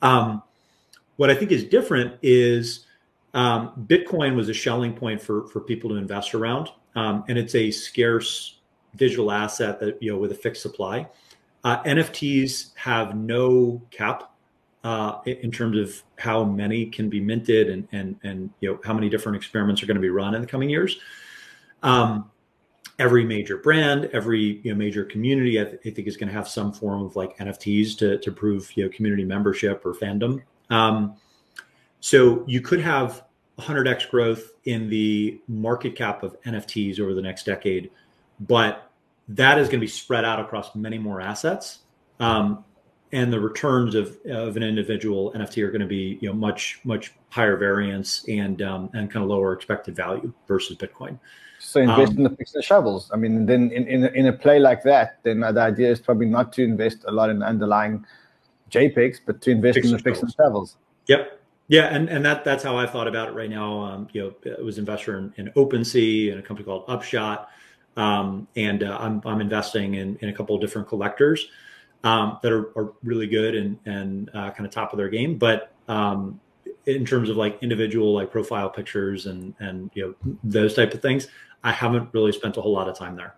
Um, 0.01 0.41
what 1.17 1.29
I 1.29 1.35
think 1.35 1.51
is 1.51 1.63
different 1.63 2.17
is 2.21 2.85
um, 3.33 3.85
Bitcoin 3.87 4.35
was 4.35 4.49
a 4.49 4.53
Schelling 4.53 4.93
point 4.93 5.21
for 5.21 5.47
for 5.47 5.59
people 5.59 5.89
to 5.91 5.95
invest 5.95 6.35
around, 6.35 6.69
um, 6.95 7.23
and 7.27 7.37
it's 7.37 7.55
a 7.55 7.71
scarce 7.71 8.59
digital 8.95 9.31
asset 9.31 9.79
that 9.79 10.01
you 10.01 10.11
know 10.11 10.17
with 10.17 10.31
a 10.31 10.35
fixed 10.35 10.61
supply. 10.61 11.07
Uh, 11.63 11.81
NFTs 11.83 12.75
have 12.75 13.15
no 13.15 13.81
cap 13.89 14.33
uh, 14.83 15.21
in 15.25 15.51
terms 15.51 15.77
of 15.77 16.03
how 16.17 16.43
many 16.43 16.85
can 16.87 17.09
be 17.09 17.21
minted 17.21 17.69
and 17.69 17.87
and 17.91 18.19
and 18.23 18.49
you 18.59 18.71
know 18.71 18.79
how 18.83 18.93
many 18.93 19.09
different 19.09 19.35
experiments 19.35 19.81
are 19.81 19.85
going 19.85 19.95
to 19.95 20.01
be 20.01 20.09
run 20.09 20.35
in 20.35 20.41
the 20.41 20.47
coming 20.47 20.69
years. 20.69 20.99
Um, 21.83 22.29
every 22.99 23.25
major 23.25 23.57
brand, 23.57 24.09
every 24.13 24.61
you 24.63 24.71
know, 24.71 24.77
major 24.77 25.03
community, 25.03 25.59
I, 25.59 25.63
th- 25.65 25.79
I 25.85 25.89
think 25.89 26.07
is 26.07 26.17
going 26.17 26.27
to 26.27 26.33
have 26.33 26.47
some 26.47 26.71
form 26.71 27.03
of 27.03 27.15
like 27.15 27.37
NFTs 27.37 27.97
to 27.99 28.17
to 28.17 28.31
prove 28.31 28.71
you 28.75 28.83
know 28.83 28.89
community 28.89 29.23
membership 29.23 29.85
or 29.85 29.93
fandom. 29.93 30.41
Um, 30.69 31.15
so 32.01 32.43
you 32.47 32.59
could 32.59 32.81
have 32.81 33.23
100x 33.59 34.09
growth 34.09 34.51
in 34.65 34.89
the 34.89 35.39
market 35.47 35.95
cap 35.95 36.23
of 36.23 36.41
NFTs 36.43 36.99
over 36.99 37.13
the 37.13 37.21
next 37.21 37.45
decade, 37.45 37.91
but 38.41 38.91
that 39.29 39.57
is 39.57 39.67
going 39.67 39.79
to 39.79 39.85
be 39.85 39.87
spread 39.87 40.25
out 40.25 40.39
across 40.39 40.75
many 40.75 40.97
more 40.97 41.21
assets. 41.21 41.79
Um, 42.19 42.63
and 43.11 43.31
the 43.31 43.39
returns 43.39 43.93
of, 43.93 44.17
of 44.25 44.57
an 44.57 44.63
individual 44.63 45.31
NFT 45.33 45.63
are 45.63 45.69
going 45.69 45.81
to 45.81 45.87
be 45.87 46.17
you 46.19 46.29
know 46.29 46.33
much 46.33 46.79
much 46.83 47.13
higher 47.29 47.57
variance 47.57 48.25
and 48.27 48.61
um, 48.61 48.89
and 48.93 49.11
kind 49.11 49.23
of 49.23 49.29
lower 49.29 49.53
expected 49.53 49.95
value 49.95 50.33
versus 50.47 50.77
Bitcoin. 50.77 51.19
So 51.59 51.79
invest 51.79 52.11
um, 52.11 52.17
in 52.17 52.23
the 52.23 52.29
picks 52.29 52.55
and 52.55 52.63
shovels. 52.63 53.09
I 53.13 53.15
mean, 53.15 53.45
then 53.45 53.71
in, 53.71 53.87
in, 53.87 54.05
in 54.05 54.25
a 54.25 54.33
play 54.33 54.59
like 54.59 54.83
that, 54.83 55.19
then 55.23 55.39
the 55.39 55.61
idea 55.61 55.91
is 55.91 55.99
probably 55.99 56.25
not 56.25 56.51
to 56.53 56.63
invest 56.63 57.05
a 57.07 57.11
lot 57.11 57.29
in 57.29 57.41
underlying 57.41 58.05
JPEGs, 58.69 59.21
but 59.25 59.41
to 59.43 59.51
invest 59.51 59.77
in 59.77 59.91
the 59.91 59.99
picks 59.99 60.21
and 60.21 60.33
shovels. 60.33 60.75
Yep. 61.07 61.39
Yeah, 61.69 61.85
and, 61.85 62.09
and 62.09 62.25
that 62.25 62.43
that's 62.43 62.63
how 62.63 62.77
I 62.77 62.85
thought 62.85 63.07
about 63.07 63.29
it 63.29 63.31
right 63.31 63.49
now. 63.49 63.81
Um, 63.81 64.07
you 64.11 64.21
know, 64.21 64.55
I 64.57 64.61
was 64.61 64.77
investor 64.77 65.17
in, 65.17 65.33
in 65.37 65.47
OpenSea 65.53 66.31
and 66.31 66.39
a 66.39 66.43
company 66.43 66.65
called 66.65 66.83
Upshot, 66.87 67.49
um, 67.97 68.47
and 68.55 68.83
uh, 68.83 68.97
I'm 68.99 69.21
I'm 69.25 69.41
investing 69.41 69.95
in 69.95 70.17
in 70.17 70.29
a 70.29 70.33
couple 70.33 70.55
of 70.55 70.61
different 70.61 70.87
collectors 70.87 71.47
um, 72.03 72.39
that 72.41 72.51
are, 72.51 72.77
are 72.77 72.93
really 73.03 73.27
good 73.27 73.55
and 73.55 73.79
and 73.85 74.29
uh, 74.33 74.51
kind 74.51 74.65
of 74.65 74.71
top 74.71 74.93
of 74.93 74.97
their 74.97 75.09
game. 75.09 75.37
But 75.37 75.73
um, 75.87 76.39
in 76.85 77.05
terms 77.05 77.29
of 77.29 77.37
like 77.37 77.61
individual 77.61 78.13
like 78.13 78.31
profile 78.31 78.69
pictures 78.69 79.25
and 79.25 79.53
and 79.59 79.91
you 79.93 80.15
know 80.21 80.33
those 80.43 80.73
type 80.73 80.93
of 80.93 81.01
things, 81.01 81.27
I 81.63 81.71
haven't 81.71 82.09
really 82.13 82.31
spent 82.31 82.57
a 82.57 82.61
whole 82.61 82.73
lot 82.73 82.89
of 82.89 82.97
time 82.97 83.15
there. 83.15 83.35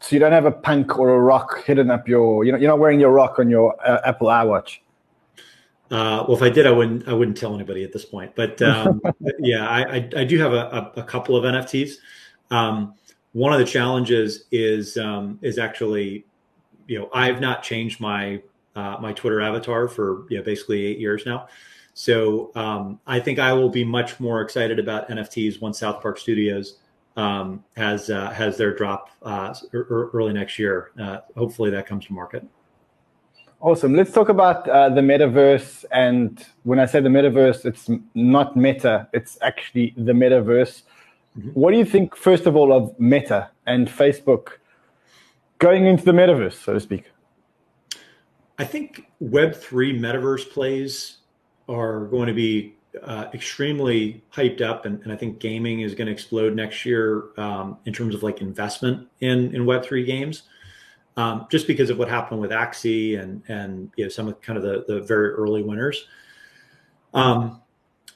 So 0.00 0.16
you 0.16 0.20
don't 0.20 0.32
have 0.32 0.46
a 0.46 0.52
punk 0.52 0.98
or 0.98 1.10
a 1.10 1.20
rock 1.20 1.62
hidden 1.64 1.90
up 1.90 2.08
your 2.08 2.44
you 2.44 2.52
know 2.52 2.58
you're 2.58 2.70
not 2.70 2.78
wearing 2.78 2.98
your 2.98 3.12
rock 3.12 3.38
on 3.38 3.50
your 3.50 3.76
uh, 3.86 4.00
Apple 4.04 4.28
iWatch. 4.28 4.78
Uh, 5.90 6.24
well, 6.26 6.34
if 6.38 6.42
I 6.42 6.48
did, 6.48 6.66
I 6.66 6.70
wouldn't. 6.70 7.06
I 7.06 7.12
wouldn't 7.12 7.36
tell 7.36 7.54
anybody 7.54 7.84
at 7.84 7.92
this 7.92 8.06
point. 8.06 8.34
But 8.34 8.62
um, 8.62 9.02
yeah, 9.38 9.68
I, 9.68 9.96
I, 9.96 10.10
I, 10.16 10.24
do 10.24 10.38
have 10.38 10.54
a, 10.54 10.92
a, 10.96 11.00
a 11.00 11.02
couple 11.02 11.36
of 11.36 11.44
NFTs. 11.44 11.96
Um, 12.50 12.94
one 13.32 13.52
of 13.52 13.58
the 13.58 13.64
challenges 13.64 14.44
is 14.50 14.96
um, 14.96 15.38
is 15.42 15.58
actually, 15.58 16.24
you 16.86 16.98
know, 16.98 17.08
I've 17.12 17.40
not 17.40 17.62
changed 17.62 18.00
my 18.00 18.42
uh, 18.76 18.96
my 19.00 19.12
Twitter 19.12 19.40
avatar 19.40 19.88
for 19.88 20.26
you 20.30 20.38
know, 20.38 20.42
basically 20.42 20.86
eight 20.86 20.98
years 20.98 21.24
now. 21.26 21.48
So 21.94 22.50
um, 22.54 23.00
I 23.06 23.20
think 23.20 23.38
I 23.38 23.52
will 23.52 23.68
be 23.68 23.84
much 23.84 24.18
more 24.18 24.40
excited 24.40 24.78
about 24.78 25.08
NFTs 25.08 25.60
once 25.60 25.78
South 25.78 26.00
Park 26.00 26.18
Studios 26.18 26.78
um, 27.16 27.62
has 27.76 28.10
uh, 28.10 28.30
has 28.30 28.56
their 28.56 28.74
drop 28.74 29.10
uh, 29.22 29.54
early 29.72 30.32
next 30.32 30.58
year. 30.58 30.90
Uh, 30.98 31.18
hopefully, 31.36 31.70
that 31.70 31.86
comes 31.86 32.06
to 32.06 32.12
market. 32.12 32.44
Awesome. 33.60 33.94
Let's 33.94 34.10
talk 34.10 34.28
about 34.28 34.68
uh, 34.68 34.88
the 34.88 35.00
metaverse. 35.00 35.84
And 35.92 36.44
when 36.64 36.80
I 36.80 36.86
say 36.86 37.00
the 37.00 37.08
metaverse, 37.08 37.64
it's 37.64 37.88
not 38.12 38.56
meta, 38.56 39.08
it's 39.12 39.38
actually 39.40 39.94
the 39.96 40.12
metaverse. 40.12 40.82
Mm-hmm. 41.38 41.50
What 41.50 41.72
do 41.72 41.78
you 41.78 41.84
think, 41.84 42.16
first 42.16 42.46
of 42.46 42.56
all, 42.56 42.72
of 42.72 42.98
Meta 42.98 43.50
and 43.66 43.88
Facebook 43.88 44.58
going 45.58 45.86
into 45.86 46.04
the 46.04 46.12
metaverse, 46.12 46.54
so 46.54 46.74
to 46.74 46.80
speak? 46.80 47.10
I 48.58 48.64
think 48.64 49.06
Web3 49.22 49.98
metaverse 49.98 50.50
plays 50.50 51.18
are 51.68 52.06
going 52.06 52.26
to 52.26 52.34
be 52.34 52.74
uh, 53.02 53.26
extremely 53.32 54.22
hyped 54.34 54.60
up, 54.60 54.84
and, 54.84 55.00
and, 55.02 55.12
I 55.12 55.16
think 55.16 55.38
gaming 55.38 55.80
is 55.80 55.94
going 55.94 56.06
to 56.06 56.12
explode 56.12 56.54
next 56.54 56.84
year 56.84 57.24
um, 57.38 57.78
in 57.86 57.94
terms 57.94 58.14
of 58.14 58.22
like 58.22 58.42
investment 58.42 59.08
in, 59.20 59.54
in 59.54 59.62
Web3 59.62 60.04
games 60.04 60.42
um, 61.16 61.46
just 61.50 61.66
because 61.66 61.90
of 61.90 61.98
what 61.98 62.08
happened 62.08 62.40
with 62.40 62.50
Axie 62.50 63.20
and 63.20 63.42
and 63.48 63.90
you 63.96 64.04
know 64.04 64.08
some 64.08 64.28
of 64.28 64.40
kind 64.40 64.56
of 64.56 64.62
the 64.62 64.84
the 64.88 65.00
very 65.02 65.30
early 65.30 65.62
winners. 65.62 66.06
Um, 67.14 67.61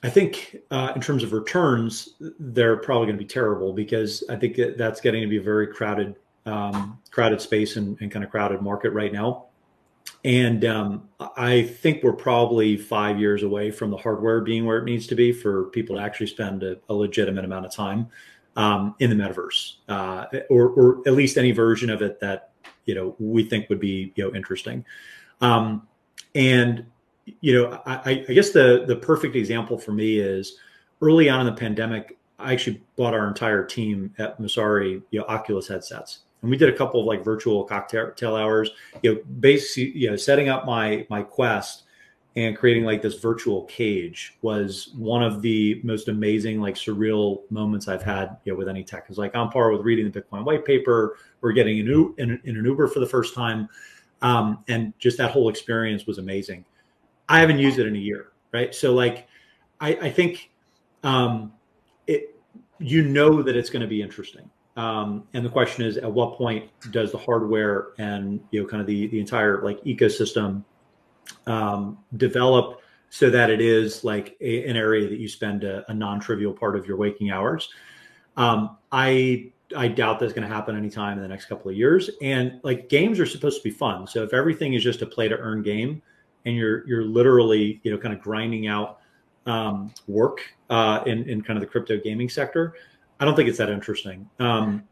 I 0.06 0.08
think 0.08 0.58
uh, 0.70 0.92
in 0.94 1.00
terms 1.00 1.24
of 1.24 1.32
returns, 1.32 2.10
they're 2.38 2.76
probably 2.76 3.06
going 3.06 3.18
to 3.18 3.24
be 3.24 3.28
terrible 3.28 3.72
because 3.72 4.22
I 4.30 4.36
think 4.36 4.56
that's 4.76 5.00
getting 5.00 5.20
to 5.22 5.26
be 5.26 5.38
a 5.38 5.42
very 5.42 5.66
crowded 5.66 6.14
um, 6.46 7.00
crowded 7.10 7.40
space 7.40 7.74
and, 7.74 8.00
and, 8.00 8.08
kind 8.08 8.24
of 8.24 8.30
crowded 8.30 8.62
market 8.62 8.90
right 8.90 9.12
now. 9.12 9.46
And 10.24 10.64
um, 10.64 11.08
I 11.36 11.64
think 11.64 12.04
we're 12.04 12.12
probably 12.12 12.76
five 12.76 13.18
years 13.18 13.42
away 13.42 13.72
from 13.72 13.90
the 13.90 13.96
hardware 13.96 14.40
being 14.42 14.64
where 14.64 14.78
it 14.78 14.84
needs 14.84 15.08
to 15.08 15.16
be 15.16 15.32
for 15.32 15.64
people 15.70 15.96
to 15.96 16.02
actually 16.02 16.28
spend 16.28 16.62
a, 16.62 16.76
a 16.88 16.94
legitimate 16.94 17.44
amount 17.44 17.66
of 17.66 17.72
time 17.74 18.06
um, 18.54 18.94
in 19.00 19.10
the 19.10 19.16
metaverse, 19.16 19.78
uh, 19.88 20.26
or, 20.48 20.68
or 20.68 21.02
at 21.04 21.14
least 21.14 21.36
any 21.36 21.50
version 21.50 21.90
of 21.90 22.00
it 22.00 22.20
that 22.20 22.52
you 22.84 22.94
know 22.94 23.16
we 23.18 23.42
think 23.42 23.68
would 23.68 23.80
be 23.80 24.12
you 24.14 24.22
know 24.22 24.32
interesting. 24.36 24.84
Um, 25.40 25.88
and 26.32 26.86
you 27.40 27.54
know, 27.54 27.82
I, 27.86 28.24
I 28.28 28.32
guess 28.32 28.50
the 28.50 28.84
the 28.86 28.96
perfect 28.96 29.36
example 29.36 29.78
for 29.78 29.92
me 29.92 30.18
is 30.18 30.58
early 31.02 31.28
on 31.28 31.40
in 31.40 31.46
the 31.46 31.52
pandemic. 31.52 32.16
I 32.38 32.52
actually 32.52 32.82
bought 32.96 33.14
our 33.14 33.26
entire 33.26 33.64
team 33.64 34.12
at 34.18 34.38
Messari, 34.40 35.02
you 35.10 35.20
know, 35.20 35.24
Oculus 35.26 35.68
headsets, 35.68 36.20
and 36.42 36.50
we 36.50 36.56
did 36.56 36.68
a 36.68 36.76
couple 36.76 37.00
of 37.00 37.06
like 37.06 37.24
virtual 37.24 37.64
cocktail 37.64 38.36
hours. 38.36 38.70
You 39.02 39.14
know, 39.14 39.20
basically, 39.40 39.98
you 39.98 40.10
know, 40.10 40.16
setting 40.16 40.48
up 40.48 40.66
my 40.66 41.06
my 41.10 41.22
Quest 41.22 41.84
and 42.36 42.54
creating 42.54 42.84
like 42.84 43.00
this 43.00 43.14
virtual 43.14 43.64
cage 43.64 44.36
was 44.42 44.92
one 44.94 45.22
of 45.22 45.40
the 45.40 45.80
most 45.82 46.08
amazing 46.08 46.60
like 46.60 46.74
surreal 46.74 47.40
moments 47.50 47.88
i've 47.88 48.02
had 48.02 48.36
you 48.44 48.52
know 48.52 48.58
with 48.58 48.68
any 48.68 48.84
tech 48.84 49.06
it's 49.08 49.18
like 49.18 49.34
on 49.34 49.50
par 49.50 49.72
with 49.72 49.80
reading 49.80 50.10
the 50.10 50.20
bitcoin 50.20 50.44
white 50.44 50.64
paper 50.64 51.16
or 51.42 51.52
getting 51.52 51.78
in, 51.78 52.14
in, 52.18 52.40
in 52.44 52.56
an 52.56 52.64
uber 52.64 52.86
for 52.86 53.00
the 53.00 53.06
first 53.06 53.34
time 53.34 53.68
um, 54.22 54.64
and 54.68 54.92
just 54.98 55.18
that 55.18 55.30
whole 55.30 55.48
experience 55.48 56.06
was 56.06 56.18
amazing 56.18 56.64
i 57.28 57.40
haven't 57.40 57.58
used 57.58 57.78
it 57.78 57.86
in 57.86 57.96
a 57.96 57.98
year 57.98 58.28
right 58.52 58.74
so 58.74 58.92
like 58.92 59.26
i, 59.80 59.90
I 59.94 60.10
think 60.10 60.50
um, 61.02 61.52
it 62.06 62.34
you 62.78 63.02
know 63.02 63.42
that 63.42 63.56
it's 63.56 63.70
going 63.70 63.82
to 63.82 63.88
be 63.88 64.02
interesting 64.02 64.50
um, 64.76 65.26
and 65.32 65.44
the 65.44 65.48
question 65.48 65.84
is 65.84 65.96
at 65.96 66.10
what 66.10 66.34
point 66.36 66.68
does 66.90 67.12
the 67.12 67.18
hardware 67.18 67.88
and 67.98 68.40
you 68.50 68.62
know 68.62 68.68
kind 68.68 68.80
of 68.80 68.86
the 68.86 69.06
the 69.08 69.20
entire 69.20 69.62
like 69.62 69.82
ecosystem 69.84 70.64
um, 71.46 71.98
develop 72.16 72.80
so 73.10 73.30
that 73.30 73.50
it 73.50 73.60
is 73.60 74.04
like 74.04 74.36
a, 74.40 74.68
an 74.68 74.76
area 74.76 75.08
that 75.08 75.18
you 75.18 75.28
spend 75.28 75.64
a, 75.64 75.90
a, 75.90 75.94
non-trivial 75.94 76.52
part 76.52 76.76
of 76.76 76.86
your 76.86 76.96
waking 76.96 77.30
hours. 77.30 77.68
Um, 78.36 78.76
I 78.92 79.52
I 79.76 79.88
doubt 79.88 80.20
that's 80.20 80.32
going 80.32 80.46
to 80.46 80.54
happen 80.54 80.76
anytime 80.76 81.16
in 81.16 81.22
the 81.22 81.28
next 81.28 81.46
couple 81.46 81.70
of 81.70 81.76
years. 81.76 82.10
And 82.22 82.60
like 82.62 82.88
games 82.88 83.18
are 83.18 83.26
supposed 83.26 83.62
to 83.62 83.64
be 83.64 83.74
fun. 83.74 84.06
So 84.06 84.22
if 84.22 84.32
everything 84.32 84.74
is 84.74 84.84
just 84.84 85.02
a 85.02 85.06
play 85.06 85.28
to 85.28 85.36
earn 85.36 85.62
game, 85.62 86.02
and 86.46 86.56
you're 86.56 86.86
you're 86.88 87.04
literally 87.04 87.80
you 87.82 87.90
know 87.90 87.98
kind 87.98 88.14
of 88.14 88.20
grinding 88.20 88.68
out 88.68 89.00
um, 89.44 89.92
work 90.08 90.40
uh, 90.70 91.00
in 91.04 91.28
in 91.28 91.42
kind 91.42 91.58
of 91.58 91.60
the 91.60 91.66
crypto 91.66 91.98
gaming 91.98 92.28
sector, 92.28 92.74
I 93.20 93.24
don't 93.24 93.36
think 93.36 93.48
it's 93.48 93.58
that 93.58 93.68
interesting. 93.68 94.28
Um, 94.38 94.84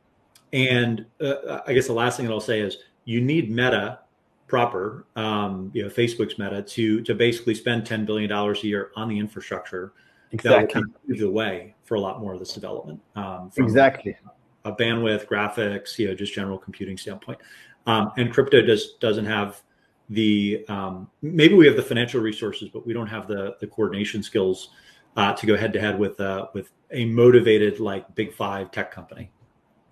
and 0.53 1.07
uh, 1.21 1.61
I 1.67 1.73
guess 1.73 1.87
the 1.87 1.95
last 1.95 2.17
thing 2.17 2.27
that 2.27 2.33
I'll 2.33 2.41
say 2.41 2.61
is 2.61 2.79
you 3.05 3.21
need 3.21 3.51
meta 3.51 4.01
proper, 4.47 5.07
um, 5.17 5.71
you 5.75 5.83
know, 5.83 5.89
Facebook's 5.89 6.39
Meta 6.39 6.63
to 6.63 7.03
to 7.03 7.15
basically 7.15 7.55
spend 7.55 7.87
ten 7.87 8.05
billion 8.05 8.29
dollars 8.29 8.63
a 8.63 8.67
year 8.67 8.91
on 8.97 9.09
the 9.09 9.19
infrastructure 9.19 9.93
exactly. 10.33 10.81
that 10.81 11.09
will 11.09 11.19
the 11.19 11.31
way 11.31 11.75
for 11.85 11.95
a 11.95 12.01
lot 12.01 12.21
more 12.21 12.35
of 12.35 12.39
this 12.39 12.53
development. 12.53 13.01
Um, 13.17 13.51
exactly. 13.57 14.17
A, 14.65 14.73
bandwidth, 14.73 15.27
graphics, 15.27 15.99
you 15.99 16.09
know, 16.09 16.15
just 16.15 16.33
general 16.33 16.57
computing 16.57 16.97
standpoint. 16.97 17.39
Um, 17.87 18.13
and 18.17 18.33
crypto 18.33 18.63
just 18.63 18.99
doesn't 18.99 19.27
have 19.27 19.63
the 20.11 20.65
um, 20.69 21.09
maybe 21.23 21.55
we 21.55 21.67
have 21.67 21.77
the 21.77 21.83
financial 21.83 22.21
resources, 22.21 22.69
but 22.69 22.87
we 22.87 22.93
don't 22.93 23.07
have 23.07 23.27
the 23.27 23.57
the 23.61 23.67
coordination 23.67 24.23
skills 24.23 24.71
uh, 25.17 25.33
to 25.35 25.47
go 25.47 25.57
head 25.57 25.73
to 25.73 25.81
head 25.81 25.99
with 25.99 26.21
uh, 26.21 26.47
with 26.55 26.71
a 26.91 27.05
motivated 27.07 27.81
like 27.81 28.15
big 28.15 28.33
five 28.33 28.71
tech 28.71 28.91
company. 28.91 29.31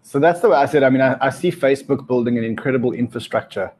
So 0.02 0.18
that's 0.18 0.40
the 0.40 0.50
way 0.50 0.56
I 0.56 0.66
said. 0.66 0.82
I 0.82 0.90
mean, 0.90 1.00
I, 1.00 1.16
I 1.20 1.30
see 1.30 1.50
Facebook 1.50 2.06
building 2.06 2.36
an 2.36 2.44
incredible 2.44 2.92
infrastructure 2.92 3.72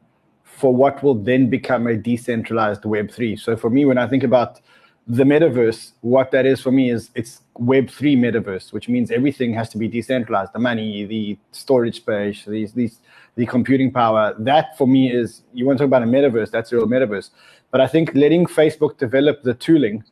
for 0.44 0.74
what 0.74 1.02
will 1.02 1.16
then 1.16 1.50
become 1.50 1.86
a 1.88 1.96
decentralized 1.96 2.82
Web3. 2.82 3.38
So 3.38 3.56
for 3.56 3.70
me, 3.70 3.84
when 3.84 3.98
I 3.98 4.06
think 4.06 4.22
about 4.22 4.60
the 5.06 5.24
metaverse, 5.24 5.92
what 6.00 6.30
that 6.30 6.46
is 6.46 6.60
for 6.60 6.70
me 6.70 6.90
is 6.90 7.10
it's 7.14 7.40
Web3 7.58 8.16
metaverse, 8.16 8.72
which 8.72 8.88
means 8.88 9.10
everything 9.10 9.52
has 9.54 9.68
to 9.70 9.78
be 9.78 9.88
decentralized. 9.88 10.52
The 10.52 10.60
money, 10.60 11.04
the 11.04 11.38
storage 11.50 11.96
space, 11.96 12.44
these 12.44 12.72
these 12.72 12.98
the 13.34 13.46
computing 13.46 13.90
power. 13.92 14.34
That 14.38 14.78
for 14.78 14.86
me 14.86 15.12
is 15.12 15.42
you 15.52 15.66
want 15.66 15.78
to 15.78 15.84
talk 15.84 15.88
about 15.88 16.02
a 16.02 16.06
metaverse. 16.06 16.50
That's 16.50 16.72
a 16.72 16.76
real 16.76 16.86
metaverse. 16.86 17.30
But 17.70 17.80
I 17.80 17.88
think 17.88 18.14
letting 18.14 18.46
Facebook 18.46 18.98
develop 18.98 19.42
the 19.42 19.54
tooling 19.54 20.04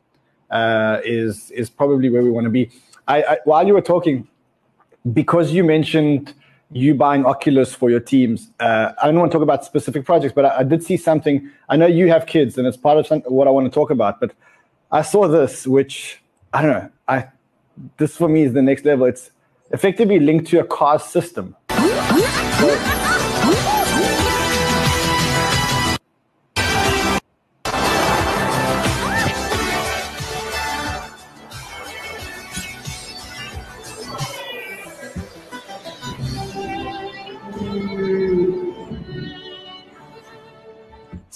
uh, 0.49 0.99
is 1.05 1.51
is 1.51 1.69
probably 1.69 2.09
where 2.09 2.23
we 2.23 2.31
want 2.31 2.45
to 2.45 2.51
be. 2.51 2.69
I, 3.07 3.23
I, 3.23 3.37
while 3.45 3.65
you 3.65 3.73
were 3.73 3.81
talking, 3.81 4.27
because 5.13 5.51
you 5.51 5.63
mentioned 5.63 6.33
you 6.73 6.95
buying 6.95 7.25
Oculus 7.25 7.75
for 7.75 7.89
your 7.89 7.99
teams. 7.99 8.49
Uh, 8.59 8.93
I 9.01 9.07
don't 9.07 9.19
want 9.19 9.31
to 9.31 9.35
talk 9.35 9.43
about 9.43 9.65
specific 9.65 10.05
projects, 10.05 10.33
but 10.33 10.45
I, 10.45 10.59
I, 10.59 10.63
did 10.63 10.81
see 10.81 10.95
something. 10.95 11.49
I 11.67 11.75
know 11.75 11.85
you 11.85 12.07
have 12.07 12.25
kids, 12.25 12.57
and 12.57 12.65
it's 12.65 12.77
part 12.77 12.97
of 12.97 13.05
some, 13.07 13.19
what 13.21 13.45
I 13.45 13.51
want 13.51 13.65
to 13.65 13.71
talk 13.71 13.89
about. 13.89 14.21
But 14.21 14.31
I 14.91 15.03
saw 15.03 15.27
this, 15.27 15.65
which 15.65 16.21
I 16.51 16.61
don't 16.61 16.71
know. 16.71 16.89
I 17.07 17.27
this 17.97 18.17
for 18.17 18.27
me 18.27 18.43
is 18.43 18.53
the 18.53 18.61
next 18.61 18.83
level. 18.83 19.05
It's 19.05 19.31
effectively 19.71 20.19
linked 20.19 20.47
to 20.47 20.59
a 20.59 20.65
car 20.65 20.99
system. 20.99 21.55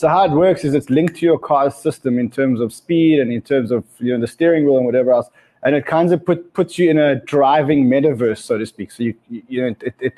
So 0.06 0.10
how 0.10 0.24
it 0.24 0.30
works 0.34 0.64
is 0.64 0.76
it's 0.76 0.92
linked 0.92 1.16
to 1.16 1.26
your 1.26 1.40
car's 1.40 1.74
system 1.74 2.20
in 2.20 2.30
terms 2.30 2.62
of 2.62 2.72
speed 2.72 3.20
and 3.20 3.34
in 3.34 3.42
terms 3.42 3.72
of 3.72 3.84
you 3.98 4.14
know 4.14 4.22
the 4.22 4.28
steering 4.28 4.64
wheel 4.64 4.78
and 4.78 4.86
whatever 4.86 5.12
else, 5.12 5.32
and 5.64 5.74
it 5.74 5.88
kind 5.88 6.14
of 6.14 6.24
put 6.24 6.54
puts 6.54 6.78
you 6.78 6.92
in 6.92 7.00
a 7.00 7.16
driving 7.16 7.90
metaverse, 7.90 8.38
so 8.38 8.56
to 8.60 8.68
speak. 8.68 8.92
So 8.92 9.02
you 9.02 9.16
you, 9.32 9.62
know 9.62 9.76
it, 9.82 9.96
it 10.00 10.14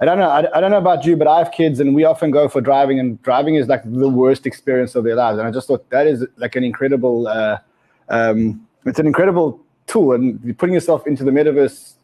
I 0.00 0.06
don't 0.06 0.16
know. 0.16 0.30
I, 0.30 0.56
I, 0.56 0.60
don't 0.62 0.70
know 0.70 0.78
about 0.78 1.04
you, 1.04 1.16
but 1.16 1.28
I 1.28 1.36
have 1.36 1.52
kids, 1.52 1.80
and 1.80 1.94
we 1.94 2.04
often 2.04 2.30
go 2.30 2.48
for 2.48 2.62
driving, 2.62 2.98
and 2.98 3.20
driving 3.20 3.56
is 3.56 3.68
like 3.68 3.82
the 3.84 4.08
worst 4.08 4.46
experience 4.46 4.94
of 4.94 5.04
their 5.04 5.16
lives. 5.16 5.38
And 5.38 5.46
I 5.46 5.50
just 5.50 5.68
thought 5.68 5.86
that 5.90 6.06
is 6.06 6.24
like 6.38 6.56
an 6.56 6.64
incredible. 6.64 7.28
Uh, 7.28 7.58
um, 8.08 8.66
it's 8.86 8.98
an 8.98 9.06
incredible 9.06 9.60
tool, 9.86 10.14
and 10.14 10.56
putting 10.56 10.72
yourself 10.72 11.06
into 11.06 11.24
the 11.24 11.30
metaverse 11.30 11.95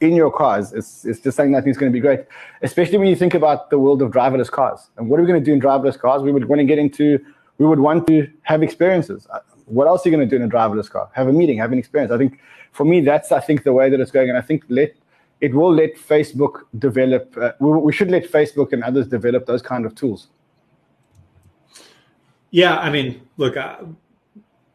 in 0.00 0.14
your 0.14 0.30
cars. 0.30 0.72
It's, 0.72 1.04
it's 1.04 1.20
just 1.20 1.36
something 1.36 1.52
that 1.52 1.66
is 1.66 1.76
going 1.76 1.90
to 1.92 1.96
be 1.96 2.00
great, 2.00 2.20
especially 2.62 2.98
when 2.98 3.08
you 3.08 3.16
think 3.16 3.34
about 3.34 3.70
the 3.70 3.78
world 3.78 4.02
of 4.02 4.10
driverless 4.10 4.50
cars. 4.50 4.90
And 4.96 5.08
what 5.08 5.18
are 5.18 5.22
we 5.22 5.28
going 5.28 5.42
to 5.42 5.44
do 5.44 5.52
in 5.52 5.60
driverless 5.60 5.98
cars? 5.98 6.22
We 6.22 6.32
would 6.32 6.46
want 6.46 6.60
to 6.60 6.64
get 6.64 6.78
into, 6.78 7.24
we 7.58 7.66
would 7.66 7.80
want 7.80 8.06
to 8.08 8.30
have 8.42 8.62
experiences. 8.62 9.26
Uh, 9.30 9.40
what 9.66 9.86
else 9.86 10.04
are 10.04 10.10
you 10.10 10.16
going 10.16 10.28
to 10.28 10.36
do 10.36 10.42
in 10.42 10.48
a 10.48 10.52
driverless 10.52 10.90
car? 10.90 11.10
Have 11.14 11.28
a 11.28 11.32
meeting, 11.32 11.58
have 11.58 11.72
an 11.72 11.78
experience. 11.78 12.12
I 12.12 12.18
think 12.18 12.38
for 12.72 12.84
me, 12.84 13.00
that's, 13.00 13.32
I 13.32 13.40
think, 13.40 13.64
the 13.64 13.72
way 13.72 13.90
that 13.90 14.00
it's 14.00 14.10
going. 14.10 14.28
And 14.28 14.38
I 14.38 14.40
think 14.40 14.64
let, 14.68 14.94
it 15.40 15.54
will 15.54 15.74
let 15.74 15.96
Facebook 15.96 16.62
develop, 16.78 17.36
uh, 17.36 17.52
we, 17.60 17.70
we 17.70 17.92
should 17.92 18.10
let 18.10 18.30
Facebook 18.30 18.72
and 18.72 18.82
others 18.82 19.08
develop 19.08 19.46
those 19.46 19.62
kind 19.62 19.84
of 19.84 19.94
tools. 19.94 20.28
Yeah, 22.50 22.78
I 22.78 22.88
mean, 22.88 23.28
look, 23.36 23.56
uh, 23.56 23.76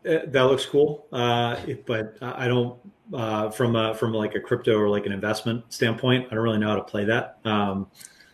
that 0.03 0.43
looks 0.43 0.65
cool, 0.65 1.07
uh, 1.11 1.55
but 1.87 2.17
I 2.21 2.47
don't 2.47 2.77
uh, 3.13 3.49
from 3.49 3.75
a, 3.75 3.93
from 3.95 4.13
like 4.13 4.35
a 4.35 4.39
crypto 4.39 4.77
or 4.77 4.89
like 4.89 5.05
an 5.05 5.11
investment 5.11 5.63
standpoint. 5.71 6.27
I 6.31 6.35
don't 6.35 6.43
really 6.43 6.57
know 6.57 6.69
how 6.69 6.75
to 6.75 6.83
play 6.83 7.05
that. 7.05 7.39
Um, 7.45 7.87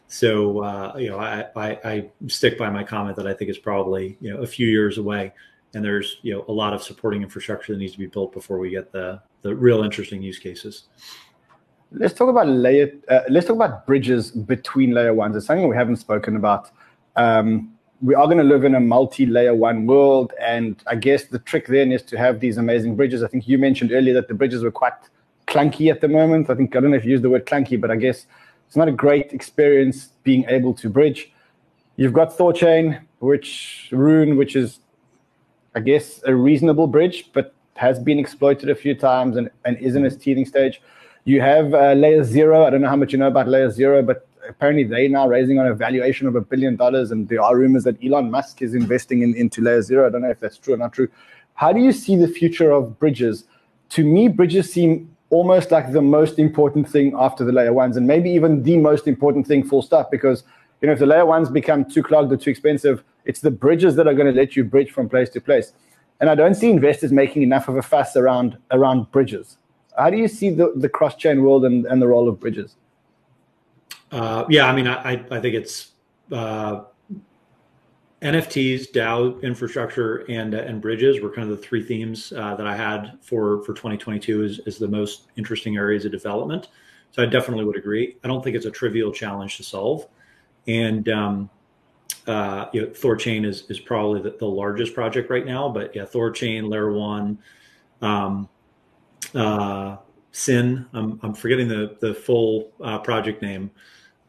so 0.08 0.64
uh, 0.64 0.96
you 0.98 1.10
know, 1.10 1.20
I, 1.20 1.46
I, 1.56 1.80
I 1.84 2.10
stick 2.28 2.58
by 2.58 2.70
my 2.70 2.84
comment 2.84 3.16
that 3.18 3.28
I 3.28 3.34
think 3.34 3.50
it's 3.50 3.60
probably 3.60 4.18
you 4.20 4.34
know 4.34 4.42
a 4.42 4.48
few 4.48 4.68
years 4.68 4.98
away, 4.98 5.34
and 5.74 5.84
there's 5.84 6.18
you 6.24 6.34
know 6.34 6.46
a 6.48 6.52
lot 6.52 6.74
of 6.74 6.84
supporting 6.84 7.22
infrastructure 7.22 7.74
that 7.74 7.80
needs 7.80 7.94
to 7.94 8.00
be 8.00 8.08
built 8.08 8.34
before 8.34 8.58
we 8.58 8.70
get 8.70 8.92
the 8.92 9.22
the 9.44 9.56
real 9.56 9.84
interesting 9.84 10.22
use 10.22 10.40
cases. 10.40 10.86
Let's 11.92 12.14
talk 12.14 12.30
about 12.30 12.48
layer. 12.48 12.92
Uh, 13.08 13.22
let's 13.30 13.48
talk 13.48 13.56
about 13.56 13.86
bridges 13.86 14.32
between 14.32 14.92
layer 14.92 15.14
ones. 15.14 15.36
It's 15.36 15.46
something 15.46 15.68
we 15.68 15.76
haven't 15.76 15.98
spoken 15.98 16.36
about. 16.36 16.72
Um, 17.16 17.76
we 18.02 18.16
are 18.16 18.26
going 18.26 18.38
to 18.38 18.44
live 18.44 18.64
in 18.64 18.76
a 18.76 18.80
multi-layer 18.80 19.54
one 19.54 19.86
world 19.86 20.32
and 20.40 20.82
i 20.88 20.96
guess 20.96 21.26
the 21.26 21.40
trick 21.40 21.68
then 21.68 21.92
is 21.92 22.02
to 22.02 22.18
have 22.18 22.40
these 22.40 22.58
amazing 22.58 22.96
bridges. 22.96 23.24
I 23.24 23.28
think 23.28 23.48
you 23.48 23.58
mentioned 23.58 23.92
earlier 23.92 24.14
that 24.14 24.28
the 24.28 24.34
bridges 24.34 24.64
were 24.64 24.72
quite 24.72 24.94
clunky 25.48 25.92
at 25.92 26.02
the 26.02 26.08
moment. 26.08 26.50
I 26.50 26.56
think 26.56 26.76
i 26.76 26.80
don't 26.80 26.92
know 26.92 26.98
if 26.98 27.06
you 27.06 27.12
used 27.12 27.24
the 27.24 27.30
word 27.30 27.46
clunky 27.46 27.80
but 27.80 27.92
i 27.92 27.96
guess 27.96 28.26
it's 28.68 28.76
not 28.76 28.88
a 28.88 28.92
great 28.92 29.34
experience 29.34 30.10
being 30.24 30.46
able 30.48 30.74
to 30.76 30.90
bridge. 30.90 31.32
You've 31.98 32.14
got 32.14 32.38
thorchain 32.38 33.02
which 33.20 33.90
rune 33.92 34.38
which 34.38 34.56
is 34.56 34.80
i 35.76 35.80
guess 35.82 36.22
a 36.26 36.34
reasonable 36.34 36.88
bridge 36.88 37.30
but 37.34 37.54
has 37.76 38.00
been 38.00 38.20
exploited 38.20 38.70
a 38.70 38.76
few 38.76 38.96
times 38.96 39.36
and, 39.38 39.50
and 39.66 39.78
is 39.78 39.96
in 39.96 40.06
its 40.06 40.16
teething 40.16 40.46
stage. 40.46 40.82
You 41.24 41.40
have 41.42 41.74
uh, 41.74 41.94
layer 41.94 42.24
zero. 42.26 42.66
I 42.66 42.70
don't 42.70 42.82
know 42.82 42.90
how 42.90 42.98
much 42.98 43.14
you 43.14 43.20
know 43.20 43.28
about 43.28 43.48
layer 43.48 43.70
zero 43.70 44.02
but 44.02 44.29
apparently 44.50 44.84
they're 44.84 45.08
now 45.08 45.28
raising 45.28 45.60
on 45.60 45.68
a 45.68 45.74
valuation 45.74 46.28
of 46.28 46.36
a 46.36 46.42
billion 46.42 46.76
dollars, 46.76 47.12
and 47.12 47.30
there 47.30 47.42
are 47.42 47.56
rumors 47.56 47.84
that 47.84 48.04
Elon 48.04 48.30
Musk 48.30 48.62
is 48.62 48.74
investing 48.74 49.22
in, 49.22 49.36
into 49.36 49.62
Layer 49.62 49.82
Zero. 49.82 50.08
I 50.08 50.10
don't 50.10 50.22
know 50.22 50.30
if 50.30 50.40
that's 50.40 50.58
true 50.58 50.74
or 50.74 50.78
not 50.78 50.92
true. 50.92 51.08
How 51.54 51.72
do 51.72 51.80
you 51.80 51.92
see 51.92 52.16
the 52.16 52.28
future 52.28 52.72
of 52.72 53.00
bridges? 53.00 53.46
To 53.90 54.04
me, 54.04 54.28
bridges 54.28 54.72
seem 54.72 55.16
almost 55.30 55.72
like 55.72 55.92
the 55.92 56.02
most 56.02 56.40
important 56.40 56.90
thing 56.90 57.14
after 57.18 57.46
the 57.46 57.52
layer 57.52 57.74
ones, 57.74 57.96
and 57.96 58.08
maybe 58.08 58.30
even 58.32 58.64
the 58.64 58.78
most 58.78 59.08
important 59.08 59.48
thing, 59.48 59.64
full 59.64 59.82
stop, 59.82 60.10
because 60.10 60.44
you 60.82 60.88
know 60.88 60.94
if 60.94 61.00
the 61.00 61.06
layer 61.06 61.26
ones 61.26 61.50
become 61.50 61.86
too 61.86 62.04
clogged 62.04 62.32
or 62.32 62.38
too 62.38 62.50
expensive, 62.50 63.04
it's 63.26 63.42
the 63.42 63.52
bridges 63.52 63.96
that 63.96 64.08
are 64.08 64.14
going 64.14 64.34
to 64.34 64.38
let 64.38 64.56
you 64.56 64.64
bridge 64.64 64.92
from 64.92 65.08
place 65.08 65.30
to 65.30 65.42
place. 65.42 65.74
And 66.20 66.30
I 66.30 66.36
don't 66.36 66.56
see 66.56 66.70
investors 66.70 67.12
making 67.12 67.44
enough 67.44 67.68
of 67.68 67.78
a 67.78 67.82
fuss 67.82 68.16
around 68.16 68.58
around 68.72 69.12
bridges. 69.12 69.58
How 69.98 70.10
do 70.10 70.18
you 70.18 70.28
see 70.28 70.50
the, 70.50 70.74
the 70.76 70.90
cross 70.90 71.16
chain 71.16 71.44
world 71.44 71.66
and, 71.66 71.86
and 71.86 72.02
the 72.02 72.08
role 72.08 72.28
of 72.28 72.40
bridges? 72.40 72.76
Uh, 74.12 74.46
yeah, 74.50 74.66
I 74.66 74.76
mean, 74.76 74.88
I, 74.88 75.24
I 75.30 75.40
think 75.40 75.56
it's 75.56 75.92
uh, 76.32 76.84
NFTs, 78.22 78.92
DAO 78.92 79.42
infrastructure, 79.44 80.26
and 80.30 80.54
uh, 80.54 80.60
and 80.60 80.82
bridges 80.82 81.22
were 81.22 81.30
kind 81.30 81.50
of 81.50 81.58
the 81.58 81.64
three 81.64 81.84
themes 81.84 82.34
uh, 82.36 82.56
that 82.56 82.68
I 82.68 82.76
had 82.76 83.18
for 83.22 83.64
for 83.64 83.74
2022 83.74 84.44
is, 84.44 84.60
is 84.66 84.78
the 84.78 84.88
most 84.88 85.28
interesting 85.38 85.78
areas 85.78 86.06
of 86.06 86.12
development. 86.12 86.68
So 87.12 87.24
I 87.24 87.28
definitely 87.28 87.66
would 87.66 87.78
agree. 87.78 88.18
I 88.24 88.28
don't 88.28 88.44
think 88.44 88.56
it's 88.56 88.66
a 88.66 88.72
trivial 88.72 89.12
challenge 89.12 89.58
to 89.58 89.64
solve, 89.64 90.08
and 90.68 91.08
um, 91.08 91.50
uh, 92.28 92.66
you 92.74 92.82
know, 92.82 92.88
Thorchain 92.88 93.46
is 93.46 93.64
is 93.70 93.80
probably 93.80 94.22
the, 94.22 94.36
the, 94.38 94.46
largest 94.46 94.94
project 94.94 95.30
right 95.30 95.46
now. 95.46 95.70
But 95.70 95.96
yeah, 95.96 96.04
Thorchain, 96.04 96.70
Layer 96.70 96.92
One, 96.92 97.40
um, 98.02 98.50
uh, 99.34 99.96
Syn. 100.34 100.88
I'm, 100.92 101.20
I'm 101.24 101.34
forgetting 101.34 101.70
the 101.70 101.96
the 102.02 102.14
full 102.14 102.64
project 103.04 103.42
name. 103.42 103.72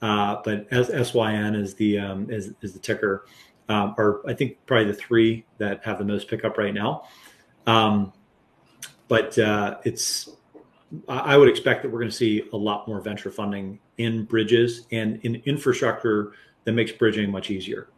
Uh, 0.02 0.36
but 0.44 0.66
S- 0.70 1.10
SYN 1.10 1.54
is 1.54 1.74
the 1.74 1.98
um, 1.98 2.30
is, 2.30 2.54
is 2.62 2.72
the 2.72 2.78
ticker, 2.78 3.26
um, 3.68 3.94
or 3.98 4.22
I 4.26 4.34
think 4.34 4.56
probably 4.66 4.86
the 4.86 4.94
three 4.94 5.44
that 5.58 5.84
have 5.84 5.98
the 5.98 6.04
most 6.04 6.28
pickup 6.28 6.56
right 6.56 6.72
now. 6.72 7.04
Um, 7.66 8.12
but 9.08 9.38
uh, 9.38 9.78
it's 9.84 10.30
I 11.08 11.36
would 11.36 11.48
expect 11.48 11.82
that 11.82 11.90
we're 11.90 12.00
going 12.00 12.10
to 12.10 12.16
see 12.16 12.48
a 12.52 12.56
lot 12.56 12.88
more 12.88 13.00
venture 13.00 13.30
funding 13.30 13.78
in 13.98 14.24
bridges 14.24 14.86
and 14.90 15.20
in 15.24 15.36
infrastructure 15.44 16.32
that 16.64 16.72
makes 16.72 16.92
bridging 16.92 17.30
much 17.30 17.50
easier. 17.50 17.88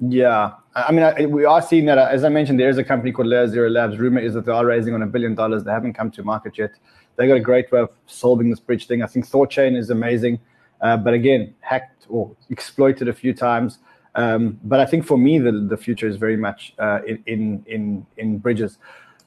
Yeah, 0.00 0.54
I 0.74 0.90
mean, 0.90 1.04
I, 1.04 1.26
we 1.26 1.44
are 1.44 1.62
seeing 1.62 1.86
that. 1.86 1.98
As 1.98 2.24
I 2.24 2.28
mentioned, 2.28 2.58
there 2.58 2.68
is 2.68 2.78
a 2.78 2.84
company 2.84 3.12
called 3.12 3.28
Layer 3.28 3.46
Zero 3.46 3.70
Labs. 3.70 3.96
Rumor 3.96 4.20
is 4.20 4.34
that 4.34 4.44
they 4.44 4.52
are 4.52 4.66
raising 4.66 4.92
on 4.94 5.02
a 5.02 5.06
billion 5.06 5.34
dollars. 5.34 5.62
They 5.62 5.70
haven't 5.70 5.92
come 5.92 6.10
to 6.12 6.22
market 6.24 6.58
yet. 6.58 6.72
They 7.16 7.28
got 7.28 7.36
a 7.36 7.40
great 7.40 7.70
way 7.70 7.80
of 7.80 7.90
solving 8.06 8.50
this 8.50 8.58
bridge 8.58 8.86
thing. 8.88 9.02
I 9.02 9.06
think 9.06 9.28
Thorchain 9.28 9.76
is 9.76 9.90
amazing. 9.90 10.40
Uh, 10.84 10.98
but 10.98 11.14
again, 11.14 11.54
hacked 11.60 12.06
or 12.10 12.30
exploited 12.50 13.08
a 13.08 13.12
few 13.12 13.32
times. 13.32 13.78
Um, 14.14 14.60
but 14.62 14.80
I 14.80 14.86
think 14.86 15.06
for 15.06 15.16
me, 15.16 15.38
the, 15.38 15.50
the 15.50 15.78
future 15.78 16.06
is 16.06 16.16
very 16.16 16.36
much 16.36 16.74
uh, 16.78 17.00
in, 17.26 17.64
in, 17.66 18.06
in 18.18 18.38
bridges. 18.38 18.78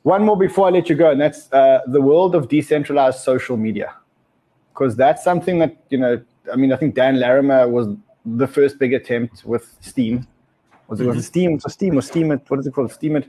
One 0.04 0.24
more 0.24 0.38
before 0.38 0.68
I 0.68 0.70
let 0.70 0.88
you 0.88 0.96
go, 0.96 1.10
and 1.10 1.20
that's 1.20 1.52
uh, 1.52 1.80
the 1.88 2.00
world 2.00 2.36
of 2.36 2.48
decentralized 2.48 3.20
social 3.22 3.58
media. 3.58 3.96
Because 4.72 4.96
that's 4.96 5.24
something 5.24 5.58
that, 5.58 5.76
you 5.90 5.98
know, 5.98 6.22
I 6.54 6.56
mean, 6.56 6.72
I 6.72 6.78
think 6.78 6.94
Dan 6.94 7.20
Larimer 7.20 7.68
was 7.68 7.88
the 8.24 8.48
first 8.48 8.78
big 8.78 8.94
attempt 8.94 9.44
with 9.44 9.76
Steem. 9.82 10.28
Was 10.88 11.00
it, 11.00 11.04
mm-hmm. 11.04 11.16
was 11.16 11.18
it 11.18 11.28
Steem? 11.28 11.54
Was 11.56 11.66
it 11.66 11.72
Steem 11.72 11.98
or 11.98 12.02
Steemit? 12.02 12.42
What 12.50 12.60
is 12.60 12.68
it 12.68 12.74
called? 12.74 12.92
Steemit. 12.92 13.26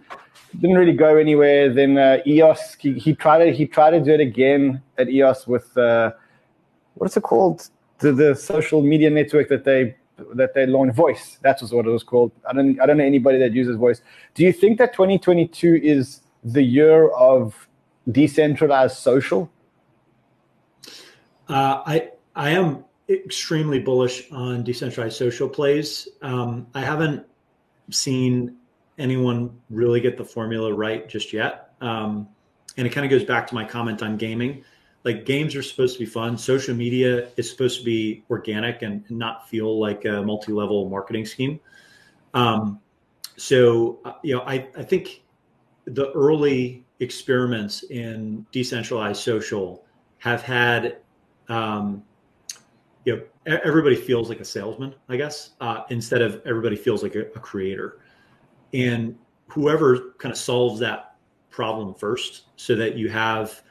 Didn't 0.60 0.76
really 0.76 0.92
go 0.92 1.16
anywhere. 1.16 1.72
Then 1.72 1.96
uh, 1.96 2.18
EOS, 2.26 2.76
he, 2.78 2.92
he, 2.98 3.14
tried 3.14 3.46
to, 3.46 3.52
he 3.52 3.66
tried 3.66 3.92
to 3.92 4.00
do 4.00 4.12
it 4.12 4.20
again 4.20 4.82
at 4.98 5.08
EOS 5.08 5.46
with, 5.46 5.76
uh, 5.78 6.12
what 6.94 7.10
is 7.10 7.16
it 7.16 7.22
called? 7.22 7.70
The, 7.98 8.12
the 8.12 8.34
social 8.34 8.82
media 8.82 9.10
network 9.10 9.48
that 9.48 9.64
they 9.64 9.96
that 10.34 10.54
they 10.54 10.66
launched 10.66 10.96
voice. 10.96 11.38
That's 11.42 11.62
what 11.70 11.86
it 11.86 11.90
was 11.90 12.02
called. 12.02 12.32
I 12.48 12.52
don't 12.52 12.80
i 12.80 12.86
don't 12.86 12.98
know 12.98 13.04
anybody 13.04 13.38
that 13.38 13.52
uses 13.52 13.76
voice. 13.76 14.02
Do 14.34 14.42
you 14.42 14.52
think 14.52 14.78
that 14.78 14.92
2022 14.92 15.80
is 15.82 16.20
the 16.44 16.62
year 16.62 17.08
of 17.10 17.68
decentralized 18.10 18.96
social? 18.96 19.50
Uh, 21.48 21.82
i 21.86 22.08
i 22.34 22.50
am 22.50 22.84
extremely 23.08 23.78
bullish 23.78 24.30
on 24.32 24.62
decentralized 24.64 25.16
social 25.16 25.48
plays. 25.48 26.08
Um, 26.22 26.66
i 26.74 26.80
haven't 26.80 27.24
seen 27.90 28.56
anyone 28.98 29.56
really 29.70 30.00
get 30.00 30.18
the 30.18 30.24
formula 30.24 30.74
right 30.74 31.08
just 31.08 31.32
yet. 31.32 31.70
Um, 31.80 32.28
and 32.76 32.86
it 32.86 32.90
kind 32.90 33.04
of 33.04 33.10
goes 33.10 33.24
back 33.24 33.46
to 33.48 33.54
my 33.54 33.64
comment 33.64 34.02
on 34.02 34.16
gaming 34.16 34.64
like 35.04 35.24
games 35.24 35.54
are 35.54 35.62
supposed 35.62 35.94
to 35.94 36.00
be 36.00 36.06
fun. 36.06 36.36
Social 36.36 36.74
media 36.74 37.28
is 37.36 37.48
supposed 37.48 37.78
to 37.78 37.84
be 37.84 38.24
organic 38.30 38.82
and, 38.82 39.08
not 39.10 39.48
feel 39.48 39.78
like 39.78 40.04
a 40.04 40.22
multi-level 40.22 40.88
marketing 40.88 41.24
scheme. 41.24 41.60
Um, 42.34 42.80
so 43.36 44.00
uh, 44.04 44.14
you 44.22 44.34
know, 44.34 44.42
I, 44.42 44.68
I 44.76 44.82
think 44.82 45.22
the 45.84 46.10
early 46.12 46.84
experiments 47.00 47.84
in 47.84 48.44
decentralized 48.52 49.22
social 49.22 49.84
have 50.18 50.42
had 50.42 50.98
um, 51.48 52.02
you 53.04 53.16
know 53.16 53.22
everybody 53.46 53.96
feels 53.96 54.28
like 54.28 54.40
a 54.40 54.44
salesman, 54.44 54.94
I 55.08 55.16
guess, 55.16 55.50
uh, 55.60 55.84
instead 55.88 56.20
of 56.20 56.42
everybody 56.44 56.76
feels 56.76 57.02
like 57.02 57.14
a, 57.14 57.20
a 57.20 57.40
creator. 57.40 58.00
And 58.74 59.16
whoever 59.46 60.12
kind 60.18 60.32
of 60.32 60.38
solves 60.38 60.78
that 60.80 61.16
problem 61.48 61.94
first, 61.94 62.44
so 62.56 62.74
that 62.76 62.96
you 62.96 63.08
have 63.08 63.62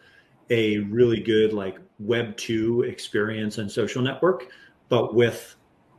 a 0.49 0.79
really 0.79 1.19
good 1.19 1.53
like 1.53 1.77
web 1.99 2.35
2 2.37 2.83
experience 2.83 3.57
and 3.57 3.71
social 3.71 4.01
network 4.01 4.49
but 4.89 5.13
with 5.13 5.55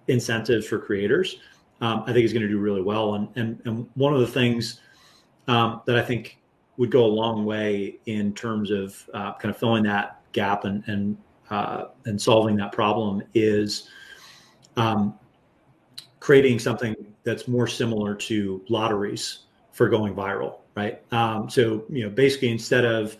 incentives 0.08 0.66
for 0.66 0.78
creators, 0.78 1.36
um, 1.80 2.02
I 2.06 2.12
think 2.12 2.24
is 2.24 2.32
going 2.32 2.42
to 2.42 2.48
do 2.48 2.58
really 2.58 2.82
well. 2.82 3.14
And 3.14 3.28
and 3.36 3.60
and 3.64 3.88
one 3.94 4.14
of 4.14 4.20
the 4.20 4.26
things 4.26 4.80
um, 5.46 5.82
that 5.86 5.96
I 5.96 6.02
think 6.02 6.38
would 6.76 6.90
go 6.90 7.04
a 7.04 7.06
long 7.06 7.44
way 7.44 7.98
in 8.06 8.34
terms 8.34 8.70
of 8.70 9.08
uh, 9.14 9.34
kind 9.34 9.54
of 9.54 9.56
filling 9.56 9.84
that 9.84 10.20
gap 10.32 10.64
and 10.64 10.82
and 10.86 11.16
uh, 11.50 11.86
and 12.06 12.20
solving 12.20 12.56
that 12.56 12.72
problem 12.72 13.22
is 13.34 13.88
um, 14.76 15.18
creating 16.20 16.58
something 16.58 16.94
that's 17.24 17.48
more 17.48 17.66
similar 17.66 18.14
to 18.14 18.62
lotteries 18.68 19.40
for 19.72 19.88
going 19.88 20.14
viral, 20.14 20.58
right? 20.74 21.02
Um, 21.12 21.48
so 21.48 21.84
you 21.88 22.04
know, 22.04 22.10
basically, 22.10 22.50
instead 22.50 22.84
of 22.84 23.16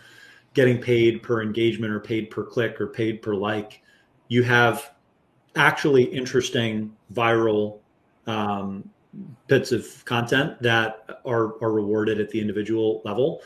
getting 0.59 0.81
paid 0.81 1.23
per 1.23 1.41
engagement 1.41 1.93
or 1.93 2.01
paid 2.01 2.31
per 2.31 2.43
click 2.43 2.81
or 2.81 2.89
paid 2.89 3.23
per 3.23 3.33
like, 3.33 3.81
you 4.27 4.43
have 4.43 4.93
actually 5.55 6.03
interesting 6.03 6.93
viral 7.15 7.79
um, 8.27 8.91
bits 9.47 9.71
of 9.71 10.05
content 10.05 10.61
that 10.61 11.21
are 11.25 11.63
are 11.63 11.71
rewarded 11.71 12.19
at 12.21 12.29
the 12.31 12.41
individual 12.41 13.03
level. 13.05 13.41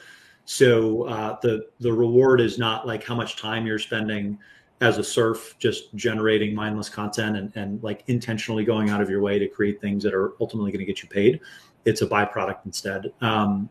So 0.47 1.03
uh, 1.03 1.37
the 1.43 1.67
the 1.81 1.93
reward 1.93 2.41
is 2.41 2.59
not 2.59 2.87
like 2.87 3.05
how 3.05 3.15
much 3.15 3.37
time 3.37 3.67
you're 3.67 3.79
spending 3.79 4.39
as 4.81 4.97
a 4.97 5.05
surf 5.05 5.55
just 5.59 5.95
generating 5.95 6.55
mindless 6.55 6.89
content 6.89 7.37
and, 7.37 7.53
and 7.57 7.83
like 7.83 8.05
intentionally 8.07 8.65
going 8.65 8.89
out 8.89 9.03
of 9.03 9.11
your 9.11 9.21
way 9.21 9.39
to 9.39 9.47
create 9.47 9.83
things 9.83 10.03
that 10.03 10.15
are 10.15 10.33
ultimately 10.41 10.73
going 10.73 10.81
to 10.81 10.87
get 10.87 11.03
you 11.03 11.09
paid. 11.11 11.41
It's 11.85 12.01
a 12.01 12.07
byproduct 12.07 12.65
instead. 12.65 13.13
Um, 13.21 13.69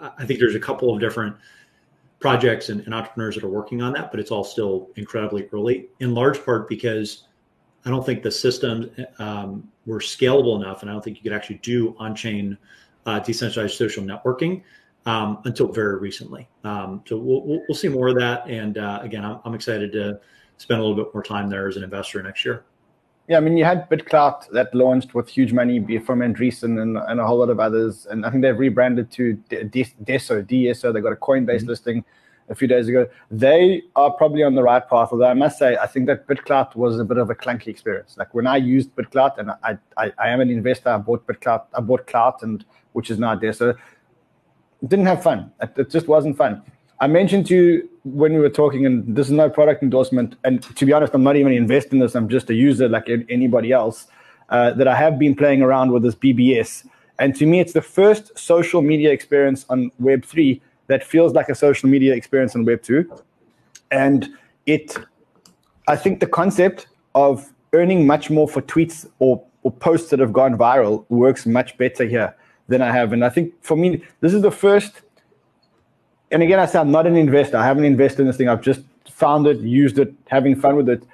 I 0.00 0.26
think 0.26 0.40
there's 0.40 0.56
a 0.56 0.60
couple 0.60 0.92
of 0.92 1.00
different 1.00 1.36
projects 2.22 2.70
and, 2.70 2.80
and, 2.82 2.94
entrepreneurs 2.94 3.34
that 3.34 3.44
are 3.44 3.48
working 3.48 3.82
on 3.82 3.92
that, 3.92 4.10
but 4.10 4.20
it's 4.20 4.30
all 4.30 4.44
still 4.44 4.88
incredibly 4.96 5.48
early, 5.52 5.88
in 6.00 6.14
large 6.14 6.42
part 6.42 6.68
because 6.68 7.24
I 7.84 7.90
don't 7.90 8.06
think 8.06 8.22
the 8.22 8.30
systems 8.30 8.88
um, 9.18 9.68
were 9.84 9.98
scalable 9.98 10.62
enough, 10.62 10.82
and 10.82 10.90
I 10.90 10.94
don't 10.94 11.02
think 11.02 11.16
you 11.18 11.22
could 11.24 11.32
actually 11.32 11.58
do 11.58 11.94
on-chain 11.98 12.56
uh, 13.06 13.18
decentralized 13.18 13.76
social 13.76 14.04
networking 14.04 14.62
um, 15.04 15.40
until 15.44 15.66
very 15.72 15.98
recently. 15.98 16.48
Um, 16.62 17.02
so 17.06 17.18
we'll, 17.18 17.42
we'll, 17.44 17.62
we'll, 17.68 17.76
see 17.76 17.88
more 17.88 18.08
of 18.08 18.14
that, 18.16 18.48
and 18.48 18.78
uh, 18.78 19.00
again, 19.02 19.24
I'm, 19.24 19.40
I'm 19.44 19.54
excited 19.54 19.92
to 19.92 20.20
spend 20.58 20.80
a 20.80 20.82
little 20.84 21.04
bit 21.04 21.12
more 21.12 21.24
time 21.24 21.50
there 21.50 21.66
as 21.66 21.76
an 21.76 21.82
investor 21.82 22.22
next 22.22 22.44
year. 22.44 22.64
Yeah, 23.28 23.36
I 23.36 23.40
mean, 23.40 23.56
you 23.56 23.64
had 23.64 23.88
BitClout 23.88 24.50
that 24.50 24.74
launched 24.74 25.14
with 25.14 25.28
huge 25.28 25.52
money 25.52 25.78
from 25.98 26.20
Andreessen 26.20 26.82
and, 26.82 26.98
and 26.98 27.20
a 27.20 27.26
whole 27.26 27.38
lot 27.38 27.50
of 27.50 27.60
others. 27.60 28.06
And 28.10 28.26
I 28.26 28.30
think 28.30 28.42
they've 28.42 28.58
rebranded 28.58 29.10
to 29.12 29.36
Deso, 29.48 30.44
DSO. 30.44 30.92
They 30.92 31.00
got 31.00 31.12
a 31.12 31.16
Coinbase 31.16 31.58
mm-hmm. 31.58 31.68
listing 31.68 32.04
a 32.48 32.54
few 32.54 32.66
days 32.66 32.88
ago. 32.88 33.08
They 33.30 33.82
are 33.94 34.10
probably 34.10 34.42
on 34.42 34.56
the 34.56 34.62
right 34.62 34.86
path. 34.88 35.10
Although 35.12 35.28
I 35.28 35.34
must 35.34 35.58
say, 35.58 35.76
I 35.76 35.86
think 35.86 36.06
that 36.06 36.26
BitClout 36.26 36.74
was 36.74 36.98
a 36.98 37.04
bit 37.04 37.16
of 37.16 37.30
a 37.30 37.34
clunky 37.34 37.68
experience. 37.68 38.16
Like 38.18 38.34
when 38.34 38.46
I 38.46 38.56
used 38.56 38.94
BitClout, 38.96 39.38
and 39.38 39.52
I, 39.52 39.78
I, 39.96 40.12
I 40.18 40.28
am 40.28 40.40
an 40.40 40.50
investor, 40.50 40.90
I 40.90 40.98
bought 40.98 41.24
BitClout, 41.26 41.66
I 41.74 41.80
bought 41.80 42.08
Clout, 42.08 42.42
and 42.42 42.64
which 42.92 43.10
is 43.10 43.18
now 43.20 43.36
Deso. 43.36 43.76
Didn't 44.86 45.06
have 45.06 45.22
fun. 45.22 45.52
It, 45.62 45.72
it 45.76 45.90
just 45.90 46.08
wasn't 46.08 46.36
fun. 46.36 46.62
I 47.02 47.08
mentioned 47.08 47.46
to 47.48 47.56
you 47.56 47.88
when 48.04 48.32
we 48.32 48.38
were 48.38 48.48
talking, 48.48 48.86
and 48.86 49.16
this 49.16 49.26
is 49.26 49.32
no 49.32 49.50
product 49.50 49.82
endorsement. 49.82 50.36
And 50.44 50.62
to 50.62 50.86
be 50.86 50.92
honest, 50.92 51.12
I'm 51.14 51.24
not 51.24 51.34
even 51.34 51.52
investing 51.52 51.98
in 51.98 52.06
this. 52.06 52.14
I'm 52.14 52.28
just 52.28 52.48
a 52.48 52.54
user 52.54 52.88
like 52.88 53.08
anybody 53.28 53.72
else. 53.72 54.06
Uh, 54.48 54.70
that 54.74 54.86
I 54.86 54.94
have 54.94 55.18
been 55.18 55.34
playing 55.34 55.62
around 55.62 55.92
with 55.92 56.02
this 56.02 56.14
BBS. 56.14 56.86
And 57.18 57.34
to 57.36 57.46
me, 57.46 57.58
it's 57.58 57.72
the 57.72 57.80
first 57.80 58.38
social 58.38 58.82
media 58.82 59.10
experience 59.10 59.64
on 59.70 59.90
Web3 60.00 60.60
that 60.88 61.02
feels 61.02 61.32
like 61.32 61.48
a 61.48 61.54
social 61.54 61.88
media 61.88 62.14
experience 62.14 62.54
on 62.54 62.66
Web2. 62.66 63.22
And 63.90 64.28
it, 64.66 64.98
I 65.88 65.96
think 65.96 66.20
the 66.20 66.26
concept 66.26 66.86
of 67.14 67.50
earning 67.72 68.06
much 68.06 68.28
more 68.28 68.46
for 68.46 68.60
tweets 68.60 69.08
or, 69.20 69.42
or 69.62 69.72
posts 69.72 70.10
that 70.10 70.20
have 70.20 70.34
gone 70.34 70.58
viral 70.58 71.06
works 71.08 71.46
much 71.46 71.78
better 71.78 72.04
here 72.04 72.36
than 72.68 72.82
I 72.82 72.92
have. 72.92 73.14
And 73.14 73.24
I 73.24 73.30
think 73.30 73.54
for 73.62 73.76
me, 73.76 74.04
this 74.20 74.34
is 74.34 74.42
the 74.42 74.52
first 74.52 75.00
and 76.32 76.42
again, 76.42 76.58
I 76.58 76.66
say 76.66 76.78
I'm 76.78 76.90
not 76.90 77.06
an 77.06 77.16
investor. 77.16 77.58
I 77.58 77.64
haven't 77.64 77.84
invested 77.84 78.22
in 78.22 78.26
this 78.26 78.36
thing. 78.36 78.48
I've 78.48 78.62
just 78.62 78.80
found 79.08 79.46
it, 79.46 79.60
used 79.60 79.98
it, 79.98 80.12
having 80.28 80.56
fun 80.56 80.76
with 80.76 80.88
it. 80.88 81.04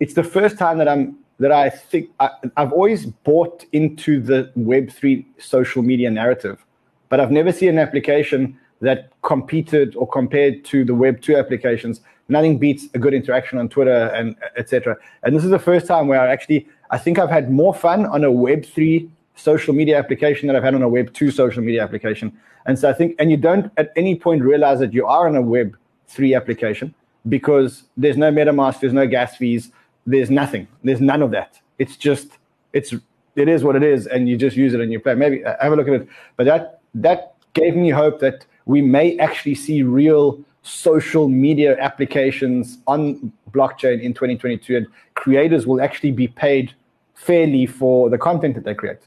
It's 0.00 0.14
the 0.14 0.24
first 0.24 0.58
time 0.58 0.78
that 0.78 0.88
I'm 0.88 1.16
that 1.38 1.52
I 1.52 1.70
think 1.70 2.10
I, 2.20 2.30
have 2.56 2.72
always 2.72 3.06
bought 3.06 3.64
into 3.72 4.20
the 4.20 4.50
Web 4.56 4.90
three 4.90 5.26
social 5.38 5.82
media 5.82 6.10
narrative, 6.10 6.64
but 7.08 7.20
I've 7.20 7.30
never 7.30 7.52
seen 7.52 7.68
an 7.68 7.78
application 7.78 8.58
that 8.80 9.10
competed 9.22 9.94
or 9.96 10.08
compared 10.08 10.64
to 10.66 10.84
the 10.84 10.94
Web 10.94 11.20
two 11.20 11.36
applications. 11.36 12.00
Nothing 12.28 12.58
beats 12.58 12.86
a 12.94 12.98
good 12.98 13.12
interaction 13.12 13.58
on 13.58 13.68
Twitter 13.68 14.06
and 14.14 14.36
etc. 14.56 14.96
And 15.22 15.36
this 15.36 15.44
is 15.44 15.50
the 15.50 15.58
first 15.58 15.86
time 15.86 16.08
where 16.08 16.20
I 16.20 16.28
actually 16.28 16.66
I 16.90 16.98
think 16.98 17.18
I've 17.18 17.30
had 17.30 17.50
more 17.50 17.74
fun 17.74 18.06
on 18.06 18.24
a 18.24 18.32
Web 18.32 18.64
three 18.64 19.10
social 19.34 19.74
media 19.74 19.98
application 19.98 20.46
that 20.46 20.56
I've 20.56 20.62
had 20.62 20.74
on 20.74 20.82
a 20.82 20.88
Web 20.88 21.12
two 21.14 21.30
social 21.30 21.62
media 21.62 21.82
application. 21.82 22.36
And 22.66 22.78
so 22.78 22.88
I 22.88 22.92
think, 22.92 23.16
and 23.18 23.30
you 23.30 23.36
don't 23.36 23.72
at 23.76 23.90
any 23.96 24.14
point 24.14 24.42
realize 24.42 24.78
that 24.80 24.92
you 24.92 25.06
are 25.06 25.26
on 25.26 25.36
a 25.36 25.42
Web 25.42 25.76
three 26.06 26.34
application 26.34 26.94
because 27.28 27.84
there's 27.96 28.16
no 28.16 28.30
MetaMask, 28.30 28.80
there's 28.80 28.92
no 28.92 29.06
gas 29.06 29.36
fees, 29.36 29.70
there's 30.06 30.30
nothing, 30.30 30.68
there's 30.84 31.00
none 31.00 31.22
of 31.22 31.30
that. 31.30 31.60
It's 31.78 31.96
just, 31.96 32.38
it's, 32.72 32.92
it 33.36 33.48
is 33.48 33.64
what 33.64 33.76
it 33.76 33.82
is, 33.82 34.06
and 34.06 34.28
you 34.28 34.36
just 34.36 34.56
use 34.56 34.74
it 34.74 34.80
and 34.80 34.92
you 34.92 35.00
play. 35.00 35.14
Maybe 35.14 35.44
uh, 35.44 35.54
have 35.60 35.72
a 35.72 35.76
look 35.76 35.88
at 35.88 35.94
it. 35.94 36.08
But 36.36 36.44
that 36.44 36.80
that 36.94 37.34
gave 37.54 37.74
me 37.74 37.90
hope 37.90 38.20
that 38.20 38.44
we 38.66 38.82
may 38.82 39.18
actually 39.18 39.54
see 39.54 39.82
real 39.82 40.38
social 40.62 41.28
media 41.28 41.78
applications 41.78 42.78
on 42.86 43.32
blockchain 43.50 44.00
in 44.02 44.12
2022, 44.12 44.76
and 44.76 44.86
creators 45.14 45.66
will 45.66 45.80
actually 45.80 46.12
be 46.12 46.28
paid 46.28 46.74
fairly 47.14 47.66
for 47.66 48.10
the 48.10 48.18
content 48.18 48.54
that 48.54 48.64
they 48.64 48.74
create 48.74 49.00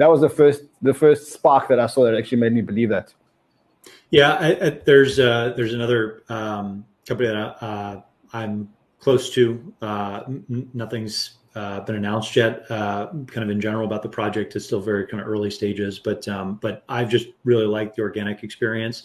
that 0.00 0.10
was 0.10 0.22
the 0.22 0.30
first 0.30 0.62
the 0.80 0.94
first 0.94 1.30
spark 1.30 1.68
that 1.68 1.78
I 1.78 1.86
saw 1.86 2.04
that 2.04 2.14
actually 2.14 2.38
made 2.38 2.54
me 2.54 2.62
believe 2.62 2.88
that. 2.88 3.12
Yeah, 4.08 4.32
I, 4.32 4.66
I, 4.66 4.70
there's 4.70 5.18
uh, 5.18 5.52
there's 5.56 5.74
another 5.74 6.22
um, 6.30 6.86
company 7.06 7.28
that 7.28 7.62
uh, 7.62 8.00
I'm 8.32 8.70
close 8.98 9.28
to. 9.34 9.74
Uh, 9.82 10.22
n- 10.26 10.70
nothing's 10.72 11.32
uh, 11.54 11.80
been 11.80 11.96
announced 11.96 12.34
yet. 12.34 12.68
Uh, 12.70 13.08
kind 13.26 13.44
of 13.44 13.50
in 13.50 13.60
general 13.60 13.84
about 13.84 14.02
the 14.02 14.08
project, 14.08 14.56
it's 14.56 14.64
still 14.64 14.80
very 14.80 15.06
kind 15.06 15.20
of 15.20 15.28
early 15.28 15.50
stages, 15.50 15.98
but 15.98 16.26
um, 16.28 16.58
but 16.62 16.82
I've 16.88 17.10
just 17.10 17.28
really 17.44 17.66
liked 17.66 17.96
the 17.96 18.02
organic 18.02 18.42
experience. 18.42 19.02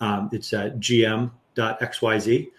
Um, 0.00 0.28
it's 0.30 0.52
at 0.52 0.78
gm.xyz. 0.78 2.50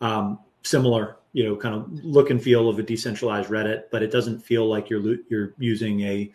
Um, 0.00 0.38
similar, 0.62 1.18
you 1.32 1.44
know, 1.44 1.54
kind 1.54 1.76
of 1.76 1.92
look 2.04 2.30
and 2.30 2.42
feel 2.42 2.68
of 2.68 2.80
a 2.80 2.82
decentralized 2.82 3.50
Reddit, 3.50 3.84
but 3.92 4.02
it 4.02 4.10
doesn't 4.10 4.40
feel 4.40 4.66
like 4.66 4.90
you're 4.90 5.18
you're 5.28 5.54
using 5.58 6.00
a 6.00 6.32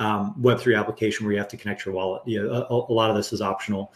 um, 0.00 0.34
Web3 0.40 0.78
application 0.78 1.24
where 1.24 1.32
you 1.32 1.38
have 1.38 1.48
to 1.48 1.56
connect 1.56 1.84
your 1.84 1.94
wallet. 1.94 2.22
You 2.24 2.42
know, 2.42 2.66
a, 2.68 2.92
a, 2.92 2.92
lot 2.92 3.10
of 3.10 3.16
this 3.16 3.32
is 3.32 3.40
optional, 3.40 3.92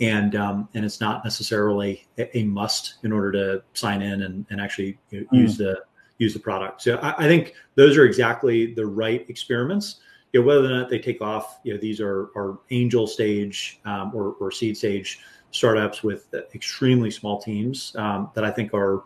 and 0.00 0.36
um, 0.36 0.68
and 0.74 0.84
it's 0.84 1.00
not 1.00 1.24
necessarily 1.24 2.06
a, 2.16 2.38
a, 2.38 2.44
must 2.44 2.94
in 3.02 3.12
order 3.12 3.32
to 3.32 3.62
sign 3.74 4.00
in 4.00 4.22
and, 4.22 4.46
and 4.50 4.60
actually 4.60 4.98
you 5.10 5.20
know, 5.20 5.26
mm. 5.26 5.42
use 5.42 5.58
the 5.58 5.82
use 6.18 6.32
the 6.32 6.40
product. 6.40 6.82
So 6.82 6.96
I, 6.98 7.24
I, 7.24 7.28
think 7.28 7.54
those 7.74 7.96
are 7.96 8.04
exactly 8.04 8.72
the 8.72 8.86
right 8.86 9.28
experiments. 9.28 9.96
You 10.32 10.40
know, 10.40 10.46
whether 10.46 10.64
or 10.64 10.68
not 10.68 10.90
they 10.90 10.98
take 10.98 11.20
off, 11.20 11.58
you 11.64 11.74
know, 11.74 11.80
these 11.80 12.00
are 12.00 12.30
are 12.36 12.60
angel 12.70 13.08
stage 13.08 13.80
um, 13.84 14.12
or, 14.14 14.34
or 14.40 14.52
seed 14.52 14.76
stage 14.76 15.20
startups 15.50 16.04
with 16.04 16.32
extremely 16.54 17.10
small 17.10 17.40
teams 17.40 17.96
um, 17.96 18.30
that 18.34 18.44
I 18.44 18.50
think 18.50 18.74
are 18.74 19.02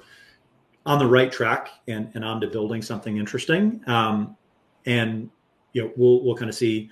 on 0.84 0.98
the 0.98 1.06
right 1.06 1.30
track 1.30 1.70
and, 1.88 2.10
and 2.14 2.24
on 2.24 2.40
to 2.40 2.48
building 2.48 2.82
something 2.82 3.16
interesting. 3.16 3.80
Um, 3.86 4.36
and 4.84 5.30
you 5.72 5.82
know, 5.82 5.92
we'll 5.96 6.24
we'll 6.24 6.36
kind 6.36 6.48
of 6.48 6.54
see 6.54 6.90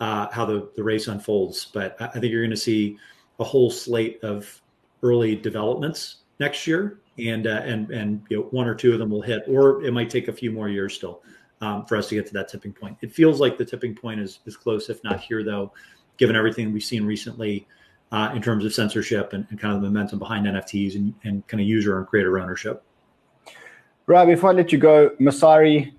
uh, 0.00 0.28
how 0.30 0.44
the 0.44 0.70
the 0.76 0.82
race 0.82 1.08
unfolds. 1.08 1.66
But 1.66 1.96
I, 2.00 2.06
think 2.08 2.26
you're 2.26 2.42
going 2.42 2.50
to 2.50 2.56
see 2.56 2.96
a 3.38 3.44
whole 3.44 3.70
slate 3.70 4.22
of 4.22 4.60
early 5.02 5.36
developments 5.36 6.16
next 6.38 6.66
year, 6.66 7.00
and 7.18 7.46
uh, 7.46 7.62
and 7.64 7.90
and 7.90 8.22
you 8.28 8.38
know, 8.38 8.42
one 8.44 8.66
or 8.66 8.74
two 8.74 8.92
of 8.92 8.98
them 8.98 9.10
will 9.10 9.22
hit, 9.22 9.44
or 9.48 9.84
it 9.84 9.92
might 9.92 10.10
take 10.10 10.28
a 10.28 10.32
few 10.32 10.50
more 10.50 10.68
years 10.68 10.94
still 10.94 11.22
um, 11.60 11.84
for 11.86 11.96
us 11.96 12.08
to 12.08 12.14
get 12.14 12.26
to 12.26 12.32
that 12.34 12.48
tipping 12.48 12.72
point. 12.72 12.96
It 13.02 13.12
feels 13.12 13.40
like 13.40 13.58
the 13.58 13.64
tipping 13.64 13.94
point 13.94 14.20
is 14.20 14.40
is 14.46 14.56
close, 14.56 14.88
if 14.88 15.02
not 15.04 15.20
here, 15.20 15.44
though, 15.44 15.72
given 16.16 16.36
everything 16.36 16.72
we've 16.72 16.82
seen 16.82 17.04
recently. 17.04 17.66
Uh, 18.12 18.32
in 18.34 18.42
terms 18.42 18.64
of 18.64 18.74
censorship 18.74 19.34
and, 19.34 19.46
and, 19.50 19.60
kind 19.60 19.72
of 19.72 19.80
the 19.80 19.86
momentum 19.86 20.18
behind 20.18 20.44
NFTs 20.44 20.96
and, 20.96 21.14
and 21.22 21.46
kind 21.46 21.60
of 21.60 21.68
user 21.68 21.96
and 21.96 22.08
creator 22.08 22.40
ownership. 22.40 22.82
Rob, 24.06 24.26
before 24.26 24.50
I 24.50 24.52
let 24.52 24.72
you 24.72 24.78
go, 24.78 25.10
Messari 25.20 25.92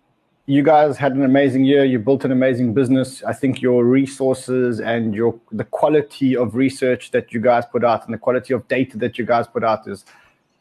you 0.45 0.63
guys 0.63 0.97
had 0.97 1.13
an 1.13 1.23
amazing 1.23 1.65
year. 1.65 1.85
You 1.85 1.99
built 1.99 2.25
an 2.25 2.31
amazing 2.31 2.73
business. 2.73 3.23
I 3.23 3.33
think 3.33 3.61
your 3.61 3.85
resources 3.85 4.79
and 4.79 5.13
your 5.13 5.39
the 5.51 5.65
quality 5.65 6.35
of 6.35 6.55
research 6.55 7.11
that 7.11 7.31
you 7.31 7.39
guys 7.39 7.65
put 7.65 7.83
out 7.83 8.05
and 8.05 8.13
the 8.13 8.17
quality 8.17 8.53
of 8.53 8.67
data 8.67 8.97
that 8.97 9.17
you 9.17 9.25
guys 9.25 9.47
put 9.47 9.63
out 9.63 9.87
is 9.87 10.03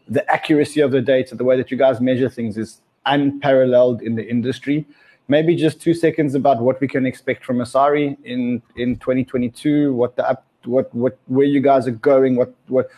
the 0.09 0.29
accuracy 0.31 0.81
of 0.81 0.91
the 0.91 1.01
data, 1.01 1.35
the 1.35 1.45
way 1.45 1.57
that 1.57 1.71
you 1.71 1.77
guys 1.77 2.01
measure 2.01 2.29
things 2.29 2.59
is 2.59 2.81
unparalleled 3.07 4.03
in 4.03 4.17
the 4.17 4.29
industry. 4.29 4.85
Maybe 5.29 5.55
just 5.57 5.81
two 5.81 5.95
seconds 5.95 6.35
about 6.35 6.61
what 6.61 6.81
we 6.81 6.89
can 6.89 7.07
expect 7.07 7.45
from 7.45 7.59
Messari 7.59 8.17
in 8.25 8.61
in 8.77 8.97
2022. 8.97 9.95
What 9.95 10.17
the 10.17 10.29
up, 10.29 10.45
what 10.65 10.95
what 10.95 11.19
where 11.27 11.47
you 11.47 11.61
guys 11.61 11.87
are 11.87 11.93
going. 11.93 12.37
What 12.37 12.53
what 12.67 12.91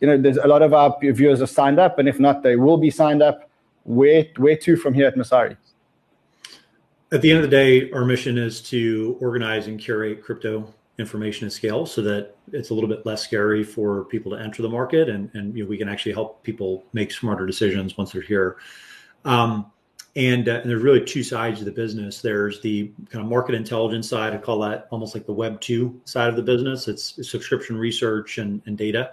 you 0.00 0.08
know. 0.08 0.18
There's 0.18 0.38
a 0.38 0.48
lot 0.48 0.62
of 0.62 0.74
our 0.74 0.96
viewers 1.00 1.40
are 1.40 1.46
signed 1.46 1.78
up, 1.78 1.98
and 1.98 2.08
if 2.08 2.18
not, 2.18 2.42
they 2.42 2.56
will 2.56 2.78
be 2.78 2.90
signed 2.90 3.22
up. 3.22 3.48
Where 3.84 4.24
where 4.36 4.56
to 4.56 4.76
from 4.76 4.94
here 4.94 5.06
at 5.06 5.14
Messari? 5.14 5.58
At 7.14 7.22
the 7.22 7.30
end 7.30 7.38
of 7.38 7.48
the 7.48 7.56
day, 7.56 7.90
our 7.92 8.04
mission 8.04 8.36
is 8.36 8.60
to 8.60 9.16
organize 9.20 9.68
and 9.68 9.78
curate 9.78 10.20
crypto 10.20 10.74
information 10.98 11.46
at 11.46 11.52
scale 11.52 11.86
so 11.86 12.02
that 12.02 12.34
it's 12.52 12.70
a 12.70 12.74
little 12.74 12.88
bit 12.88 13.06
less 13.06 13.22
scary 13.22 13.62
for 13.62 14.04
people 14.06 14.32
to 14.32 14.38
enter 14.38 14.62
the 14.62 14.68
market 14.68 15.08
and, 15.08 15.30
and 15.34 15.56
you 15.56 15.62
know, 15.62 15.70
we 15.70 15.78
can 15.78 15.88
actually 15.88 16.12
help 16.12 16.42
people 16.42 16.84
make 16.92 17.12
smarter 17.12 17.46
decisions 17.46 17.96
once 17.96 18.10
they're 18.10 18.20
here. 18.20 18.56
Um, 19.24 19.70
and, 20.16 20.48
uh, 20.48 20.60
and, 20.62 20.70
there's 20.70 20.82
really 20.82 21.04
two 21.04 21.22
sides 21.22 21.60
of 21.60 21.66
the 21.66 21.72
business. 21.72 22.20
There's 22.20 22.60
the 22.62 22.92
kind 23.10 23.24
of 23.24 23.30
market 23.30 23.54
intelligence 23.54 24.08
side. 24.08 24.32
I 24.32 24.38
call 24.38 24.58
that 24.60 24.88
almost 24.90 25.14
like 25.14 25.24
the 25.24 25.32
Web 25.32 25.60
two 25.60 26.00
side 26.04 26.28
of 26.28 26.36
the 26.36 26.42
business. 26.42 26.88
It's, 26.88 27.28
subscription 27.28 27.76
research 27.76 28.38
and, 28.38 28.60
and 28.66 28.78
data, 28.78 29.12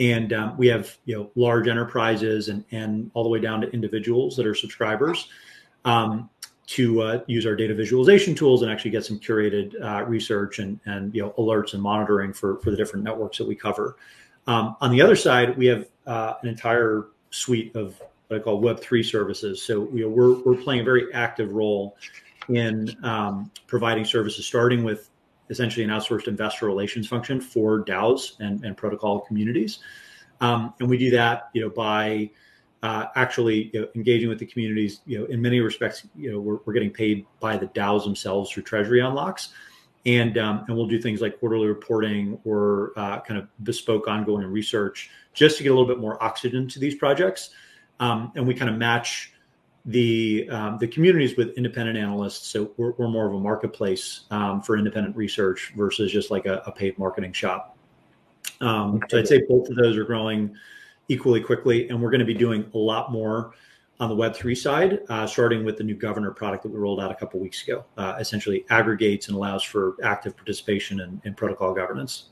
and 0.00 0.32
um, 0.32 0.56
we 0.56 0.66
have 0.66 0.96
you 1.04 1.16
know 1.16 1.30
large 1.36 1.68
enterprises 1.68 2.48
and 2.48 2.64
and 2.72 3.12
all 3.14 3.22
the 3.22 3.28
way 3.28 3.38
down 3.38 3.60
to 3.60 3.70
individuals 3.70 4.36
that 4.36 4.44
are 4.44 4.56
subscribers. 4.56 5.28
Um, 5.84 6.30
to 6.66 7.02
uh, 7.02 7.20
use 7.26 7.46
our 7.46 7.54
data 7.54 7.74
visualization 7.74 8.34
tools 8.34 8.62
and 8.62 8.70
actually 8.70 8.90
get 8.90 9.04
some 9.04 9.18
curated 9.18 9.74
uh, 9.82 10.04
research 10.04 10.58
and, 10.58 10.80
and 10.86 11.14
you 11.14 11.22
know 11.22 11.30
alerts 11.38 11.74
and 11.74 11.82
monitoring 11.82 12.32
for, 12.32 12.58
for 12.60 12.70
the 12.70 12.76
different 12.76 13.04
networks 13.04 13.38
that 13.38 13.46
we 13.46 13.54
cover. 13.54 13.96
Um, 14.46 14.76
on 14.80 14.90
the 14.90 15.00
other 15.00 15.16
side, 15.16 15.56
we 15.56 15.66
have 15.66 15.86
uh, 16.06 16.34
an 16.42 16.48
entire 16.48 17.08
suite 17.30 17.74
of 17.76 18.00
what 18.28 18.40
I 18.40 18.42
call 18.42 18.62
Web3 18.62 19.04
services. 19.04 19.62
So 19.62 19.88
you 19.92 20.04
know, 20.04 20.08
we're, 20.08 20.34
we're 20.42 20.62
playing 20.62 20.80
a 20.80 20.84
very 20.84 21.12
active 21.12 21.52
role 21.52 21.96
in 22.48 22.94
um, 23.02 23.50
providing 23.66 24.04
services, 24.04 24.46
starting 24.46 24.84
with 24.84 25.10
essentially 25.50 25.84
an 25.84 25.90
outsourced 25.90 26.28
investor 26.28 26.66
relations 26.66 27.06
function 27.06 27.40
for 27.40 27.84
DAOs 27.84 28.38
and, 28.40 28.64
and 28.64 28.76
protocol 28.76 29.20
communities. 29.20 29.80
Um, 30.40 30.74
and 30.80 30.88
we 30.88 30.98
do 30.98 31.10
that 31.10 31.50
you 31.52 31.62
know, 31.62 31.70
by 31.70 32.30
uh, 32.84 33.08
actually 33.16 33.70
you 33.72 33.80
know, 33.80 33.88
engaging 33.94 34.28
with 34.28 34.38
the 34.38 34.44
communities, 34.44 35.00
you 35.06 35.18
know, 35.18 35.24
in 35.24 35.40
many 35.40 35.58
respects, 35.60 36.06
you 36.14 36.30
know, 36.30 36.38
we're, 36.38 36.58
we're 36.66 36.74
getting 36.74 36.90
paid 36.90 37.24
by 37.40 37.56
the 37.56 37.66
DAOs 37.68 38.04
themselves 38.04 38.50
through 38.50 38.62
treasury 38.62 39.00
unlocks. 39.00 39.54
And, 40.04 40.36
um, 40.36 40.66
and 40.68 40.76
we'll 40.76 40.86
do 40.86 41.00
things 41.00 41.22
like 41.22 41.40
quarterly 41.40 41.66
reporting 41.66 42.38
or 42.44 42.92
uh, 42.96 43.20
kind 43.20 43.40
of 43.40 43.48
bespoke 43.64 44.06
ongoing 44.06 44.46
research 44.46 45.08
just 45.32 45.56
to 45.56 45.62
get 45.62 45.70
a 45.70 45.72
little 45.72 45.88
bit 45.88 45.98
more 45.98 46.22
oxygen 46.22 46.68
to 46.68 46.78
these 46.78 46.94
projects. 46.94 47.50
Um, 48.00 48.32
and 48.36 48.46
we 48.46 48.52
kind 48.52 48.70
of 48.70 48.76
match 48.76 49.32
the 49.86 50.46
um, 50.50 50.76
the 50.78 50.86
communities 50.86 51.38
with 51.38 51.56
independent 51.56 51.96
analysts. 51.96 52.48
So 52.48 52.72
we're, 52.76 52.92
we're 52.92 53.08
more 53.08 53.26
of 53.26 53.32
a 53.32 53.40
marketplace 53.40 54.24
um, 54.30 54.60
for 54.60 54.76
independent 54.76 55.16
research 55.16 55.72
versus 55.74 56.12
just 56.12 56.30
like 56.30 56.44
a, 56.44 56.62
a 56.66 56.72
paid 56.72 56.98
marketing 56.98 57.32
shop. 57.32 57.78
Um, 58.60 59.00
so 59.08 59.18
I'd 59.18 59.28
say 59.28 59.42
both 59.48 59.70
of 59.70 59.76
those 59.76 59.96
are 59.96 60.04
growing 60.04 60.54
equally 61.08 61.40
quickly. 61.40 61.88
And 61.88 62.00
we're 62.00 62.10
going 62.10 62.20
to 62.20 62.26
be 62.26 62.34
doing 62.34 62.70
a 62.74 62.78
lot 62.78 63.12
more 63.12 63.52
on 64.00 64.08
the 64.08 64.16
Web3 64.16 64.56
side, 64.56 65.00
uh, 65.08 65.26
starting 65.26 65.64
with 65.64 65.76
the 65.76 65.84
new 65.84 65.94
Governor 65.94 66.32
product 66.32 66.64
that 66.64 66.70
we 66.70 66.78
rolled 66.78 67.00
out 67.00 67.10
a 67.10 67.14
couple 67.14 67.38
weeks 67.38 67.62
ago. 67.62 67.84
Uh, 67.96 68.16
essentially 68.18 68.64
aggregates 68.70 69.28
and 69.28 69.36
allows 69.36 69.62
for 69.62 69.96
active 70.02 70.36
participation 70.36 71.00
in, 71.00 71.20
in, 71.24 71.34
protocol 71.34 71.72
governance. 71.72 72.30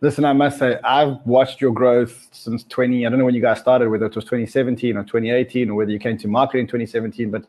Listen, 0.00 0.24
I 0.24 0.32
must 0.32 0.58
say, 0.58 0.78
I've 0.82 1.24
watched 1.24 1.60
your 1.60 1.72
growth 1.72 2.28
since 2.32 2.64
20, 2.64 3.06
I 3.06 3.08
don't 3.08 3.18
know 3.18 3.24
when 3.24 3.34
you 3.34 3.40
guys 3.40 3.60
started, 3.60 3.88
whether 3.88 4.06
it 4.06 4.14
was 4.14 4.24
2017 4.24 4.96
or 4.96 5.02
2018 5.02 5.70
or 5.70 5.74
whether 5.74 5.90
you 5.90 5.98
came 5.98 6.18
to 6.18 6.28
market 6.28 6.58
in 6.58 6.66
2017. 6.66 7.30
But 7.30 7.46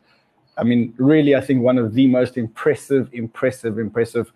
I 0.56 0.62
mean, 0.62 0.94
really, 0.96 1.34
I 1.34 1.40
think 1.40 1.62
one 1.62 1.78
of 1.78 1.94
the 1.94 2.06
most 2.06 2.38
impressive, 2.38 3.10
impressive, 3.12 3.78
impressive 3.78 4.32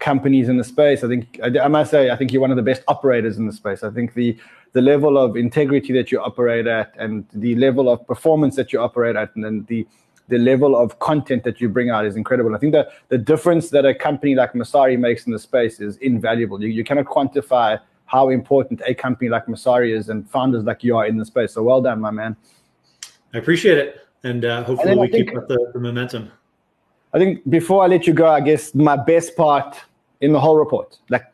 companies 0.00 0.48
in 0.48 0.56
the 0.56 0.64
space. 0.64 1.04
I 1.04 1.08
think, 1.08 1.38
I, 1.42 1.58
I 1.60 1.68
must 1.68 1.90
say, 1.90 2.10
I 2.10 2.16
think 2.16 2.32
you're 2.32 2.40
one 2.40 2.50
of 2.50 2.56
the 2.56 2.62
best 2.62 2.82
operators 2.88 3.36
in 3.36 3.46
the 3.46 3.52
space. 3.52 3.84
I 3.84 3.90
think 3.90 4.14
the 4.14 4.36
the 4.72 4.80
level 4.80 5.18
of 5.18 5.36
integrity 5.36 5.92
that 5.92 6.12
you 6.12 6.20
operate 6.20 6.66
at 6.66 6.94
and 6.98 7.26
the 7.32 7.54
level 7.56 7.88
of 7.88 8.06
performance 8.06 8.56
that 8.56 8.72
you 8.72 8.80
operate 8.80 9.16
at 9.16 9.34
and 9.34 9.44
then 9.44 9.64
the 9.68 9.86
the 10.28 10.38
level 10.38 10.76
of 10.76 10.98
content 11.00 11.42
that 11.42 11.60
you 11.60 11.68
bring 11.68 11.90
out 11.90 12.06
is 12.06 12.14
incredible. 12.14 12.54
I 12.54 12.58
think 12.58 12.72
that 12.72 12.90
the 13.08 13.18
difference 13.18 13.68
that 13.70 13.84
a 13.84 13.92
company 13.92 14.36
like 14.36 14.52
Messari 14.52 14.96
makes 14.96 15.26
in 15.26 15.32
the 15.32 15.40
space 15.40 15.80
is 15.80 15.96
invaluable. 15.96 16.62
You, 16.62 16.68
you 16.68 16.84
cannot 16.84 17.06
quantify 17.06 17.80
how 18.06 18.28
important 18.28 18.80
a 18.86 18.94
company 18.94 19.28
like 19.28 19.46
Messari 19.46 19.92
is 19.92 20.08
and 20.08 20.28
founders 20.30 20.64
like 20.64 20.82
you 20.82 20.96
are 20.96 21.06
in 21.06 21.16
the 21.18 21.24
space. 21.24 21.52
So 21.52 21.62
well 21.62 21.82
done, 21.82 22.00
my 22.00 22.12
man. 22.12 22.36
I 23.34 23.38
appreciate 23.38 23.78
it. 23.78 24.06
And 24.22 24.44
uh, 24.44 24.64
hopefully 24.64 24.92
and 24.92 25.00
we 25.00 25.08
think, 25.08 25.28
keep 25.28 25.36
up 25.36 25.48
the, 25.48 25.70
the 25.72 25.80
momentum. 25.80 26.30
I 27.12 27.18
think 27.18 27.48
before 27.50 27.82
I 27.82 27.86
let 27.88 28.06
you 28.06 28.12
go, 28.12 28.28
I 28.28 28.40
guess 28.40 28.74
my 28.74 28.96
best 28.96 29.36
part 29.36 29.76
in 30.20 30.32
the 30.32 30.40
whole 30.40 30.56
report, 30.56 30.98
like 31.08 31.24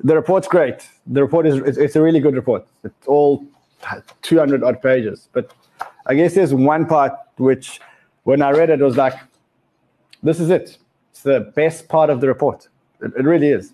the 0.00 0.14
report's 0.14 0.48
great. 0.48 0.88
The 1.06 1.22
report 1.22 1.46
is 1.46 1.56
it's, 1.58 1.78
it's 1.78 1.96
a 1.96 2.02
really 2.02 2.20
good 2.20 2.34
report. 2.34 2.66
It's 2.84 3.06
all 3.06 3.44
200 4.22 4.62
odd 4.62 4.82
pages, 4.82 5.28
but 5.32 5.52
I 6.06 6.14
guess 6.14 6.34
there's 6.34 6.54
one 6.54 6.86
part 6.86 7.12
which, 7.36 7.80
when 8.24 8.42
I 8.42 8.50
read 8.50 8.70
it, 8.70 8.80
was 8.80 8.96
like, 8.96 9.14
this 10.22 10.40
is 10.40 10.50
it. 10.50 10.78
It's 11.10 11.22
the 11.22 11.52
best 11.54 11.88
part 11.88 12.10
of 12.10 12.20
the 12.20 12.28
report. 12.28 12.68
It, 13.00 13.12
it 13.16 13.24
really 13.24 13.48
is. 13.48 13.72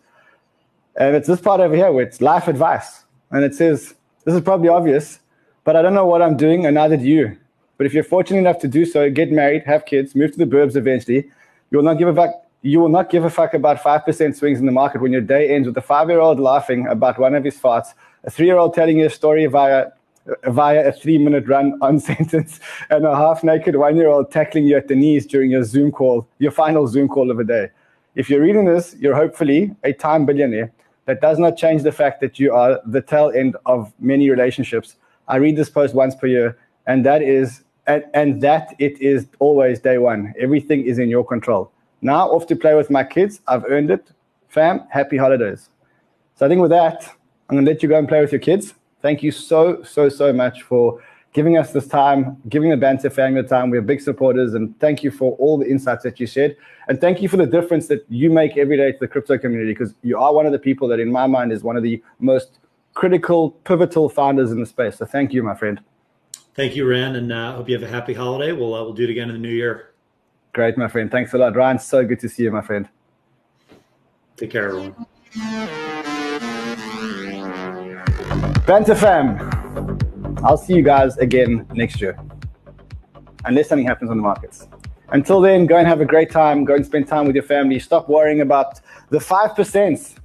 And 0.96 1.14
it's 1.14 1.28
this 1.28 1.40
part 1.40 1.60
over 1.60 1.76
here 1.76 1.92
where 1.92 2.04
it's 2.04 2.20
life 2.20 2.48
advice. 2.48 3.04
And 3.30 3.44
it 3.44 3.54
says, 3.54 3.94
this 4.24 4.34
is 4.34 4.40
probably 4.40 4.68
obvious, 4.68 5.20
but 5.64 5.76
I 5.76 5.82
don't 5.82 5.94
know 5.94 6.06
what 6.06 6.22
I'm 6.22 6.36
doing, 6.36 6.66
and 6.66 6.74
neither 6.74 6.96
do 6.96 7.04
you. 7.04 7.36
But 7.76 7.86
if 7.86 7.94
you're 7.94 8.04
fortunate 8.04 8.40
enough 8.40 8.58
to 8.60 8.68
do 8.68 8.84
so, 8.84 9.08
get 9.10 9.30
married, 9.30 9.62
have 9.64 9.86
kids, 9.86 10.14
move 10.14 10.32
to 10.32 10.38
the 10.38 10.44
burbs 10.44 10.76
eventually, 10.76 11.30
you'll 11.70 11.82
not 11.82 11.94
give 11.94 12.08
a 12.08 12.14
fuck 12.14 12.47
you 12.62 12.80
will 12.80 12.88
not 12.88 13.10
give 13.10 13.24
a 13.24 13.30
fuck 13.30 13.54
about 13.54 13.78
5% 13.78 14.36
swings 14.36 14.58
in 14.58 14.66
the 14.66 14.72
market 14.72 15.00
when 15.00 15.12
your 15.12 15.20
day 15.20 15.54
ends 15.54 15.68
with 15.68 15.76
a 15.76 15.82
five 15.82 16.08
year 16.08 16.20
old 16.20 16.40
laughing 16.40 16.86
about 16.88 17.18
one 17.18 17.34
of 17.34 17.44
his 17.44 17.56
farts, 17.56 17.94
a 18.24 18.30
three 18.30 18.46
year 18.46 18.58
old 18.58 18.74
telling 18.74 18.98
you 18.98 19.06
a 19.06 19.10
story 19.10 19.46
via, 19.46 19.86
via 20.48 20.88
a 20.88 20.92
three 20.92 21.18
minute 21.18 21.46
run 21.46 21.78
on 21.80 22.00
sentence, 22.10 22.60
and 22.90 23.06
a 23.06 23.14
half 23.14 23.44
naked 23.44 23.76
one 23.76 23.96
year 23.96 24.08
old 24.08 24.30
tackling 24.30 24.66
you 24.66 24.76
at 24.76 24.88
the 24.88 24.96
knees 24.96 25.26
during 25.26 25.50
your 25.50 25.62
Zoom 25.62 25.92
call, 25.92 26.26
your 26.38 26.50
final 26.50 26.86
Zoom 26.86 27.08
call 27.08 27.30
of 27.30 27.36
the 27.36 27.44
day. 27.44 27.68
If 28.14 28.28
you're 28.28 28.42
reading 28.42 28.64
this, 28.64 28.96
you're 28.98 29.14
hopefully 29.14 29.74
a 29.84 29.92
time 29.92 30.26
billionaire. 30.26 30.72
That 31.04 31.20
does 31.20 31.38
not 31.38 31.56
change 31.56 31.84
the 31.84 31.92
fact 31.92 32.20
that 32.20 32.38
you 32.38 32.52
are 32.52 32.80
the 32.84 33.00
tail 33.00 33.32
end 33.34 33.56
of 33.64 33.92
many 33.98 34.28
relationships. 34.28 34.96
I 35.26 35.36
read 35.36 35.56
this 35.56 35.70
post 35.70 35.94
once 35.94 36.14
per 36.14 36.26
year, 36.26 36.58
and 36.86 37.06
that 37.06 37.22
is 37.22 37.62
and, 37.86 38.04
and 38.12 38.42
that 38.42 38.74
it 38.78 39.00
is 39.00 39.26
always 39.38 39.80
day 39.80 39.98
one. 39.98 40.34
Everything 40.38 40.84
is 40.84 40.98
in 40.98 41.08
your 41.08 41.24
control. 41.24 41.72
Now 42.00 42.28
off 42.28 42.46
to 42.48 42.56
play 42.56 42.74
with 42.74 42.90
my 42.90 43.04
kids. 43.04 43.40
I've 43.46 43.64
earned 43.64 43.90
it. 43.90 44.12
Fam, 44.48 44.86
happy 44.90 45.16
holidays. 45.16 45.68
So 46.36 46.46
I 46.46 46.48
think 46.48 46.60
with 46.60 46.70
that, 46.70 47.04
I'm 47.48 47.56
going 47.56 47.64
to 47.64 47.70
let 47.70 47.82
you 47.82 47.88
go 47.88 47.98
and 47.98 48.08
play 48.08 48.20
with 48.20 48.32
your 48.32 48.40
kids. 48.40 48.74
Thank 49.02 49.22
you 49.22 49.30
so, 49.30 49.82
so, 49.82 50.08
so 50.08 50.32
much 50.32 50.62
for 50.62 51.02
giving 51.32 51.58
us 51.58 51.72
this 51.72 51.86
time, 51.86 52.36
giving 52.48 52.70
the 52.70 52.76
Banter 52.76 53.10
family 53.10 53.42
the 53.42 53.48
time. 53.48 53.70
We're 53.70 53.82
big 53.82 54.00
supporters, 54.00 54.54
and 54.54 54.78
thank 54.80 55.02
you 55.02 55.10
for 55.10 55.36
all 55.36 55.58
the 55.58 55.68
insights 55.68 56.02
that 56.04 56.18
you 56.18 56.26
shared. 56.26 56.56
And 56.88 57.00
thank 57.00 57.20
you 57.20 57.28
for 57.28 57.36
the 57.36 57.46
difference 57.46 57.86
that 57.88 58.04
you 58.08 58.30
make 58.30 58.56
every 58.56 58.76
day 58.76 58.92
to 58.92 58.98
the 58.98 59.08
crypto 59.08 59.38
community, 59.38 59.72
because 59.72 59.94
you 60.02 60.18
are 60.18 60.34
one 60.34 60.46
of 60.46 60.52
the 60.52 60.58
people 60.58 60.88
that, 60.88 61.00
in 61.00 61.12
my 61.12 61.26
mind, 61.26 61.52
is 61.52 61.62
one 61.62 61.76
of 61.76 61.82
the 61.82 62.02
most 62.18 62.58
critical, 62.94 63.50
pivotal 63.50 64.08
founders 64.08 64.50
in 64.50 64.60
the 64.60 64.66
space. 64.66 64.96
So 64.96 65.04
thank 65.04 65.32
you, 65.32 65.42
my 65.42 65.54
friend. 65.54 65.80
Thank 66.54 66.74
you, 66.74 66.88
Ran, 66.88 67.14
and 67.14 67.32
I 67.32 67.48
uh, 67.48 67.56
hope 67.56 67.68
you 67.68 67.78
have 67.78 67.88
a 67.88 67.92
happy 67.92 68.14
holiday. 68.14 68.52
We'll, 68.52 68.74
uh, 68.74 68.82
we'll 68.82 68.94
do 68.94 69.04
it 69.04 69.10
again 69.10 69.28
in 69.28 69.34
the 69.34 69.40
new 69.40 69.54
year. 69.54 69.90
Great, 70.58 70.76
my 70.76 70.88
friend. 70.88 71.08
Thanks 71.08 71.32
a 71.34 71.38
lot, 71.38 71.54
Ryan. 71.54 71.78
So 71.78 72.04
good 72.04 72.18
to 72.18 72.28
see 72.28 72.42
you, 72.42 72.50
my 72.50 72.62
friend. 72.62 72.88
Take 74.36 74.50
care, 74.50 74.70
everyone. 74.70 75.06
Banter 78.66 78.96
fam. 78.96 79.38
I'll 80.42 80.56
see 80.56 80.74
you 80.74 80.82
guys 80.82 81.16
again 81.18 81.64
next 81.74 82.00
year, 82.00 82.18
unless 83.44 83.68
something 83.68 83.86
happens 83.86 84.10
on 84.10 84.16
the 84.16 84.22
markets. 84.24 84.66
Until 85.10 85.40
then, 85.40 85.66
go 85.66 85.76
and 85.76 85.86
have 85.86 86.00
a 86.00 86.04
great 86.04 86.32
time. 86.32 86.64
Go 86.64 86.74
and 86.74 86.84
spend 86.84 87.06
time 87.06 87.28
with 87.28 87.36
your 87.36 87.44
family. 87.44 87.78
Stop 87.78 88.08
worrying 88.08 88.40
about 88.40 88.80
the 89.10 89.18
5%. 89.18 90.16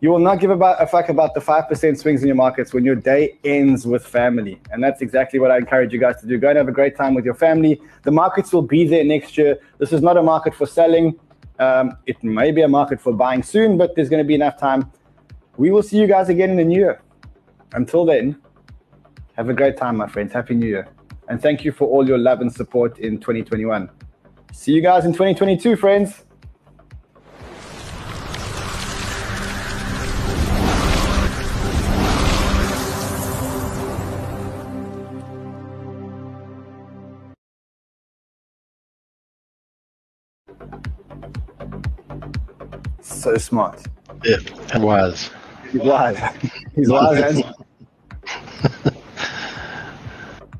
You 0.00 0.10
will 0.10 0.18
not 0.18 0.40
give 0.40 0.50
about 0.50 0.82
a 0.82 0.86
fuck 0.86 1.08
about 1.08 1.32
the 1.34 1.40
5% 1.40 1.98
swings 1.98 2.20
in 2.20 2.26
your 2.26 2.36
markets 2.36 2.74
when 2.74 2.84
your 2.84 2.94
day 2.94 3.38
ends 3.44 3.86
with 3.86 4.06
family. 4.06 4.60
And 4.70 4.84
that's 4.84 5.00
exactly 5.00 5.38
what 5.38 5.50
I 5.50 5.56
encourage 5.56 5.92
you 5.92 5.98
guys 5.98 6.20
to 6.20 6.26
do. 6.26 6.36
Go 6.38 6.50
and 6.50 6.58
have 6.58 6.68
a 6.68 6.72
great 6.72 6.96
time 6.96 7.14
with 7.14 7.24
your 7.24 7.34
family. 7.34 7.80
The 8.02 8.10
markets 8.10 8.52
will 8.52 8.62
be 8.62 8.86
there 8.86 9.04
next 9.04 9.38
year. 9.38 9.58
This 9.78 9.92
is 9.92 10.02
not 10.02 10.18
a 10.18 10.22
market 10.22 10.54
for 10.54 10.66
selling. 10.66 11.18
Um, 11.58 11.96
it 12.06 12.22
may 12.22 12.50
be 12.50 12.60
a 12.60 12.68
market 12.68 13.00
for 13.00 13.14
buying 13.14 13.42
soon, 13.42 13.78
but 13.78 13.96
there's 13.96 14.10
going 14.10 14.22
to 14.22 14.28
be 14.28 14.34
enough 14.34 14.58
time. 14.58 14.92
We 15.56 15.70
will 15.70 15.82
see 15.82 15.96
you 15.98 16.06
guys 16.06 16.28
again 16.28 16.50
in 16.50 16.56
the 16.56 16.64
new 16.64 16.78
year. 16.78 17.00
Until 17.72 18.04
then, 18.04 18.36
have 19.36 19.48
a 19.48 19.54
great 19.54 19.78
time, 19.78 19.96
my 19.96 20.06
friends. 20.06 20.32
Happy 20.34 20.54
New 20.54 20.66
Year. 20.66 20.88
And 21.28 21.40
thank 21.40 21.64
you 21.64 21.72
for 21.72 21.88
all 21.88 22.06
your 22.06 22.18
love 22.18 22.42
and 22.42 22.52
support 22.52 22.98
in 22.98 23.18
2021. 23.18 23.88
See 24.52 24.72
you 24.72 24.82
guys 24.82 25.06
in 25.06 25.12
2022, 25.12 25.76
friends. 25.76 26.25
So 43.26 43.36
smart. 43.38 43.82
Yeah, 44.24 44.36
and 44.72 44.84
wise. 44.84 45.30
He's 45.72 45.82
wise. 45.82 46.16
He's 46.76 46.88
wise 46.88 47.20
and 47.20 47.44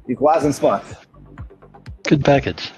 he's 0.06 0.18
wise 0.18 0.44
and 0.44 0.54
smart. 0.54 0.84
Good 2.02 2.24
package. 2.24 2.72